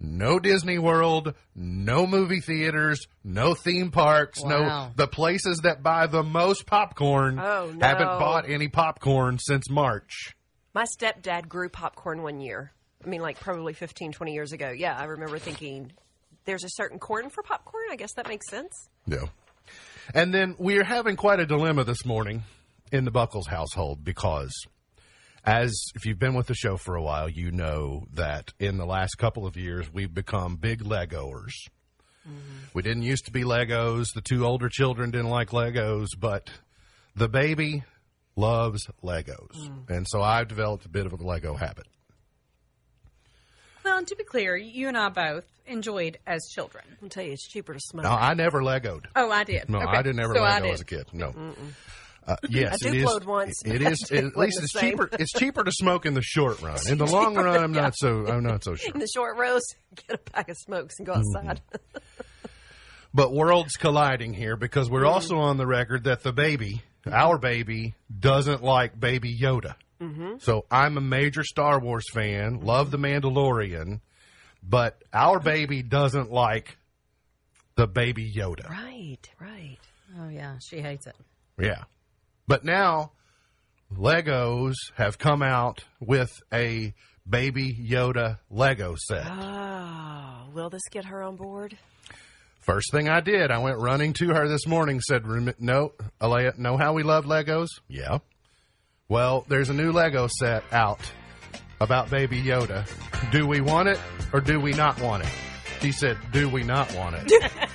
no 0.00 0.38
Disney 0.38 0.78
World, 0.78 1.34
no 1.54 2.06
movie 2.06 2.40
theaters, 2.40 3.06
no 3.22 3.54
theme 3.54 3.90
parks, 3.90 4.42
no 4.42 4.90
the 4.96 5.06
places 5.06 5.58
that 5.64 5.82
buy 5.82 6.06
the 6.06 6.22
most 6.22 6.66
popcorn 6.66 7.38
Oh, 7.38 7.70
no. 7.74 7.86
haven't 7.86 8.06
bought 8.18 8.48
any 8.48 8.68
popcorn 8.68 9.38
since 9.38 9.68
March. 9.70 10.34
My 10.72 10.84
stepdad 10.84 11.48
grew 11.48 11.68
popcorn 11.68 12.22
one 12.22 12.40
year. 12.40 12.72
I 13.04 13.08
mean, 13.08 13.20
like 13.22 13.38
probably 13.40 13.72
15, 13.72 14.12
20 14.12 14.32
years 14.32 14.52
ago. 14.52 14.70
Yeah, 14.70 14.96
I 14.96 15.04
remember 15.04 15.38
thinking, 15.38 15.92
there's 16.44 16.64
a 16.64 16.68
certain 16.70 16.98
corn 16.98 17.30
for 17.30 17.42
popcorn. 17.42 17.84
I 17.90 17.96
guess 17.96 18.12
that 18.14 18.28
makes 18.28 18.48
sense. 18.48 18.88
Yeah. 19.06 19.24
And 20.14 20.32
then 20.34 20.54
we 20.58 20.78
are 20.78 20.84
having 20.84 21.16
quite 21.16 21.40
a 21.40 21.46
dilemma 21.46 21.84
this 21.84 22.04
morning 22.04 22.42
in 22.92 23.04
the 23.04 23.10
Buckles 23.10 23.46
household 23.46 24.04
because, 24.04 24.50
as 25.44 25.72
if 25.94 26.04
you've 26.06 26.18
been 26.18 26.34
with 26.34 26.46
the 26.46 26.54
show 26.54 26.76
for 26.76 26.94
a 26.96 27.02
while, 27.02 27.28
you 27.28 27.50
know 27.50 28.06
that 28.14 28.52
in 28.58 28.76
the 28.76 28.86
last 28.86 29.16
couple 29.16 29.46
of 29.46 29.56
years 29.56 29.92
we've 29.92 30.12
become 30.12 30.56
big 30.56 30.82
Legoers. 30.82 31.52
Mm-hmm. 32.28 32.38
We 32.74 32.82
didn't 32.82 33.02
used 33.02 33.24
to 33.24 33.30
be 33.32 33.42
Legos. 33.44 34.12
The 34.14 34.20
two 34.20 34.44
older 34.44 34.68
children 34.68 35.10
didn't 35.10 35.30
like 35.30 35.50
Legos, 35.50 36.08
but 36.18 36.50
the 37.16 37.28
baby 37.28 37.82
loves 38.36 38.86
Legos. 39.02 39.56
Mm. 39.56 39.90
And 39.90 40.06
so 40.08 40.22
I've 40.22 40.48
developed 40.48 40.84
a 40.84 40.88
bit 40.90 41.06
of 41.06 41.12
a 41.12 41.16
Lego 41.16 41.54
habit. 41.54 41.86
well, 43.84 43.96
and 43.98 44.06
to 44.06 44.16
be 44.16 44.24
clear, 44.24 44.56
you 44.56 44.88
and 44.88 44.96
I 44.98 45.08
both 45.08 45.44
enjoyed 45.66 46.18
as 46.26 46.46
children. 46.52 46.84
I'll 47.02 47.08
tell 47.08 47.24
you, 47.24 47.32
it's 47.32 47.48
cheaper 47.48 47.72
to 47.74 47.80
smoke. 47.80 48.04
No, 48.04 48.10
I 48.10 48.34
never 48.34 48.60
Legoed. 48.60 49.06
Oh, 49.16 49.30
I 49.30 49.44
did. 49.44 49.68
No, 49.70 49.78
Okay. 49.78 49.88
I 49.96 50.02
didn't 50.02 50.20
ever 50.20 50.34
so 50.34 50.42
I 50.42 50.54
Lego 50.54 50.66
did. 50.66 50.74
as 50.74 50.80
a 50.80 50.84
kid. 50.84 51.06
No. 51.14 51.34
Uh, 52.30 52.36
yes, 52.48 52.84
I 52.84 52.88
it 52.88 52.94
is. 52.94 53.04
Duplowed 53.04 53.24
once, 53.24 53.62
It 53.64 53.82
but 53.82 53.92
is. 53.92 54.08
it 54.10 54.24
At 54.24 54.36
least 54.36 54.62
it's 54.62 54.72
same. 54.72 54.92
cheaper. 54.92 55.08
It's 55.12 55.32
cheaper 55.32 55.64
to 55.64 55.72
smoke 55.72 56.06
in 56.06 56.14
the 56.14 56.22
short 56.22 56.62
run. 56.62 56.78
In 56.88 56.98
the 56.98 57.06
long 57.12 57.34
run, 57.34 57.62
I'm 57.62 57.72
not 57.72 57.94
so. 57.96 58.26
I'm 58.26 58.44
not 58.44 58.62
so 58.62 58.76
sure. 58.76 58.92
In 58.94 59.00
the 59.00 59.08
short 59.12 59.36
rows, 59.36 59.62
get 59.96 60.14
a 60.14 60.18
pack 60.18 60.48
of 60.48 60.56
smokes 60.56 60.94
and 60.98 61.06
go 61.06 61.14
mm-hmm. 61.14 61.48
outside. 61.48 61.60
But 63.12 63.32
worlds 63.32 63.76
colliding 63.76 64.34
here 64.34 64.56
because 64.56 64.88
we're 64.88 65.02
mm. 65.02 65.10
also 65.10 65.38
on 65.38 65.56
the 65.56 65.66
record 65.66 66.04
that 66.04 66.22
the 66.22 66.32
baby, 66.32 66.82
our 67.10 67.38
baby, 67.38 67.94
doesn't 68.16 68.62
like 68.62 68.98
Baby 68.98 69.36
Yoda. 69.36 69.74
Mm-hmm. 70.00 70.34
So 70.38 70.64
I'm 70.70 70.96
a 70.96 71.00
major 71.00 71.42
Star 71.42 71.80
Wars 71.80 72.06
fan. 72.12 72.60
Love 72.60 72.92
the 72.92 72.98
Mandalorian, 72.98 74.00
but 74.62 75.02
our 75.12 75.40
baby 75.40 75.82
doesn't 75.82 76.30
like 76.30 76.78
the 77.74 77.88
Baby 77.88 78.32
Yoda. 78.32 78.70
right, 78.70 79.28
right. 79.40 79.78
Oh 80.20 80.28
yeah, 80.28 80.58
she 80.60 80.80
hates 80.80 81.08
it. 81.08 81.16
Yeah. 81.58 81.82
But 82.50 82.64
now 82.64 83.12
Legos 83.96 84.74
have 84.96 85.18
come 85.18 85.40
out 85.40 85.84
with 86.00 86.32
a 86.52 86.92
Baby 87.28 87.72
Yoda 87.72 88.40
Lego 88.50 88.96
set. 88.98 89.24
Oh, 89.24 90.48
will 90.52 90.68
this 90.68 90.82
get 90.90 91.04
her 91.04 91.22
on 91.22 91.36
board? 91.36 91.78
First 92.58 92.90
thing 92.90 93.08
I 93.08 93.20
did, 93.20 93.52
I 93.52 93.58
went 93.58 93.78
running 93.78 94.14
to 94.14 94.30
her 94.30 94.48
this 94.48 94.66
morning, 94.66 95.00
said, 95.00 95.22
No, 95.60 95.92
Alea, 96.20 96.54
know 96.58 96.76
how 96.76 96.92
we 96.92 97.04
love 97.04 97.24
Legos? 97.24 97.68
Yeah. 97.86 98.18
Well, 99.08 99.44
there's 99.46 99.70
a 99.70 99.74
new 99.74 99.92
Lego 99.92 100.26
set 100.26 100.64
out 100.72 101.08
about 101.80 102.10
Baby 102.10 102.42
Yoda. 102.42 102.84
Do 103.30 103.46
we 103.46 103.60
want 103.60 103.90
it 103.90 104.00
or 104.32 104.40
do 104.40 104.58
we 104.58 104.72
not 104.72 105.00
want 105.00 105.22
it? 105.22 105.30
She 105.82 105.92
said, 105.92 106.18
Do 106.32 106.48
we 106.48 106.64
not 106.64 106.92
want 106.96 107.14
it? 107.14 107.52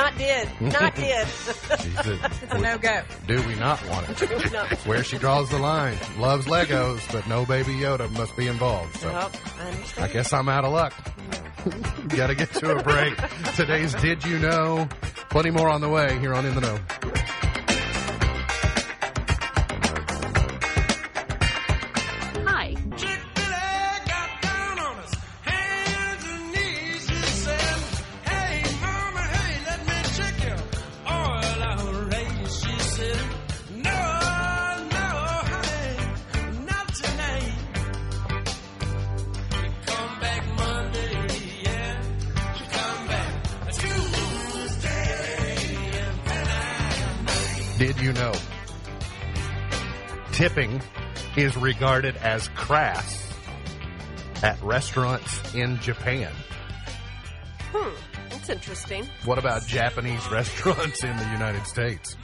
Not 0.00 0.16
did. 0.16 0.48
Not 0.62 0.94
did. 0.96 1.26
Said, 1.28 2.18
It's 2.42 2.54
a 2.54 2.58
no 2.58 2.78
go. 2.78 3.02
Do 3.26 3.46
we 3.46 3.54
not 3.56 3.86
want 3.90 4.08
it? 4.08 4.78
Where 4.86 5.04
she 5.04 5.18
draws 5.18 5.50
the 5.50 5.58
line. 5.58 5.98
Loves 6.18 6.46
Legos, 6.46 7.00
but 7.12 7.28
no 7.28 7.44
Baby 7.44 7.74
Yoda 7.74 8.10
must 8.12 8.34
be 8.34 8.46
involved. 8.46 8.96
So. 8.96 9.08
Well, 9.12 9.30
I 9.98 10.04
I 10.04 10.08
guess 10.08 10.32
I'm 10.32 10.48
out 10.48 10.64
of 10.64 10.72
luck. 10.72 10.94
Got 12.08 12.28
to 12.28 12.34
get 12.34 12.50
to 12.54 12.78
a 12.78 12.82
break. 12.82 13.14
Today's 13.56 13.92
Did 13.96 14.24
You 14.24 14.38
Know? 14.38 14.88
Plenty 15.28 15.50
more 15.50 15.68
on 15.68 15.82
the 15.82 15.88
way 15.90 16.18
here 16.18 16.32
on 16.32 16.46
In 16.46 16.54
the 16.54 16.62
Know. 16.62 16.78
Tipping 50.40 50.80
is 51.36 51.54
regarded 51.54 52.16
as 52.16 52.48
crass 52.54 53.30
at 54.42 54.58
restaurants 54.62 55.54
in 55.54 55.78
Japan. 55.80 56.32
Hmm, 57.70 57.90
that's 58.30 58.48
interesting. 58.48 59.06
What 59.26 59.36
about 59.36 59.66
Japanese 59.66 60.26
restaurants 60.30 61.04
in 61.04 61.14
the 61.14 61.28
United 61.32 61.66
States? 61.66 62.16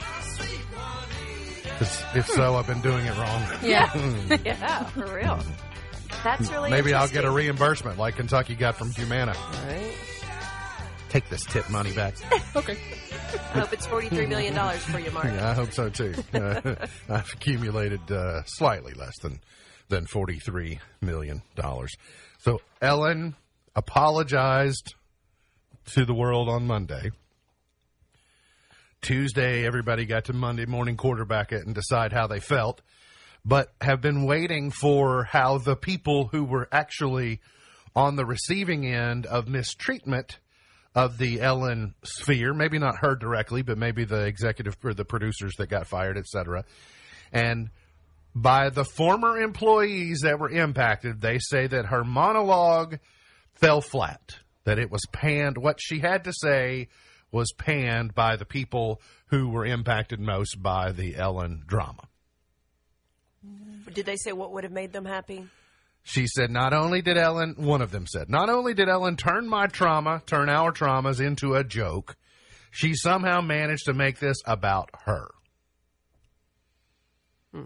if 2.15 2.25
so, 2.25 2.55
I've 2.55 2.65
been 2.65 2.81
doing 2.81 3.05
it 3.05 3.15
wrong. 3.19 3.43
Yeah. 3.61 3.95
yeah, 4.43 4.85
for 4.85 5.13
real. 5.13 5.39
That's 6.23 6.49
really 6.49 6.71
Maybe 6.71 6.95
I'll 6.95 7.07
get 7.07 7.23
a 7.23 7.29
reimbursement 7.29 7.99
like 7.99 8.15
Kentucky 8.15 8.55
got 8.55 8.77
from 8.77 8.89
Humana. 8.93 9.35
Right. 9.67 9.93
Take 11.09 11.29
this 11.29 11.43
tip 11.45 11.69
money 11.69 11.93
back. 11.93 12.15
okay. 12.55 12.77
I 13.33 13.59
hope 13.59 13.73
it's 13.73 13.85
forty-three 13.85 14.27
million 14.27 14.53
dollars 14.53 14.83
for 14.83 14.99
you, 14.99 15.11
Mark. 15.11 15.25
Yeah, 15.25 15.49
I 15.49 15.53
hope 15.53 15.71
so 15.71 15.89
too. 15.89 16.13
Uh, 16.33 16.75
I've 17.09 17.31
accumulated 17.33 18.11
uh, 18.11 18.43
slightly 18.43 18.93
less 18.93 19.17
than 19.19 19.39
than 19.89 20.05
forty 20.05 20.39
three 20.39 20.79
million 21.01 21.41
dollars. 21.55 21.95
So 22.39 22.61
Ellen 22.81 23.35
apologized 23.75 24.95
to 25.93 26.05
the 26.05 26.13
world 26.13 26.49
on 26.49 26.67
Monday. 26.67 27.11
Tuesday, 29.01 29.65
everybody 29.65 30.05
got 30.05 30.25
to 30.25 30.33
Monday 30.33 30.65
morning 30.65 30.97
quarterback 30.97 31.51
it 31.51 31.65
and 31.65 31.73
decide 31.73 32.11
how 32.11 32.27
they 32.27 32.39
felt, 32.39 32.81
but 33.45 33.71
have 33.79 34.01
been 34.01 34.25
waiting 34.25 34.71
for 34.71 35.23
how 35.23 35.59
the 35.59 35.75
people 35.75 36.27
who 36.27 36.43
were 36.43 36.67
actually 36.71 37.39
on 37.95 38.15
the 38.15 38.25
receiving 38.25 38.85
end 38.85 39.25
of 39.25 39.47
mistreatment 39.47 40.39
of 40.97 41.19
the 41.19 41.39
Ellen 41.41 41.93
sphere, 42.03 42.55
maybe 42.55 42.79
not 42.79 42.95
her 43.01 43.15
directly, 43.15 43.61
but 43.61 43.77
maybe 43.77 44.03
the 44.03 44.25
executive 44.25 44.75
or 44.83 44.95
the 44.95 45.05
producers 45.05 45.53
that 45.59 45.67
got 45.67 45.85
fired, 45.85 46.17
etc. 46.17 46.65
And 47.31 47.69
by 48.33 48.71
the 48.71 48.83
former 48.83 49.39
employees 49.39 50.21
that 50.23 50.39
were 50.39 50.49
impacted, 50.49 51.21
they 51.21 51.37
say 51.37 51.67
that 51.67 51.85
her 51.85 52.03
monologue 52.03 52.97
fell 53.53 53.79
flat, 53.79 54.37
that 54.63 54.79
it 54.79 54.89
was 54.89 55.05
panned. 55.11 55.59
What 55.59 55.77
she 55.79 55.99
had 55.99 56.23
to 56.23 56.33
say 56.33 56.87
was 57.31 57.51
panned 57.55 58.15
by 58.15 58.35
the 58.35 58.45
people 58.45 58.99
who 59.27 59.49
were 59.49 59.67
impacted 59.67 60.19
most 60.19 60.63
by 60.63 60.93
the 60.93 61.15
Ellen 61.15 61.61
drama. 61.67 62.07
Did 63.93 64.07
they 64.07 64.15
say 64.15 64.31
what 64.31 64.51
would 64.53 64.63
have 64.63 64.73
made 64.73 64.93
them 64.93 65.05
happy? 65.05 65.45
She 66.07 66.25
said, 66.25 66.49
not 66.49 66.71
only 66.71 67.01
did 67.01 67.17
Ellen, 67.17 67.55
one 67.57 67.81
of 67.81 67.91
them 67.91 68.07
said, 68.07 68.29
not 68.29 68.49
only 68.49 68.73
did 68.73 68.87
Ellen 68.87 69.17
turn 69.17 69.45
my 69.45 69.67
trauma, 69.67 70.23
turn 70.25 70.47
our 70.47 70.71
traumas 70.71 71.19
into 71.19 71.53
a 71.53 71.65
joke, 71.65 72.15
she 72.71 72.93
somehow 72.95 73.41
managed 73.41 73.83
to 73.87 73.93
make 73.93 74.17
this 74.17 74.37
about 74.45 74.89
her. 75.03 75.27
Hmm. 77.51 77.65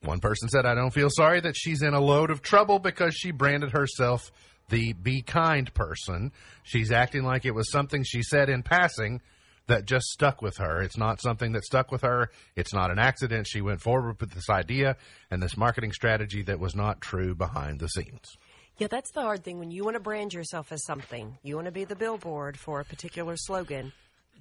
One 0.00 0.20
person 0.20 0.48
said, 0.48 0.64
I 0.64 0.74
don't 0.74 0.94
feel 0.94 1.10
sorry 1.10 1.40
that 1.40 1.56
she's 1.58 1.82
in 1.82 1.92
a 1.92 2.00
load 2.00 2.30
of 2.30 2.40
trouble 2.40 2.78
because 2.78 3.14
she 3.14 3.32
branded 3.32 3.72
herself 3.72 4.32
the 4.70 4.94
be 4.94 5.20
kind 5.20 5.72
person. 5.74 6.32
She's 6.62 6.90
acting 6.90 7.22
like 7.22 7.44
it 7.44 7.54
was 7.54 7.70
something 7.70 8.02
she 8.02 8.22
said 8.22 8.48
in 8.48 8.62
passing 8.62 9.20
that 9.68 9.84
just 9.86 10.06
stuck 10.06 10.42
with 10.42 10.56
her. 10.58 10.82
It's 10.82 10.96
not 10.98 11.20
something 11.22 11.52
that 11.52 11.64
stuck 11.64 11.92
with 11.92 12.02
her. 12.02 12.30
It's 12.56 12.74
not 12.74 12.90
an 12.90 12.98
accident. 12.98 13.46
She 13.46 13.60
went 13.60 13.80
forward 13.80 14.20
with 14.20 14.32
this 14.32 14.50
idea 14.50 14.96
and 15.30 15.42
this 15.42 15.56
marketing 15.56 15.92
strategy 15.92 16.42
that 16.42 16.58
was 16.58 16.74
not 16.74 17.00
true 17.00 17.34
behind 17.34 17.78
the 17.78 17.88
scenes. 17.88 18.36
Yeah, 18.78 18.86
that's 18.88 19.10
the 19.12 19.22
hard 19.22 19.42
thing. 19.44 19.58
When 19.58 19.70
you 19.70 19.84
want 19.84 19.94
to 19.94 20.00
brand 20.00 20.32
yourself 20.32 20.70
as 20.72 20.84
something, 20.84 21.36
you 21.42 21.54
want 21.56 21.66
to 21.66 21.72
be 21.72 21.84
the 21.84 21.96
billboard 21.96 22.56
for 22.58 22.80
a 22.80 22.84
particular 22.84 23.34
slogan, 23.36 23.92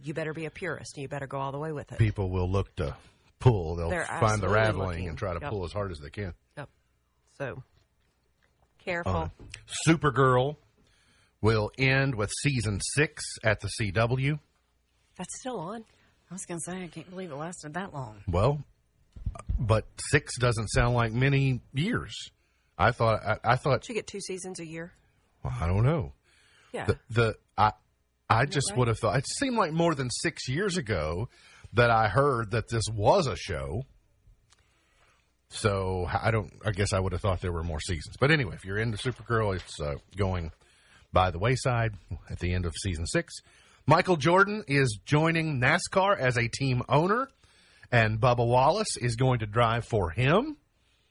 you 0.03 0.13
better 0.13 0.33
be 0.33 0.45
a 0.45 0.51
purist 0.51 0.95
and 0.95 1.01
you 1.03 1.07
better 1.07 1.27
go 1.27 1.37
all 1.39 1.51
the 1.51 1.57
way 1.57 1.71
with 1.71 1.91
it. 1.91 1.97
People 1.97 2.29
will 2.29 2.49
look 2.49 2.75
to 2.75 2.95
pull. 3.39 3.75
They'll 3.75 3.89
They're 3.89 4.05
find 4.05 4.41
the 4.41 4.49
raveling 4.49 4.89
looking. 4.89 5.09
and 5.09 5.17
try 5.17 5.33
to 5.33 5.39
Yep. 5.41 5.49
pull 5.49 5.65
as 5.65 5.71
hard 5.73 5.91
as 5.91 5.99
they 5.99 6.09
can. 6.11 6.33
Yep. 6.57 6.69
So, 7.37 7.63
careful. 8.83 9.15
Uh, 9.15 9.29
Supergirl 9.87 10.57
will 11.41 11.71
end 11.77 12.15
with 12.15 12.31
season 12.43 12.79
six 12.95 13.23
at 13.43 13.59
the 13.61 13.69
CW. 13.79 14.39
That's 15.17 15.39
still 15.39 15.59
on. 15.59 15.83
I 16.29 16.33
was 16.33 16.45
going 16.45 16.59
to 16.59 16.71
say, 16.71 16.83
I 16.83 16.87
can't 16.87 17.09
believe 17.09 17.31
it 17.31 17.35
lasted 17.35 17.73
that 17.75 17.93
long. 17.93 18.17
Well, 18.27 18.63
but 19.57 19.85
six 20.11 20.37
doesn't 20.37 20.67
sound 20.67 20.93
like 20.95 21.11
many 21.13 21.61
years. 21.73 22.13
I 22.77 22.91
thought. 22.91 23.21
I, 23.25 23.37
I 23.43 23.55
thought. 23.55 23.81
Did 23.81 23.89
you 23.89 23.95
get 23.95 24.07
two 24.07 24.21
seasons 24.21 24.59
a 24.59 24.65
year? 24.65 24.91
Well, 25.43 25.53
I 25.59 25.67
don't 25.67 25.83
know. 25.83 26.13
Yeah. 26.73 26.85
The, 26.85 26.99
the 27.09 27.35
I 27.57 27.71
I 28.29 28.45
just 28.45 28.71
right? 28.71 28.79
would 28.79 28.87
have 28.89 28.99
thought. 28.99 29.17
It 29.17 29.25
seemed 29.39 29.57
like 29.57 29.71
more 29.71 29.95
than 29.95 30.09
six 30.09 30.47
years 30.47 30.77
ago 30.77 31.29
that 31.73 31.89
I 31.89 32.07
heard 32.07 32.51
that 32.51 32.69
this 32.69 32.83
was 32.93 33.27
a 33.27 33.35
show. 33.35 33.83
So 35.49 36.07
I 36.11 36.31
don't. 36.31 36.51
I 36.65 36.71
guess 36.71 36.93
I 36.93 36.99
would 36.99 37.13
have 37.13 37.21
thought 37.21 37.41
there 37.41 37.53
were 37.53 37.63
more 37.63 37.79
seasons. 37.79 38.15
But 38.19 38.31
anyway, 38.31 38.55
if 38.55 38.65
you're 38.65 38.77
into 38.77 38.97
Supergirl, 38.97 39.55
it's 39.55 39.79
uh, 39.79 39.95
going 40.15 40.51
by 41.13 41.31
the 41.31 41.39
wayside 41.39 41.93
at 42.29 42.39
the 42.39 42.53
end 42.53 42.65
of 42.65 42.73
season 42.83 43.05
six. 43.07 43.33
Michael 43.87 44.17
Jordan 44.17 44.63
is 44.67 44.99
joining 45.05 45.61
NASCAR 45.61 46.19
as 46.19 46.37
a 46.37 46.47
team 46.49 46.81
owner, 46.89 47.29
and 47.91 48.19
Bubba 48.19 48.45
Wallace 48.45 48.97
is 48.99 49.15
going 49.15 49.39
to 49.39 49.45
drive 49.45 49.85
for 49.85 50.09
him. 50.09 50.57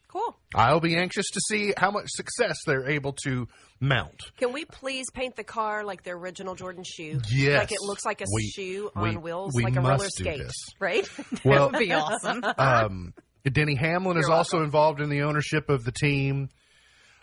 cool. 0.09 0.37
I'll 0.55 0.81
be 0.81 0.97
anxious 0.97 1.27
to 1.31 1.41
see 1.49 1.73
how 1.77 1.91
much 1.91 2.07
success 2.09 2.59
they're 2.67 2.89
able 2.89 3.15
to 3.25 3.49
mount. 3.81 4.21
Can 4.39 4.53
we 4.53 4.65
please 4.65 5.07
paint 5.13 5.37
the 5.37 5.45
car 5.45 5.85
like 5.85 6.03
the 6.03 6.11
original 6.11 6.55
Jordan 6.55 6.85
shoe? 6.87 7.21
Yes. 7.31 7.59
Like 7.61 7.73
it 7.73 7.81
looks 7.83 8.05
like 8.05 8.21
a 8.21 8.27
We- 8.33 8.49
shoe 8.55 8.91
we- 8.95 9.09
on 9.11 9.23
wheels, 9.23 9.53
we 9.55 9.65
like 9.65 9.77
a 9.77 9.81
roller 9.81 10.09
skate, 10.09 10.39
this. 10.39 10.55
right? 10.79 11.09
Well, 11.45 11.71
That 11.71 11.79
would 11.79 11.87
be 11.87 11.93
awesome. 11.93 12.43
um, 12.59 13.15
Denny 13.51 13.75
Hamlin 13.75 14.17
is 14.19 14.27
You're 14.29 14.37
also 14.37 14.63
involved 14.63 15.01
in 15.01 15.09
the 15.09 15.23
ownership 15.23 15.69
of 15.71 15.85
the 15.85 15.93
team. 15.93 16.49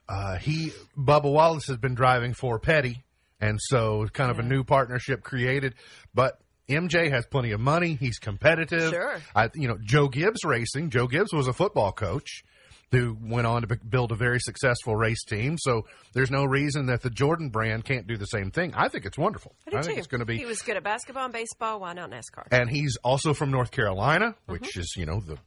Uh, 0.09 0.37
he 0.37 0.71
Bubba 0.97 1.31
Wallace 1.31 1.67
has 1.67 1.77
been 1.77 1.95
driving 1.95 2.33
for 2.33 2.59
Petty, 2.59 3.03
and 3.47 3.59
so 3.61 4.07
kind 4.13 4.31
of 4.31 4.39
a 4.39 4.43
new 4.43 4.63
partnership 4.63 5.23
created. 5.23 5.75
But 6.13 6.39
MJ 6.69 7.11
has 7.11 7.25
plenty 7.25 7.51
of 7.51 7.59
money. 7.59 7.95
He's 7.99 8.19
competitive. 8.19 8.91
Sure. 8.91 9.17
I, 9.35 9.49
you 9.53 9.67
know, 9.67 9.77
Joe 9.83 10.07
Gibbs 10.07 10.43
Racing. 10.45 10.89
Joe 10.91 11.07
Gibbs 11.07 11.33
was 11.33 11.47
a 11.47 11.53
football 11.53 11.91
coach 11.91 12.43
who 12.91 13.17
went 13.21 13.47
on 13.47 13.63
to 13.63 13.75
build 13.89 14.11
a 14.11 14.15
very 14.15 14.39
successful 14.39 14.95
race 14.95 15.23
team. 15.23 15.57
So 15.57 15.87
there's 16.13 16.29
no 16.29 16.45
reason 16.45 16.85
that 16.85 17.01
the 17.01 17.09
Jordan 17.09 17.49
brand 17.49 17.83
can't 17.85 18.05
do 18.05 18.17
the 18.17 18.27
same 18.27 18.51
thing. 18.51 18.71
I 18.75 18.87
think 18.87 19.05
it's 19.05 19.17
wonderful. 19.17 19.55
I 19.67 19.71
do 19.71 19.77
think 19.81 19.95
too. 19.95 19.97
it's 19.99 20.07
going 20.07 20.19
to 20.19 20.25
be 20.25 20.37
He 20.37 20.45
was 20.45 20.61
good 20.61 20.77
at 20.77 20.83
basketball 20.83 21.23
and 21.25 21.33
baseball. 21.33 21.79
Why 21.79 21.93
not 21.93 22.11
NASCAR? 22.11 22.47
and 22.51 22.69
he's 22.69 22.95
also 23.03 23.33
from 23.33 23.49
North 23.49 23.71
Carolina, 23.71 24.35
Mm-hmm. 24.43 24.51
which 24.53 24.77
is 24.77 24.93
you 24.95 25.05
know 25.07 25.19
the 25.21 25.37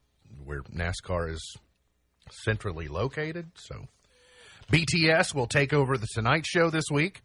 where 0.45 0.63
NASCAR 0.75 1.31
is 1.33 1.57
centrally 2.45 2.89
located. 2.89 3.53
So 3.55 3.87
BTS 4.73 5.35
will 5.35 5.47
take 5.47 5.73
over 5.73 5.97
the 5.97 6.09
Tonight 6.13 6.47
Show 6.47 6.71
this 6.71 6.87
week. 6.91 7.21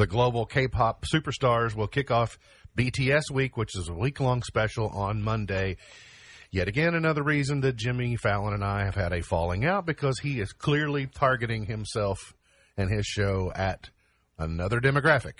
The 0.00 0.06
global 0.06 0.46
K-pop 0.46 1.04
superstars 1.04 1.74
will 1.74 1.86
kick 1.86 2.10
off 2.10 2.38
BTS 2.74 3.30
week, 3.30 3.58
which 3.58 3.76
is 3.76 3.90
a 3.90 3.92
week-long 3.92 4.42
special 4.42 4.88
on 4.88 5.20
Monday. 5.20 5.76
Yet 6.50 6.68
again, 6.68 6.94
another 6.94 7.22
reason 7.22 7.60
that 7.60 7.76
Jimmy 7.76 8.16
Fallon 8.16 8.54
and 8.54 8.64
I 8.64 8.86
have 8.86 8.94
had 8.94 9.12
a 9.12 9.20
falling 9.20 9.66
out 9.66 9.84
because 9.84 10.18
he 10.18 10.40
is 10.40 10.54
clearly 10.54 11.04
targeting 11.06 11.66
himself 11.66 12.32
and 12.78 12.90
his 12.90 13.04
show 13.04 13.52
at 13.54 13.90
another 14.38 14.80
demographic, 14.80 15.34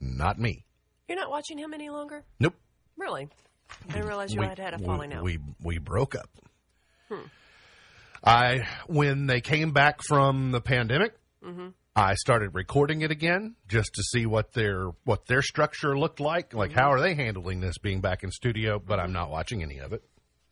not 0.00 0.38
me. 0.38 0.64
You're 1.06 1.18
not 1.18 1.28
watching 1.28 1.58
him 1.58 1.74
any 1.74 1.90
longer? 1.90 2.24
Nope. 2.40 2.54
Really? 2.96 3.28
I 3.90 3.92
didn't 3.92 4.08
realize 4.08 4.32
you 4.32 4.40
had 4.40 4.58
had 4.58 4.72
a 4.72 4.78
falling 4.78 5.10
we, 5.10 5.16
out. 5.16 5.22
We 5.22 5.38
we 5.62 5.78
broke 5.78 6.14
up. 6.14 6.30
I 8.24 8.66
when 8.86 9.26
they 9.26 9.42
came 9.42 9.72
back 9.72 10.00
from 10.02 10.50
the 10.50 10.62
pandemic, 10.62 11.12
Mm-hmm. 11.44 11.68
I 11.94 12.14
started 12.14 12.54
recording 12.54 13.02
it 13.02 13.10
again 13.10 13.54
just 13.68 13.94
to 13.94 14.02
see 14.02 14.24
what 14.24 14.52
their 14.52 14.90
what 15.04 15.26
their 15.26 15.42
structure 15.42 15.98
looked 15.98 16.20
like. 16.20 16.54
Like 16.54 16.72
how 16.72 16.90
are 16.92 17.00
they 17.00 17.14
handling 17.14 17.60
this 17.60 17.78
being 17.78 18.00
back 18.00 18.22
in 18.22 18.30
studio? 18.30 18.78
But 18.78 18.98
I'm 18.98 19.12
not 19.12 19.30
watching 19.30 19.62
any 19.62 19.78
of 19.78 19.92
it. 19.92 20.02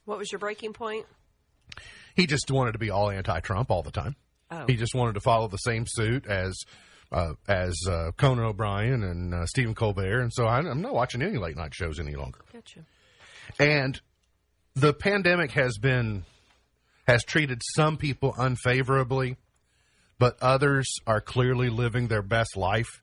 what 0.04 0.18
was 0.18 0.30
your 0.30 0.38
breaking 0.38 0.74
point? 0.74 1.06
He 2.14 2.26
just 2.26 2.50
wanted 2.50 2.72
to 2.72 2.78
be 2.78 2.90
all 2.90 3.10
anti-Trump 3.10 3.70
all 3.70 3.82
the 3.82 3.90
time. 3.92 4.16
Oh. 4.50 4.64
He 4.66 4.76
just 4.76 4.94
wanted 4.94 5.14
to 5.14 5.20
follow 5.20 5.48
the 5.48 5.58
same 5.58 5.86
suit 5.86 6.26
as 6.26 6.58
uh, 7.12 7.34
as 7.48 7.74
uh, 7.88 8.10
Conan 8.16 8.44
O'Brien 8.44 9.02
and 9.02 9.34
uh, 9.34 9.46
Stephen 9.46 9.74
Colbert, 9.74 10.20
and 10.20 10.32
so 10.32 10.44
I, 10.46 10.58
I'm 10.58 10.82
not 10.82 10.94
watching 10.94 11.22
any 11.22 11.38
late 11.38 11.56
night 11.56 11.74
shows 11.74 11.98
any 11.98 12.14
longer. 12.14 12.40
Gotcha. 12.52 12.80
And 13.58 14.00
the 14.74 14.92
pandemic 14.92 15.52
has 15.52 15.78
been 15.78 16.24
has 17.06 17.24
treated 17.24 17.62
some 17.74 17.96
people 17.96 18.34
unfavorably, 18.38 19.36
but 20.20 20.36
others 20.40 20.86
are 21.06 21.20
clearly 21.20 21.70
living 21.70 22.06
their 22.06 22.22
best 22.22 22.56
life 22.56 23.02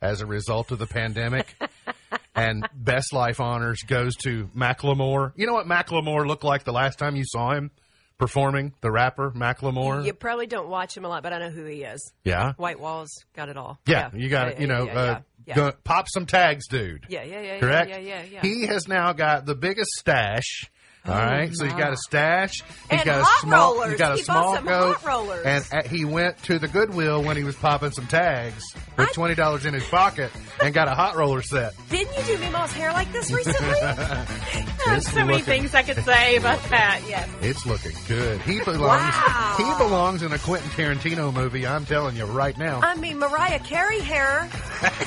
as 0.00 0.20
a 0.22 0.26
result 0.26 0.70
of 0.70 0.78
the 0.78 0.86
pandemic. 0.86 1.54
and 2.34 2.66
best 2.74 3.12
life 3.12 3.40
honors 3.40 3.82
goes 3.82 4.16
to 4.16 4.46
Macklemore. 4.56 5.32
You 5.36 5.46
know 5.46 5.52
what 5.54 5.66
Macklemore 5.66 6.26
looked 6.26 6.44
like 6.44 6.64
the 6.64 6.72
last 6.72 6.98
time 6.98 7.16
you 7.16 7.24
saw 7.26 7.52
him 7.52 7.70
performing? 8.16 8.72
The 8.80 8.90
rapper 8.92 9.32
Macklemore. 9.32 10.04
You 10.06 10.12
probably 10.14 10.46
don't 10.46 10.68
watch 10.68 10.96
him 10.96 11.04
a 11.04 11.08
lot, 11.08 11.22
but 11.24 11.32
I 11.32 11.38
know 11.40 11.50
who 11.50 11.64
he 11.64 11.82
is. 11.82 12.12
Yeah. 12.24 12.52
White 12.56 12.78
Walls 12.80 13.10
got 13.34 13.48
it 13.48 13.56
all. 13.56 13.78
Yeah, 13.86 14.10
you 14.14 14.28
got 14.28 14.46
Yeah, 14.48 14.52
it. 14.54 14.60
You 14.60 14.66
know, 14.68 14.84
yeah, 14.86 14.92
uh, 14.94 15.04
yeah, 15.06 15.20
yeah. 15.46 15.54
go- 15.56 15.72
pop 15.84 16.06
some 16.08 16.26
tags, 16.26 16.68
dude. 16.68 17.06
Yeah, 17.08 17.24
yeah, 17.24 17.34
yeah, 17.40 17.42
yeah, 17.54 17.58
Correct. 17.60 17.90
yeah, 17.90 17.98
yeah, 17.98 18.22
yeah. 18.22 18.40
He 18.42 18.66
has 18.66 18.86
now 18.88 19.12
got 19.12 19.44
the 19.46 19.54
biggest 19.56 19.90
stash. 19.98 20.70
All 21.04 21.14
right, 21.14 21.50
so 21.52 21.64
he's 21.64 21.74
got 21.74 21.92
a 21.92 21.96
stash. 21.96 22.62
He's 22.90 23.00
Oh, 23.00 23.04
got 23.04 23.20
a 23.22 23.40
small. 23.40 23.74
rollers. 23.74 23.90
He's 23.90 23.98
got 23.98 24.12
a 24.12 24.16
He 24.16 24.22
small 24.22 24.54
some 24.54 24.64
goat, 24.64 24.96
hot 24.98 25.04
rollers. 25.04 25.44
and 25.44 25.64
uh, 25.72 25.88
he 25.88 26.04
went 26.04 26.40
to 26.44 26.60
the 26.60 26.68
Goodwill 26.68 27.24
when 27.24 27.36
he 27.36 27.42
was 27.42 27.56
popping 27.56 27.90
some 27.90 28.06
tags 28.06 28.62
with 28.96 29.12
twenty 29.12 29.34
dollars 29.34 29.66
in 29.66 29.74
his 29.74 29.84
pocket 29.88 30.30
and 30.62 30.72
got 30.72 30.86
a 30.86 30.94
hot 30.94 31.16
roller 31.16 31.42
set. 31.42 31.74
Didn't 31.90 32.16
you 32.28 32.36
do 32.36 32.42
Meemaw's 32.44 32.72
hair 32.72 32.92
like 32.92 33.10
this 33.12 33.32
recently? 33.32 33.78
It's 34.88 35.10
so 35.10 35.16
many 35.20 35.32
looking- 35.38 35.44
things 35.44 35.74
I 35.74 35.82
could 35.82 36.02
say 36.04 36.36
about 36.36 36.62
that. 36.70 37.00
Yes. 37.08 37.28
It's 37.40 37.66
looking 37.66 37.92
good. 38.08 38.40
He 38.42 38.60
belongs. 38.60 38.80
Wow. 38.80 39.54
He 39.56 39.64
belongs 39.84 40.22
in 40.22 40.32
a 40.32 40.38
Quentin 40.38 40.68
Tarantino 40.70 41.32
movie. 41.32 41.66
I'm 41.66 41.84
telling 41.86 42.16
you 42.16 42.24
right 42.24 42.56
now. 42.58 42.80
I 42.82 42.94
mean, 42.96 43.18
Mariah 43.18 43.58
Carey 43.60 44.00
hair, 44.00 44.48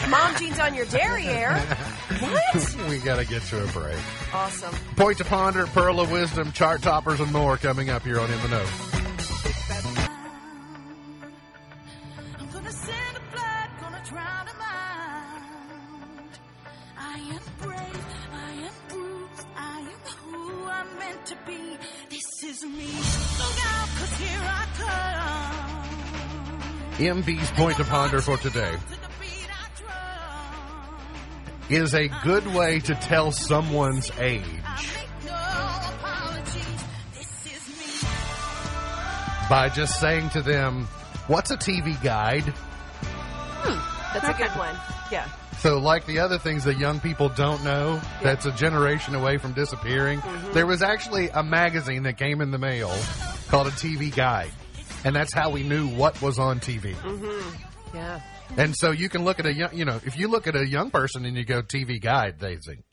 mom 0.09 0.35
jeans 0.37 0.59
on 0.59 0.73
your 0.73 0.85
derriere. 0.85 1.57
What? 2.19 2.75
we 2.89 2.99
got 2.99 3.17
to 3.17 3.25
get 3.25 3.41
to 3.43 3.63
a 3.63 3.67
break. 3.67 3.97
Awesome. 4.33 4.73
Point 4.95 5.17
to 5.19 5.25
ponder, 5.25 5.67
pearl 5.67 5.99
of 5.99 6.11
wisdom, 6.11 6.51
chart 6.51 6.81
toppers, 6.81 7.19
and 7.19 7.31
more 7.31 7.57
coming 7.57 7.89
up 7.89 8.03
here 8.03 8.19
on 8.19 8.31
In 8.31 8.41
the 8.41 8.47
Know. 8.47 8.65
MB's 26.97 27.51
point 27.51 27.75
to 27.75 27.83
ponder 27.83 28.21
for 28.21 28.37
today 28.37 28.77
is 31.69 31.93
a 31.93 32.07
good 32.23 32.47
way 32.47 32.79
to 32.79 32.95
tell 32.95 33.33
someone's 33.33 34.09
age. 34.19 34.41
By 39.49 39.69
just 39.75 39.99
saying 39.99 40.29
to 40.29 40.41
them, 40.41 40.87
"What's 41.27 41.51
a 41.51 41.57
TV 41.57 42.01
guide?" 42.01 42.53
Hmm, 43.63 44.13
that's 44.13 44.29
a 44.29 44.33
good 44.41 44.57
one. 44.57 44.75
Yeah. 45.11 45.27
So, 45.65 45.79
like 45.79 46.05
the 46.05 46.19
other 46.19 46.37
things 46.37 46.65
that 46.65 46.77
young 46.77 46.99
people 46.99 47.27
don't 47.27 47.63
know, 47.63 47.99
that's 48.21 48.45
a 48.45 48.51
generation 48.51 49.15
away 49.15 49.37
from 49.37 49.53
disappearing. 49.53 50.19
Mm-hmm. 50.19 50.53
There 50.53 50.67
was 50.67 50.83
actually 50.83 51.29
a 51.29 51.41
magazine 51.41 52.03
that 52.03 52.19
came 52.19 52.39
in 52.39 52.51
the 52.51 52.59
mail 52.59 52.95
called 53.47 53.65
a 53.65 53.71
TV 53.71 54.15
Guide, 54.15 54.51
and 55.03 55.15
that's 55.15 55.33
how 55.33 55.49
we 55.49 55.63
knew 55.63 55.87
what 55.87 56.21
was 56.21 56.37
on 56.37 56.59
TV. 56.59 56.93
Mm-hmm. 56.93 57.95
Yeah. 57.95 58.21
And 58.57 58.75
so 58.75 58.91
you 58.91 59.09
can 59.09 59.23
look 59.23 59.39
at 59.39 59.47
a 59.47 59.53
young, 59.55 59.75
you 59.75 59.85
know, 59.85 59.99
if 60.05 60.19
you 60.19 60.27
look 60.27 60.45
at 60.45 60.55
a 60.55 60.67
young 60.67 60.91
person 60.91 61.25
and 61.25 61.35
you 61.35 61.43
go 61.43 61.63
TV 61.63 61.99
Guide, 61.99 62.35
they 62.39 62.57
think, 62.57 62.83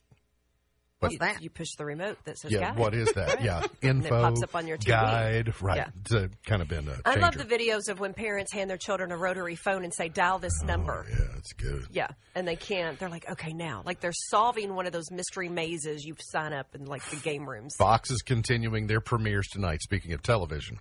What's 1.02 1.14
you, 1.14 1.18
that? 1.18 1.42
You 1.42 1.50
push 1.50 1.68
the 1.76 1.84
remote 1.84 2.18
that 2.24 2.38
says 2.38 2.52
"Yeah, 2.52 2.70
guide. 2.70 2.78
what 2.78 2.94
is 2.94 3.12
that?" 3.12 3.42
Yeah, 3.42 3.66
info, 3.80 4.08
pops 4.08 4.42
up 4.42 4.54
on 4.54 4.66
your 4.66 4.78
TV. 4.78 4.88
guide, 4.88 5.52
right? 5.60 5.76
Yeah. 5.76 5.88
To 6.04 6.30
kind 6.46 6.62
of 6.62 6.68
been 6.68 6.86
a 6.88 6.96
I 7.04 7.16
love 7.16 7.36
the 7.36 7.44
videos 7.44 7.88
of 7.88 7.98
when 7.98 8.14
parents 8.14 8.52
hand 8.52 8.70
their 8.70 8.76
children 8.76 9.10
a 9.10 9.16
rotary 9.16 9.56
phone 9.56 9.84
and 9.84 9.92
say, 9.92 10.08
dial 10.08 10.38
this 10.38 10.62
number. 10.62 11.04
Oh, 11.08 11.10
yeah, 11.10 11.38
it's 11.38 11.52
good. 11.54 11.86
Yeah, 11.90 12.08
and 12.34 12.46
they 12.46 12.56
can't. 12.56 12.98
They're 12.98 13.08
like, 13.08 13.28
okay, 13.30 13.52
now, 13.52 13.82
like 13.84 14.00
they're 14.00 14.12
solving 14.12 14.74
one 14.74 14.86
of 14.86 14.92
those 14.92 15.10
mystery 15.10 15.48
mazes 15.48 16.04
you've 16.04 16.20
signed 16.20 16.54
up 16.54 16.74
in 16.74 16.84
like 16.84 17.04
the 17.10 17.16
game 17.16 17.48
rooms. 17.48 17.74
Fox 17.76 18.10
is 18.10 18.22
continuing 18.22 18.86
their 18.86 19.00
premieres 19.00 19.48
tonight. 19.48 19.82
Speaking 19.82 20.12
of 20.12 20.22
television, 20.22 20.78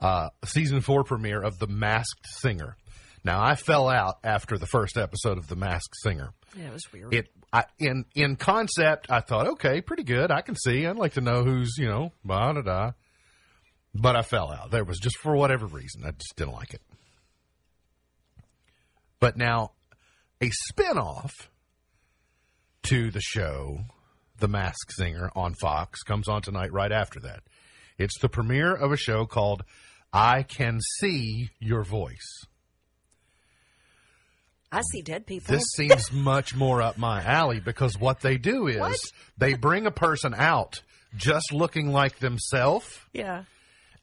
uh, 0.00 0.30
season 0.44 0.80
four 0.80 1.04
premiere 1.04 1.42
of 1.42 1.58
The 1.58 1.66
Masked 1.66 2.26
Singer. 2.26 2.76
Now, 3.26 3.44
I 3.44 3.56
fell 3.56 3.88
out 3.88 4.18
after 4.22 4.56
the 4.56 4.68
first 4.68 4.96
episode 4.96 5.36
of 5.36 5.48
The 5.48 5.56
Masked 5.56 5.96
Singer. 6.00 6.32
Yeah, 6.56 6.68
it 6.68 6.72
was 6.72 6.92
weird. 6.92 7.12
It 7.12 7.26
I, 7.52 7.64
in 7.76 8.04
in 8.14 8.36
concept, 8.36 9.10
I 9.10 9.18
thought, 9.18 9.48
okay, 9.48 9.80
pretty 9.80 10.04
good. 10.04 10.30
I 10.30 10.42
can 10.42 10.54
see. 10.54 10.86
I'd 10.86 10.96
like 10.96 11.14
to 11.14 11.20
know 11.20 11.42
who's 11.42 11.74
you 11.76 11.88
know, 11.88 12.12
blah 12.24 12.52
da 12.52 12.62
da. 12.62 12.92
But 13.92 14.14
I 14.14 14.22
fell 14.22 14.52
out. 14.52 14.70
There 14.70 14.84
was 14.84 15.00
just 15.00 15.18
for 15.18 15.34
whatever 15.34 15.66
reason, 15.66 16.04
I 16.04 16.12
just 16.12 16.36
didn't 16.36 16.52
like 16.52 16.72
it. 16.72 16.82
But 19.18 19.36
now, 19.36 19.72
a 20.40 20.52
spinoff 20.70 21.32
to 22.84 23.10
the 23.10 23.20
show, 23.20 23.80
The 24.38 24.46
Masked 24.46 24.92
Singer 24.92 25.32
on 25.34 25.54
Fox, 25.54 26.04
comes 26.04 26.28
on 26.28 26.42
tonight 26.42 26.72
right 26.72 26.92
after 26.92 27.18
that. 27.20 27.40
It's 27.98 28.20
the 28.20 28.28
premiere 28.28 28.72
of 28.72 28.92
a 28.92 28.96
show 28.96 29.26
called 29.26 29.64
I 30.12 30.44
Can 30.44 30.78
See 31.00 31.50
Your 31.58 31.82
Voice. 31.82 32.46
I 34.76 34.82
see 34.92 35.02
dead 35.02 35.26
people. 35.26 35.54
This 35.54 35.64
seems 35.76 36.12
much 36.12 36.54
more 36.54 36.82
up 36.82 36.98
my 36.98 37.22
alley 37.22 37.60
because 37.60 37.98
what 37.98 38.20
they 38.20 38.36
do 38.36 38.66
is 38.66 38.78
What? 38.78 38.96
they 39.38 39.54
bring 39.54 39.86
a 39.86 39.90
person 39.90 40.34
out 40.34 40.82
just 41.16 41.52
looking 41.52 41.92
like 41.92 42.18
themselves, 42.18 42.86
yeah. 43.12 43.44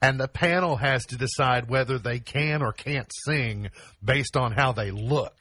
and 0.02 0.20
the 0.20 0.28
panel 0.28 0.78
has 0.78 1.06
to 1.08 1.16
decide 1.16 1.70
whether 1.70 2.00
they 2.00 2.20
can 2.20 2.62
or 2.64 2.74
can't 2.74 3.12
sing 3.26 3.70
based 4.04 4.36
on 4.36 4.52
how 4.54 4.72
they 4.72 4.90
look. 4.90 5.36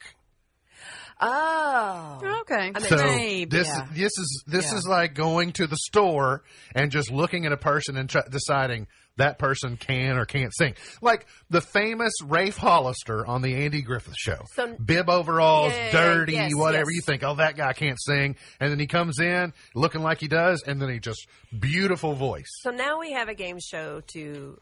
Oh. 1.19 2.39
Okay. 2.41 2.71
I 2.75 2.79
mean, 2.79 2.89
So 2.89 2.95
Maybe. 2.97 3.45
this 3.45 3.67
yeah. 3.67 3.87
this 3.93 4.11
is 4.17 4.43
this 4.45 4.71
Yeah. 4.71 4.77
is 4.77 4.87
like 4.87 5.13
going 5.13 5.53
to 5.53 5.67
the 5.67 5.77
store 5.77 6.43
and 6.75 6.91
just 6.91 7.11
looking 7.11 7.45
at 7.45 7.51
a 7.51 7.57
person 7.57 7.95
and 7.97 8.09
try, 8.09 8.23
deciding 8.29 8.87
that 9.17 9.37
person 9.37 9.77
can 9.77 10.17
or 10.17 10.25
can't 10.25 10.53
sing. 10.55 10.73
Like 11.01 11.25
the 11.49 11.61
famous 11.61 12.13
Rafe 12.25 12.57
Hollister 12.57 13.25
on 13.25 13.41
the 13.41 13.55
Andy 13.65 13.81
Griffith 13.81 14.15
Show. 14.17 14.39
So- 14.55 14.75
Bib 14.83 15.09
overalls, 15.09 15.73
Yeah, 15.73 15.91
dirty, 15.91 16.33
yes, 16.33 16.51
whatever. 16.55 16.89
yes. 16.91 16.95
You 16.95 17.01
think, 17.01 17.23
oh, 17.23 17.35
that 17.35 17.55
guy 17.55 17.73
can't 17.73 18.01
sing, 18.01 18.35
and 18.59 18.71
then 18.71 18.79
he 18.79 18.87
comes 18.87 19.19
in 19.19 19.53
looking 19.75 20.01
like 20.01 20.19
he 20.19 20.27
does, 20.27 20.63
and 20.65 20.81
then 20.81 20.89
he 20.89 20.99
just 20.99 21.27
beautiful 21.57 22.13
voice 22.13 22.49
So 22.61 22.71
now 22.71 22.99
we 22.99 23.11
have 23.13 23.29
a 23.29 23.35
game 23.35 23.59
show 23.59 24.01
to 24.13 24.57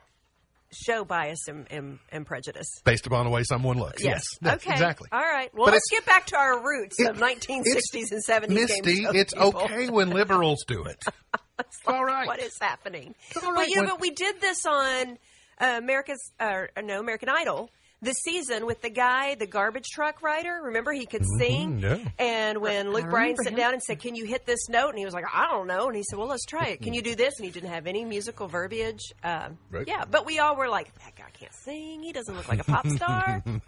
show 0.74 1.04
bias 1.04 1.47
and, 1.49 1.68
and, 1.70 1.99
and 2.14 2.26
prejudice. 2.26 2.68
based 2.86 3.06
upon 3.06 3.26
the 3.26 3.32
way 3.32 3.43
someone 3.43 3.78
looks. 3.78 4.02
Yes, 4.04 4.24
Yes, 4.41 4.56
okay. 4.56 4.72
exactly. 4.72 5.10
All 5.12 5.20
right. 5.20 5.54
Well, 5.54 5.66
But 5.66 5.74
let's 5.74 5.89
get 5.89 6.06
back 6.06 6.28
to 6.28 6.38
our 6.38 6.64
roots 6.66 6.97
It- 6.99 7.10
of 7.10 7.18
1960s 7.18 8.12
and 8.12 8.24
70s 8.24 8.49
Misty, 8.49 9.04
it's 9.04 9.34
people. 9.34 9.49
okay 9.64 9.89
when 9.89 10.10
liberals 10.12 10.64
do 10.68 10.84
it. 10.86 11.04
It's 11.68 11.80
all 11.88 12.03
right. 12.05 12.28
What 12.28 12.39
is 12.39 12.57
happening? 12.59 13.16
all 13.43 13.53
But 13.53 13.59
right 13.59 13.70
you 13.70 13.82
know, 13.82 13.88
but 13.89 14.01
we 14.01 14.12
did 14.12 14.41
this 14.41 14.66
on 14.66 15.18
uh, 15.59 15.76
America's, 15.78 16.32
uh, 16.39 16.64
no, 16.84 16.99
American 16.99 17.30
Idol 17.30 17.70
this 18.02 18.18
season 18.24 18.66
with 18.66 18.82
the 18.82 18.89
guy, 18.89 19.36
the 19.36 19.45
garbage 19.45 19.86
truck 19.93 20.22
rider. 20.24 20.60
Remember, 20.64 20.91
he 20.91 21.06
could 21.06 21.24
sing. 21.38 21.80
yeah. 21.80 21.97
And 22.18 22.60
when 22.60 22.91
Luke 22.93 23.06
I 23.06 23.10
Bryan 23.10 23.36
sat 23.38 23.54
him. 23.54 23.58
down 23.58 23.74
and 23.74 23.82
said, 23.84 23.99
"Can 23.99 24.16
you 24.16 24.26
hit 24.26 24.45
this 24.45 24.70
note?" 24.70 24.89
and 24.89 24.97
he 24.97 25.06
was 25.06 25.14
like, 25.14 25.26
"I 25.34 25.47
don't 25.52 25.68
know," 25.68 25.88
and 25.88 25.95
he 25.95 26.04
said, 26.04 26.18
"Well, 26.18 26.28
let's 26.28 26.45
try 26.45 26.68
it. 26.68 26.82
Can 26.82 26.93
you 26.93 27.02
do 27.02 27.16
this?" 27.16 27.36
and 27.38 27.45
he 27.45 27.52
didn't 27.52 27.70
have 27.70 27.86
any 27.88 28.04
musical 28.06 28.47
verbiage. 28.47 29.02
Um, 29.24 29.58
Right. 29.70 29.88
Yeah, 29.88 30.06
but 30.10 30.26
we 30.26 30.39
all 30.39 30.56
were 30.56 30.68
like, 30.68 30.93
"That 30.99 31.16
guy 31.16 31.30
can't 31.39 31.54
sing. 31.54 32.02
He 32.04 32.12
doesn't 32.12 32.36
look 32.36 32.47
like 32.49 32.60
a 32.60 32.64
pop 32.64 32.88
star." 32.88 33.43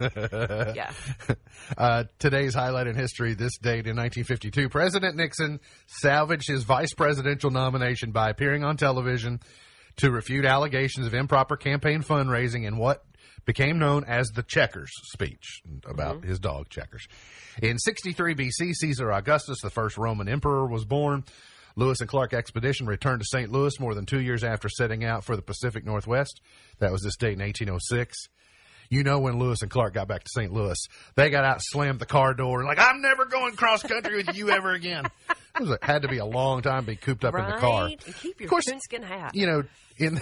yeah. 0.74 0.92
Uh, 1.78 2.04
today's 2.18 2.52
highlight 2.52 2.86
in 2.86 2.94
history, 2.96 3.32
this 3.34 3.56
date 3.58 3.86
in 3.86 3.96
1952, 3.96 4.68
President 4.68 5.16
Nixon 5.16 5.60
salvaged 5.86 6.48
his 6.48 6.64
vice 6.64 6.92
presidential 6.92 7.50
nomination 7.50 8.10
by 8.10 8.28
appearing 8.28 8.64
on 8.64 8.76
television 8.76 9.40
to 9.96 10.10
refute 10.10 10.44
allegations 10.44 11.06
of 11.06 11.14
improper 11.14 11.56
campaign 11.56 12.02
fundraising 12.02 12.66
in 12.66 12.76
what 12.76 13.04
became 13.44 13.78
known 13.78 14.04
as 14.04 14.28
the 14.28 14.42
Checkers 14.42 14.90
speech 15.12 15.62
about 15.86 16.18
mm-hmm. 16.18 16.28
his 16.28 16.38
dog 16.38 16.68
Checkers. 16.68 17.06
In 17.62 17.78
63 17.78 18.34
BC, 18.34 18.72
Caesar 18.74 19.12
Augustus, 19.12 19.60
the 19.62 19.70
first 19.70 19.98
Roman 19.98 20.28
emperor, 20.28 20.66
was 20.66 20.84
born. 20.84 21.24
Lewis 21.76 22.00
and 22.00 22.08
Clark 22.08 22.32
expedition 22.32 22.86
returned 22.86 23.20
to 23.20 23.26
St. 23.26 23.50
Louis 23.50 23.78
more 23.80 23.94
than 23.94 24.06
two 24.06 24.20
years 24.20 24.44
after 24.44 24.68
setting 24.68 25.04
out 25.04 25.24
for 25.24 25.36
the 25.36 25.42
Pacific 25.42 25.84
Northwest. 25.84 26.40
That 26.78 26.92
was 26.92 27.02
this 27.02 27.16
date 27.16 27.32
in 27.32 27.40
1806. 27.40 28.28
You 28.90 29.02
know 29.02 29.18
when 29.18 29.38
Lewis 29.38 29.62
and 29.62 29.70
Clark 29.70 29.94
got 29.94 30.08
back 30.08 30.22
to 30.22 30.30
St. 30.32 30.52
Louis, 30.52 30.76
they 31.16 31.30
got 31.30 31.44
out, 31.44 31.58
slammed 31.60 31.98
the 31.98 32.06
car 32.06 32.34
door, 32.34 32.60
and 32.60 32.68
like, 32.68 32.78
I'm 32.78 33.00
never 33.00 33.24
going 33.24 33.56
cross 33.56 33.82
country 33.82 34.16
with 34.16 34.36
you 34.36 34.50
ever 34.50 34.72
again. 34.72 35.06
It 35.28 35.60
was 35.60 35.70
a, 35.70 35.78
had 35.82 36.02
to 36.02 36.08
be 36.08 36.18
a 36.18 36.24
long 36.24 36.62
time 36.62 36.82
to 36.82 36.86
be 36.88 36.96
cooped 36.96 37.24
up 37.24 37.34
in 37.34 37.44
the 37.44 37.58
car. 37.58 37.86
And 37.86 37.98
keep 37.98 38.40
your 38.40 38.46
Of 38.46 38.50
course, 38.50 38.66
coonskin 38.66 39.02
hat. 39.02 39.34
You 39.34 39.46
know, 39.46 39.62
in 39.96 40.20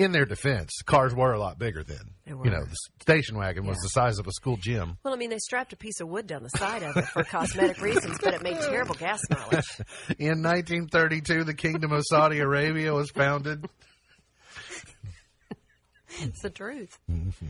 in 0.00 0.12
their 0.12 0.24
defense, 0.24 0.70
cars 0.86 1.14
were 1.14 1.32
a 1.34 1.38
lot 1.38 1.58
bigger 1.58 1.84
then. 1.84 2.00
They 2.24 2.32
You 2.32 2.50
know, 2.50 2.64
the 2.64 2.76
station 3.02 3.36
wagon 3.36 3.66
was 3.66 3.76
the 3.78 3.88
size 3.90 4.18
of 4.18 4.26
a 4.26 4.32
school 4.32 4.56
gym. 4.56 4.96
Well, 5.04 5.12
I 5.12 5.18
mean, 5.18 5.28
they 5.28 5.38
strapped 5.38 5.74
a 5.74 5.76
piece 5.76 6.00
of 6.00 6.08
wood 6.08 6.26
down 6.26 6.42
the 6.42 6.48
side 6.48 6.82
of 6.82 6.96
it 6.96 7.04
for 7.04 7.22
cosmetic 7.22 7.82
reasons, 7.82 8.16
but 8.22 8.32
it 8.32 8.42
made 8.42 8.58
terrible 8.60 8.94
gas 8.94 9.20
mileage. 9.28 9.68
In 10.18 10.42
1932, 10.42 11.44
the 11.44 11.52
Kingdom 11.52 11.92
of 11.92 12.02
Saudi 12.08 12.38
Arabia 12.38 12.94
was 12.94 13.10
founded. 13.10 13.66
It's 16.18 16.42
the 16.42 16.50
truth. 16.50 16.98
Mm-hmm. 17.10 17.46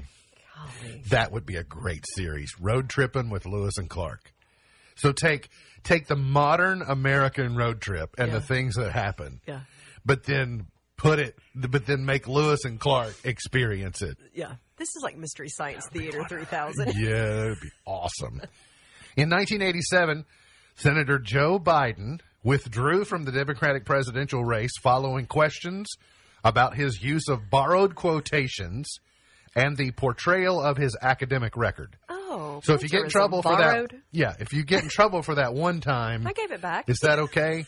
Golly. 0.82 1.03
That 1.11 1.32
would 1.32 1.46
be 1.46 1.57
a 1.57 1.64
great 1.64 2.05
series. 2.14 2.53
Road 2.61 2.88
tripping 2.88 3.30
with 3.30 3.46
Lewis 3.46 3.78
and 3.78 3.88
Clark. 3.88 4.32
So 4.96 5.12
take 5.12 5.48
take 5.84 6.09
the 6.09 6.16
modern 6.16 6.82
American 6.82 7.57
road 7.57 7.80
trip 7.80 8.16
and 8.18 8.28
Yeah. 8.28 8.34
the 8.38 8.40
things 8.42 8.74
that 8.74 8.92
happen, 8.92 9.40
Yeah. 9.46 9.61
but 10.05 10.24
then 10.24 10.66
put 11.01 11.18
it, 11.18 11.34
but 11.55 11.86
then 11.86 12.05
make 12.05 12.28
Lewis 12.28 12.64
and 12.64 12.78
Clark 12.78 13.14
experience 13.24 14.03
it. 14.03 14.18
Yeah. 14.34 14.53
This 14.76 14.88
is 14.96 15.03
like 15.03 15.16
Mystery 15.16 15.48
Science 15.48 15.86
Theater 15.88 16.22
3000. 16.28 16.92
Yeah, 16.96 17.11
that'd 17.11 17.61
be 17.61 17.70
awesome. 17.86 18.40
In 19.16 19.30
1987, 19.30 20.24
Senator 20.76 21.18
Joe 21.18 21.59
Biden 21.59 22.20
withdrew 22.44 23.05
from 23.05 23.24
the 23.24 23.32
Democratic 23.32 23.84
presidential 23.84 24.44
race 24.44 24.72
following 24.82 25.26
questions 25.26 25.86
about 26.44 26.74
his 26.74 27.03
use 27.03 27.28
of 27.28 27.51
borrowed 27.51 27.94
quotations 27.94 28.86
and 29.55 29.76
the 29.76 29.90
portrayal 29.92 30.61
of 30.61 30.76
his 30.76 30.96
academic 31.01 31.57
record. 31.57 31.96
Oh. 32.09 32.61
So 32.62 32.74
if 32.74 32.82
you 32.82 32.88
get 32.88 33.05
in 33.05 33.09
trouble 33.11 33.42
for 33.42 33.57
that, 33.57 33.90
yeah, 34.12 34.34
if 34.38 34.53
you 34.53 34.64
get 34.64 34.82
in 34.82 34.88
trouble 34.88 35.22
for 35.22 35.34
that 35.36 35.55
one 35.55 35.80
time, 35.80 36.26
I 36.26 36.32
gave 36.32 36.53
it 36.53 36.61
back. 36.61 36.88
is 36.88 37.01
that 37.03 37.18
okay? 37.18 37.64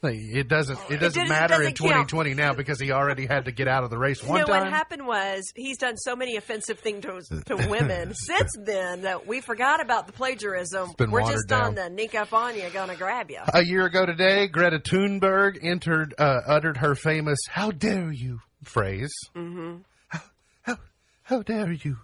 It 0.00 0.46
doesn't. 0.48 0.78
It 0.90 0.98
doesn't 1.00 1.00
doesn't- 1.00 1.28
matter 1.28 1.54
in 1.54 1.72
doesn't 1.72 1.76
count. 1.78 2.08
2020 2.08 2.34
now 2.34 2.54
because 2.54 2.78
he 2.78 2.92
already 2.92 3.26
had 3.26 3.46
to 3.46 3.52
get 3.52 3.66
out 3.66 3.82
of 3.82 3.90
the 3.90 3.98
race 3.98 4.22
one 4.22 4.40
no, 4.40 4.46
time. 4.46 4.62
what 4.64 4.72
happened 4.72 5.06
was 5.06 5.52
he's 5.56 5.78
done 5.78 5.96
so 5.96 6.14
many 6.14 6.36
offensive 6.36 6.78
things 6.78 7.04
to, 7.28 7.40
to 7.46 7.68
women 7.68 8.14
since 8.14 8.52
then 8.64 9.02
that 9.02 9.26
we 9.26 9.40
forgot 9.40 9.80
about 9.80 10.06
the 10.06 10.12
plagiarism. 10.12 10.92
been 10.96 11.10
We're 11.10 11.22
just 11.28 11.48
down. 11.48 11.68
on 11.68 11.74
the 11.74 11.88
sneak 11.88 12.14
up 12.14 12.32
on 12.32 12.54
you, 12.54 12.68
gonna 12.72 12.94
grab 12.94 13.28
you. 13.30 13.40
A 13.52 13.64
year 13.64 13.86
ago 13.86 14.06
today, 14.06 14.46
Greta 14.46 14.78
Thunberg 14.78 15.58
entered, 15.62 16.14
uh, 16.16 16.42
uttered 16.46 16.76
her 16.76 16.94
famous 16.94 17.38
"How 17.48 17.70
dare 17.72 18.12
you" 18.12 18.38
phrase. 18.62 19.12
Mm-hmm. 19.34 19.78
How, 20.08 20.20
how, 20.62 20.76
how 21.24 21.42
dare 21.42 21.72
you? 21.72 21.96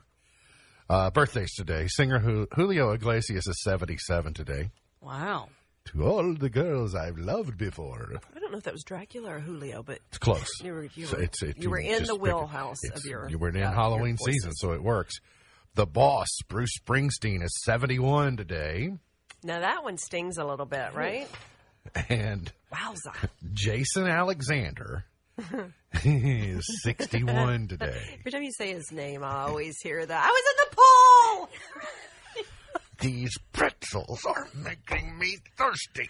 Uh, 0.90 1.10
birthdays 1.10 1.54
today. 1.54 1.86
Singer 1.88 2.18
Julio 2.54 2.90
Iglesias 2.90 3.46
is 3.46 3.62
77 3.62 4.34
today. 4.34 4.70
Wow. 5.00 5.48
To 5.92 6.02
all 6.04 6.32
the 6.34 6.48
girls 6.48 6.94
I've 6.94 7.18
loved 7.18 7.58
before. 7.58 8.14
I 8.34 8.38
don't 8.40 8.50
know 8.50 8.56
if 8.58 8.64
that 8.64 8.72
was 8.72 8.84
Dracula 8.84 9.34
or 9.34 9.40
Julio, 9.40 9.82
but 9.82 9.98
It's 10.08 10.18
close. 10.18 10.48
You 10.62 10.72
were- 10.72 10.88
you 10.94 11.06
were- 11.08 11.20
it's, 11.20 11.42
it, 11.42 11.58
you 11.58 11.68
were 11.68 11.78
in 11.78 12.04
the 12.04 12.14
it. 12.14 12.20
wheelhouse 12.20 12.78
of 12.94 13.04
your- 13.04 13.28
You 13.28 13.36
were 13.38 13.50
in 13.50 13.62
uh, 13.62 13.70
Halloween 13.72 14.16
season, 14.16 14.52
so 14.54 14.72
it 14.72 14.82
works. 14.82 15.20
The 15.74 15.86
boss, 15.86 16.28
Bruce 16.48 16.78
Springsteen, 16.78 17.42
is 17.42 17.52
71 17.64 18.36
today. 18.38 18.94
now 19.42 19.60
that 19.60 19.84
one 19.84 19.98
stings 19.98 20.38
a 20.38 20.44
little 20.44 20.66
bit, 20.66 20.94
right? 20.94 21.28
And 22.08 22.50
Wowza! 22.72 23.12
Jason 23.52 24.06
Alexander 24.06 25.04
is 26.02 26.64
61 26.82 27.68
today. 27.68 28.16
Every 28.20 28.32
time 28.32 28.42
you 28.42 28.52
say 28.52 28.72
his 28.72 28.90
name, 28.90 29.22
I 29.22 29.42
always 29.42 29.76
hear 29.82 30.04
that. 30.06 30.24
I 30.24 30.28
was 30.28 30.42
in 30.50 30.70
the 30.70 30.76
pool. 30.76 31.50
These 33.00 33.36
pretzels 33.52 34.24
are 34.24 34.48
making 34.54 35.18
me 35.18 35.38
thirsty. 35.56 36.08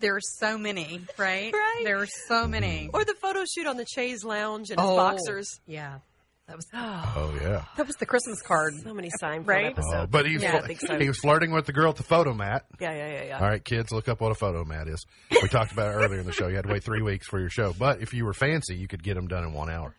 There 0.00 0.16
are 0.16 0.20
so 0.20 0.56
many, 0.56 1.00
right? 1.18 1.52
Right. 1.52 1.82
There 1.84 1.98
are 2.00 2.06
so 2.28 2.46
many. 2.46 2.84
Hmm. 2.86 2.90
Or 2.96 3.04
the 3.04 3.14
photo 3.20 3.44
shoot 3.44 3.66
on 3.66 3.76
the 3.76 3.84
Chaise 3.84 4.24
Lounge 4.24 4.70
and 4.70 4.80
his 4.80 4.88
Oh, 4.88 4.96
boxers. 4.96 5.60
Yeah. 5.66 5.98
That 6.46 6.56
was 6.56 6.66
oh, 6.74 7.12
oh, 7.16 7.38
yeah. 7.40 7.64
that 7.76 7.86
was 7.86 7.96
the 7.96 8.06
Christmas 8.06 8.40
card. 8.40 8.74
So 8.82 8.94
many 8.94 9.10
Seinfeld 9.22 9.46
Right? 9.46 9.66
episodes. 9.66 9.94
Oh, 9.94 10.06
but 10.06 10.26
he, 10.26 10.36
Yeah. 10.38 10.60
fl- 10.62 10.66
Big 10.68 10.78
Seinfeld. 10.78 11.00
he 11.02 11.08
was 11.08 11.18
flirting 11.18 11.50
with 11.52 11.66
the 11.66 11.72
girl 11.74 11.90
at 11.90 11.96
the 11.96 12.02
Fotomat. 12.02 12.60
yeah, 12.80 12.92
yeah, 12.92 13.08
yeah, 13.08 13.24
yeah. 13.24 13.38
All 13.38 13.46
right, 13.46 13.62
kids, 13.62 13.92
look 13.92 14.08
up 14.08 14.20
what 14.22 14.32
a 14.32 14.34
Fotomat 14.34 14.88
is. 14.88 15.04
We 15.30 15.48
talked 15.48 15.72
about 15.72 15.90
it 15.90 15.94
earlier 15.96 16.20
in 16.20 16.26
the 16.26 16.32
show. 16.32 16.48
You 16.48 16.56
had 16.56 16.64
to 16.64 16.72
wait 16.72 16.82
three 16.82 17.02
weeks 17.02 17.26
for 17.28 17.38
your 17.38 17.50
show. 17.50 17.74
But 17.78 18.00
if 18.00 18.14
you 18.14 18.24
were 18.24 18.32
fancy, 18.32 18.74
you 18.76 18.88
could 18.88 19.02
get 19.02 19.14
them 19.14 19.28
done 19.28 19.44
in 19.44 19.52
one 19.52 19.68
hour. 19.70 19.94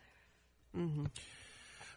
Mm-hmm. 0.76 1.04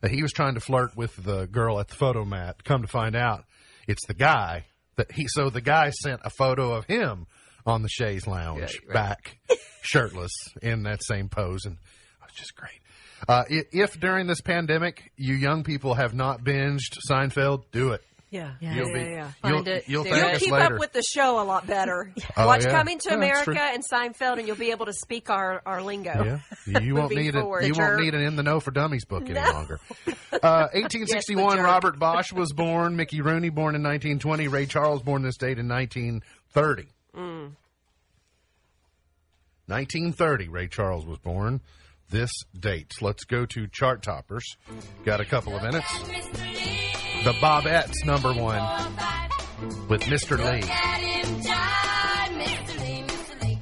Uh, 0.05 0.09
He 0.09 0.21
was 0.21 0.31
trying 0.31 0.53
to 0.55 0.59
flirt 0.59 0.95
with 0.95 1.15
the 1.23 1.45
girl 1.47 1.79
at 1.79 1.87
the 1.87 1.95
Fotomat. 1.95 2.63
Come 2.63 2.81
to 2.81 2.87
find 2.87 3.15
out, 3.15 3.45
it's 3.87 4.05
the 4.07 4.13
guy 4.13 4.65
that 4.95 5.11
he. 5.11 5.25
So 5.27 5.49
the 5.49 5.61
guy 5.61 5.89
sent 5.89 6.21
a 6.23 6.29
photo 6.29 6.73
of 6.73 6.85
him 6.85 7.27
on 7.65 7.81
the 7.81 7.89
chaise 7.89 8.27
lounge, 8.27 8.79
back, 8.93 9.37
shirtless, 9.81 10.31
in 10.61 10.83
that 10.83 11.03
same 11.03 11.29
pose, 11.29 11.65
and 11.65 11.75
it 11.75 12.23
was 12.23 12.33
just 12.35 12.55
great. 12.55 12.79
Uh, 13.27 13.43
if 13.49 13.99
during 13.99 14.27
this 14.27 14.41
pandemic 14.41 15.11
you 15.17 15.33
young 15.35 15.63
people 15.63 15.95
have 15.95 16.13
not 16.13 16.43
binged 16.43 16.97
Seinfeld, 17.09 17.63
do 17.71 17.91
it. 17.93 18.03
Yeah, 18.36 18.51
Yeah. 18.59 18.73
You'll 18.75 18.88
yeah, 18.89 18.93
be, 18.93 18.99
yeah. 19.11 19.31
You'll, 19.43 19.53
Find 19.55 19.67
it, 19.67 19.83
you'll 19.88 20.03
thank. 20.03 20.15
You'll 20.17 20.25
us 20.25 20.39
keep 20.39 20.51
later. 20.51 20.73
up 20.75 20.79
with 20.79 20.91
the 20.93 21.01
show 21.03 21.39
a 21.41 21.43
lot 21.45 21.65
better. 21.67 22.13
Oh, 22.38 22.47
Watch 22.47 22.63
yeah. 22.65 22.71
Coming 22.71 22.99
to 22.99 23.13
America 23.13 23.43
true. 23.45 23.55
and 23.57 23.81
Seinfeld, 23.89 24.39
and 24.39 24.47
you'll 24.47 24.57
be 24.57 24.71
able 24.71 24.88
to 24.88 24.93
speak 24.93 25.29
our, 25.29 25.61
our 25.65 25.81
lingo. 25.81 26.41
Yeah, 26.67 26.79
you 26.81 26.95
won't 26.95 27.15
need 27.15 27.33
it. 27.36 27.39
forward. 27.41 27.65
You 27.65 27.73
won't 27.73 28.01
need 28.01 28.13
an 28.13 28.21
in 28.21 28.36
the 28.36 28.43
know 28.43 28.59
for 28.59 28.71
dummies 28.71 29.05
book 29.05 29.23
any 29.23 29.33
No. 29.36 29.51
longer. 29.51 29.79
Uh, 30.36 30.67
1861, 30.73 31.55
Yes. 31.57 31.63
Robert 31.63 31.97
Bosch 31.97 32.33
was 32.33 32.51
born. 32.51 32.97
Mickey 32.97 33.21
Rooney 33.21 33.49
born 33.49 33.73
in 33.73 33.81
1920. 33.81 34.47
Ray 34.49 34.65
Charles 34.65 35.01
born 35.01 35.21
this 35.23 35.38
date 35.38 35.57
in 35.57 35.67
1930. 35.69 36.88
Mm. 37.15 37.51
1930, 39.67 40.49
Ray 40.49 40.67
Charles 40.67 41.05
was 41.05 41.17
born. 41.19 41.61
This 42.09 42.31
date. 42.59 42.91
Let's 43.01 43.23
go 43.23 43.45
to 43.47 43.67
chart 43.67 44.03
toppers. 44.03 44.57
Got 45.05 45.21
a 45.21 45.25
couple 45.25 45.55
of 45.55 45.63
minutes. 45.63 45.88
The 47.26 47.34
Bobbettes, 47.41 48.05
number 48.05 48.32
one, 48.34 48.61
with 49.89 50.03
Mr. 50.03 50.38
Lee. 50.38 50.61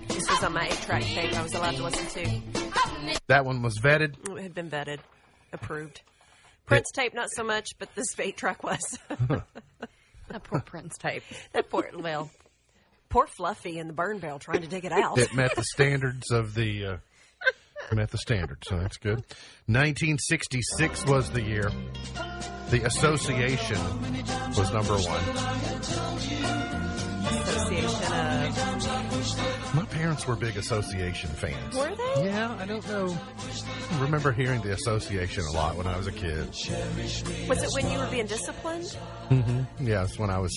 This 0.09 0.30
was 0.30 0.43
on 0.43 0.51
my 0.51 0.68
eight-track 0.68 1.01
tape. 1.03 1.34
I 1.34 1.41
was 1.41 1.53
allowed 1.53 1.76
to 1.78 1.84
listen 1.84 2.24
to. 2.26 2.41
That 3.28 3.45
one 3.45 3.61
was 3.61 3.80
vetted. 3.80 4.16
It 4.38 4.41
had 4.43 4.53
been 4.53 4.70
vetted, 4.70 4.99
approved. 5.53 6.01
Prince 6.66 6.91
tape, 6.91 7.14
not 7.14 7.30
so 7.32 7.45
much, 7.45 7.70
but 7.80 7.88
this 7.95 8.20
eight-track 8.20 8.64
was. 8.64 8.99
That 10.28 10.43
poor 10.43 10.59
Prince 10.59 10.97
tape. 10.97 11.24
that 11.53 11.70
poor, 11.70 11.89
well, 11.95 12.32
poor 13.07 13.28
Fluffy 13.28 13.78
in 13.80 13.88
the 13.88 13.93
burn 13.93 14.20
barrel 14.20 14.39
trying 14.39 14.61
to 14.61 14.68
dig 14.68 14.84
it 14.84 14.91
out. 14.91 15.18
it 15.20 15.34
met 15.34 15.55
the 15.55 15.64
standards 15.64 16.32
of 16.32 16.53
the 16.55 16.86
uh, 16.86 16.97
met 17.93 18.09
the 18.09 18.18
standards, 18.18 18.68
so 18.68 18.78
that's 18.78 18.97
good. 18.97 19.24
1966 19.68 21.05
was 21.05 21.30
the 21.30 21.41
year. 21.43 21.70
The 22.74 22.88
Association 22.88 23.78
was 24.57 24.74
number 24.74 24.95
one. 24.95 25.24
Association 27.28 28.13
of 28.13 29.76
My 29.76 29.86
parents 29.91 30.26
were 30.26 30.36
big 30.36 30.57
Association 30.57 31.30
fans. 31.30 31.76
Were 31.76 31.93
they? 31.95 32.26
Yeah, 32.26 32.57
I 32.59 32.65
don't 32.65 32.88
know. 32.88 33.15
I 33.91 34.01
remember 34.01 34.32
hearing 34.32 34.61
the 34.61 34.71
Association 34.74 35.43
a 35.45 35.51
lot 35.51 35.78
when 35.78 35.86
I 35.86 35.95
was 35.95 36.07
a 36.07 36.11
kid. 36.11 36.47
Was 37.47 37.61
it 37.61 37.69
when 37.76 37.91
you 37.91 37.99
were 37.99 38.07
being 38.07 38.26
disciplined? 38.26 38.97
Mm-hmm. 39.30 39.86
Yes, 39.86 40.17
when 40.17 40.32
I 40.32 40.39
was 40.39 40.51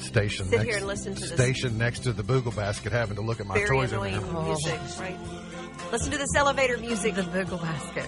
stationed 0.00 0.50
Sit 0.50 0.58
next, 0.58 0.68
here 0.68 0.76
and 0.76 0.86
listen 0.86 1.14
to 1.14 1.20
this 1.22 1.32
stationed 1.32 1.78
next 1.78 2.00
to 2.00 2.12
the 2.12 2.22
Boogle 2.22 2.54
basket, 2.54 2.92
having 2.92 3.16
to 3.16 3.22
look 3.22 3.40
at 3.40 3.46
my 3.46 3.54
Very 3.54 3.68
toys 3.68 3.90
in 3.92 3.94
annoying 3.94 4.20
there. 4.20 4.42
music, 4.42 4.78
right? 5.00 5.16
Listen 5.92 6.12
to 6.12 6.18
this 6.18 6.34
elevator 6.36 6.76
music. 6.76 7.14
The 7.14 7.22
Boogle 7.22 7.62
Basket. 7.62 8.06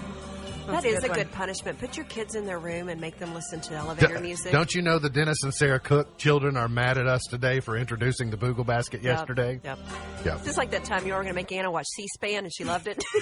That 0.66 0.84
is 0.84 1.04
a 1.04 1.08
good 1.08 1.30
punishment. 1.32 1.78
Put 1.78 1.96
your 1.96 2.06
kids 2.06 2.34
in 2.34 2.46
their 2.46 2.58
room 2.58 2.88
and 2.88 3.00
make 3.00 3.18
them 3.18 3.34
listen 3.34 3.60
to 3.60 3.68
D- 3.70 3.74
elevator 3.74 4.20
music. 4.20 4.50
Don't 4.52 4.72
you 4.74 4.80
know 4.82 4.98
the 4.98 5.10
Dennis 5.10 5.42
and 5.42 5.52
Sarah 5.54 5.78
Cook 5.78 6.16
children 6.16 6.56
are 6.56 6.68
mad 6.68 6.96
at 6.98 7.06
us 7.06 7.22
today 7.28 7.60
for 7.60 7.76
introducing 7.76 8.30
the 8.30 8.36
Boogle 8.36 8.64
basket 8.64 9.02
Yep, 9.02 9.16
yesterday? 9.18 9.60
Yep. 9.62 9.78
Yep. 10.24 10.44
Just 10.44 10.56
like 10.58 10.70
that 10.70 10.84
time 10.84 11.06
you 11.06 11.12
were 11.12 11.18
going 11.18 11.28
to 11.28 11.34
make 11.34 11.52
Anna 11.52 11.70
watch 11.70 11.86
C-SPAN 11.94 12.44
and 12.44 12.52
she 12.54 12.64
loved 12.64 12.86
it. 12.86 13.02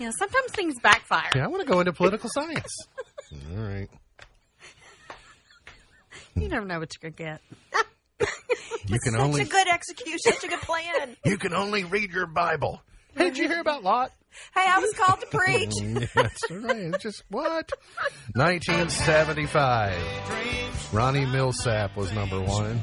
Yeah, 0.00 0.08
sometimes 0.18 0.50
things 0.52 0.76
backfire. 0.82 1.28
Yeah, 1.36 1.44
I 1.44 1.48
want 1.48 1.60
to 1.60 1.70
go 1.70 1.78
into 1.80 1.92
political 1.92 2.30
science. 2.32 2.74
All 3.54 3.62
right. 3.62 3.86
You 6.34 6.48
never 6.48 6.64
know 6.64 6.78
what 6.78 6.90
you're 6.94 7.10
gonna 7.10 7.38
get. 7.38 7.42
You 8.86 8.98
can 9.04 9.12
Such 9.12 9.20
only 9.20 9.42
a 9.42 9.44
good 9.44 9.68
execution. 9.68 10.18
Such 10.32 10.44
a 10.44 10.48
good 10.48 10.60
plan. 10.60 11.16
you 11.26 11.36
can 11.36 11.52
only 11.52 11.84
read 11.84 12.12
your 12.12 12.26
Bible. 12.26 12.80
Hey, 13.20 13.28
did 13.28 13.36
you 13.38 13.48
hear 13.48 13.60
about 13.60 13.82
Lot? 13.84 14.12
Hey, 14.54 14.64
I 14.66 14.78
was 14.78 14.92
called 14.94 15.20
to 15.20 15.26
preach. 15.30 15.74
Oh, 15.82 16.06
that's 16.22 16.50
right. 16.50 16.76
It's 16.94 17.02
just 17.02 17.22
what? 17.28 17.70
1975. 18.34 20.92
Ronnie 20.94 21.26
Milsap 21.26 21.96
was 21.96 22.12
number 22.12 22.40
one. 22.40 22.80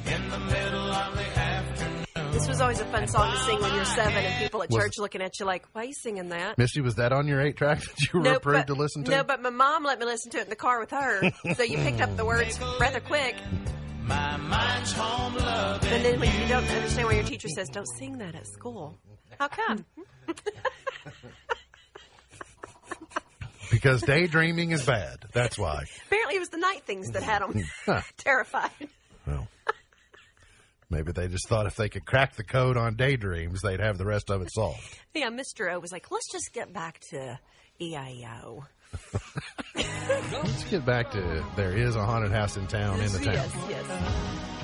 This 2.31 2.47
was 2.47 2.61
always 2.61 2.79
a 2.79 2.85
fun 2.85 3.07
song 3.07 3.31
to 3.31 3.37
sing 3.39 3.59
when 3.61 3.73
you're 3.73 3.85
seven 3.85 4.23
and 4.23 4.43
people 4.43 4.61
at 4.61 4.69
Was- 4.69 4.83
church 4.83 4.93
looking 4.99 5.21
at 5.21 5.39
you 5.39 5.45
like, 5.47 5.65
why 5.73 5.81
are 5.81 5.85
you 5.85 5.93
singing 5.93 6.29
that? 6.29 6.57
Misty, 6.57 6.81
was 6.81 6.95
that 6.95 7.11
on 7.11 7.27
your 7.27 7.41
eight 7.41 7.57
track 7.57 7.79
that 7.79 7.99
you 8.01 8.19
were 8.19 8.25
No, 8.25 8.35
approved 8.35 8.67
but- 8.67 8.73
to 8.75 8.79
listen 8.79 9.03
to? 9.05 9.11
No, 9.11 9.23
but 9.23 9.41
my 9.41 9.49
mom 9.49 9.83
let 9.83 9.97
me 9.99 10.05
listen 10.05 10.29
to 10.31 10.37
it 10.39 10.43
in 10.43 10.49
the 10.49 10.55
car 10.55 10.79
with 10.79 10.91
her. 10.91 11.31
so 11.55 11.63
you 11.63 11.77
picked 11.77 12.01
up 12.01 12.15
the 12.15 12.25
words 12.25 12.59
rather 12.79 12.99
quick. 12.99 13.35
My 14.03 14.37
mind's 14.37 14.91
home 14.93 15.35
loving 15.35 15.89
And 15.91 16.05
then 16.05 16.19
when 16.19 16.41
you 16.41 16.47
don't 16.47 16.63
understand 16.67 17.07
why 17.07 17.15
your 17.15 17.23
teacher 17.23 17.47
says, 17.49 17.69
don't 17.69 17.87
sing 17.97 18.19
that 18.19 18.35
at 18.35 18.47
school. 18.47 18.97
How 19.39 19.47
come? 19.47 19.85
because 23.71 24.01
daydreaming 24.01 24.71
is 24.71 24.85
bad. 24.85 25.17
That's 25.33 25.57
why. 25.57 25.83
Apparently 26.07 26.35
it 26.35 26.39
was 26.39 26.49
the 26.49 26.57
night 26.57 26.83
things 26.83 27.11
that 27.11 27.23
had 27.23 27.41
them 27.41 27.63
terrified. 28.17 28.71
Well, 29.25 29.47
maybe 30.89 31.11
they 31.11 31.27
just 31.27 31.47
thought 31.47 31.65
if 31.67 31.75
they 31.75 31.89
could 31.89 32.05
crack 32.05 32.35
the 32.35 32.43
code 32.43 32.77
on 32.77 32.95
daydreams, 32.95 33.61
they'd 33.61 33.79
have 33.79 33.97
the 33.97 34.05
rest 34.05 34.29
of 34.29 34.41
it 34.41 34.49
solved. 34.51 34.99
Yeah, 35.13 35.29
Mr. 35.29 35.71
O 35.71 35.79
was 35.79 35.91
like, 35.91 36.09
let's 36.11 36.31
just 36.31 36.53
get 36.53 36.73
back 36.73 36.99
to 37.11 37.39
EIO. 37.81 38.63
Let's 39.75 40.63
get 40.65 40.85
back 40.85 41.11
to 41.11 41.45
there 41.57 41.75
is 41.75 41.97
a 41.97 42.05
haunted 42.05 42.31
house 42.31 42.55
in 42.55 42.67
town 42.67 43.01
in 43.01 43.11
the 43.11 43.19
town. 43.19 43.33
Yes, 43.33 43.53
yes. 43.69 44.56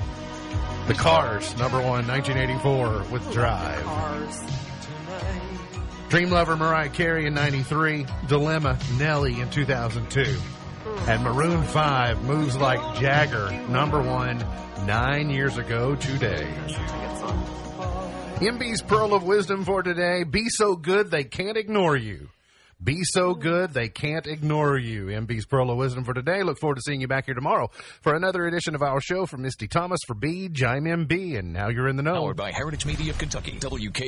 The 0.86 0.94
Cars, 0.94 1.56
number 1.56 1.78
one, 1.78 2.06
1984 2.06 3.04
with 3.10 3.32
Drive. 3.32 3.82
Dream 6.10 6.30
Lover 6.30 6.56
Mariah 6.56 6.90
Carey 6.90 7.26
in 7.26 7.32
93. 7.32 8.06
Dilemma 8.28 8.78
Nelly 8.98 9.40
in 9.40 9.48
2002. 9.50 10.36
And 11.08 11.22
Maroon 11.22 11.62
5 11.62 12.24
moves 12.24 12.56
like 12.56 13.00
Jagger, 13.00 13.50
number 13.68 14.02
one, 14.02 14.44
nine 14.86 15.30
years 15.30 15.56
ago 15.56 15.94
today. 15.96 16.52
MB's 18.36 18.82
Pearl 18.82 19.14
of 19.14 19.22
Wisdom 19.24 19.64
for 19.64 19.82
today. 19.82 20.24
Be 20.24 20.50
so 20.50 20.76
good 20.76 21.10
they 21.10 21.24
can't 21.24 21.56
ignore 21.56 21.96
you. 21.96 22.28
Be 22.82 23.00
so 23.02 23.34
good 23.34 23.72
they 23.72 23.88
can't 23.88 24.26
ignore 24.26 24.76
you. 24.76 25.06
MB's 25.06 25.46
Pearl 25.46 25.70
of 25.70 25.78
Wisdom 25.78 26.04
for 26.04 26.12
today. 26.12 26.42
Look 26.42 26.58
forward 26.58 26.76
to 26.76 26.82
seeing 26.82 27.00
you 27.00 27.08
back 27.08 27.26
here 27.26 27.34
tomorrow 27.34 27.70
for 28.02 28.14
another 28.14 28.46
edition 28.46 28.74
of 28.74 28.82
our 28.82 29.00
show 29.00 29.26
from 29.26 29.42
Misty 29.42 29.68
Thomas 29.68 30.00
for 30.06 30.14
Beach. 30.14 30.62
I'm 30.62 30.84
MB, 30.84 31.38
and 31.38 31.52
now 31.52 31.68
you're 31.68 31.88
in 31.88 31.96
the 31.96 32.02
know. 32.02 32.14
Powered 32.14 32.36
by 32.36 32.52
Heritage 32.52 32.84
Media 32.84 33.12
of 33.12 33.18
Kentucky. 33.18 33.58
WK. 33.58 34.04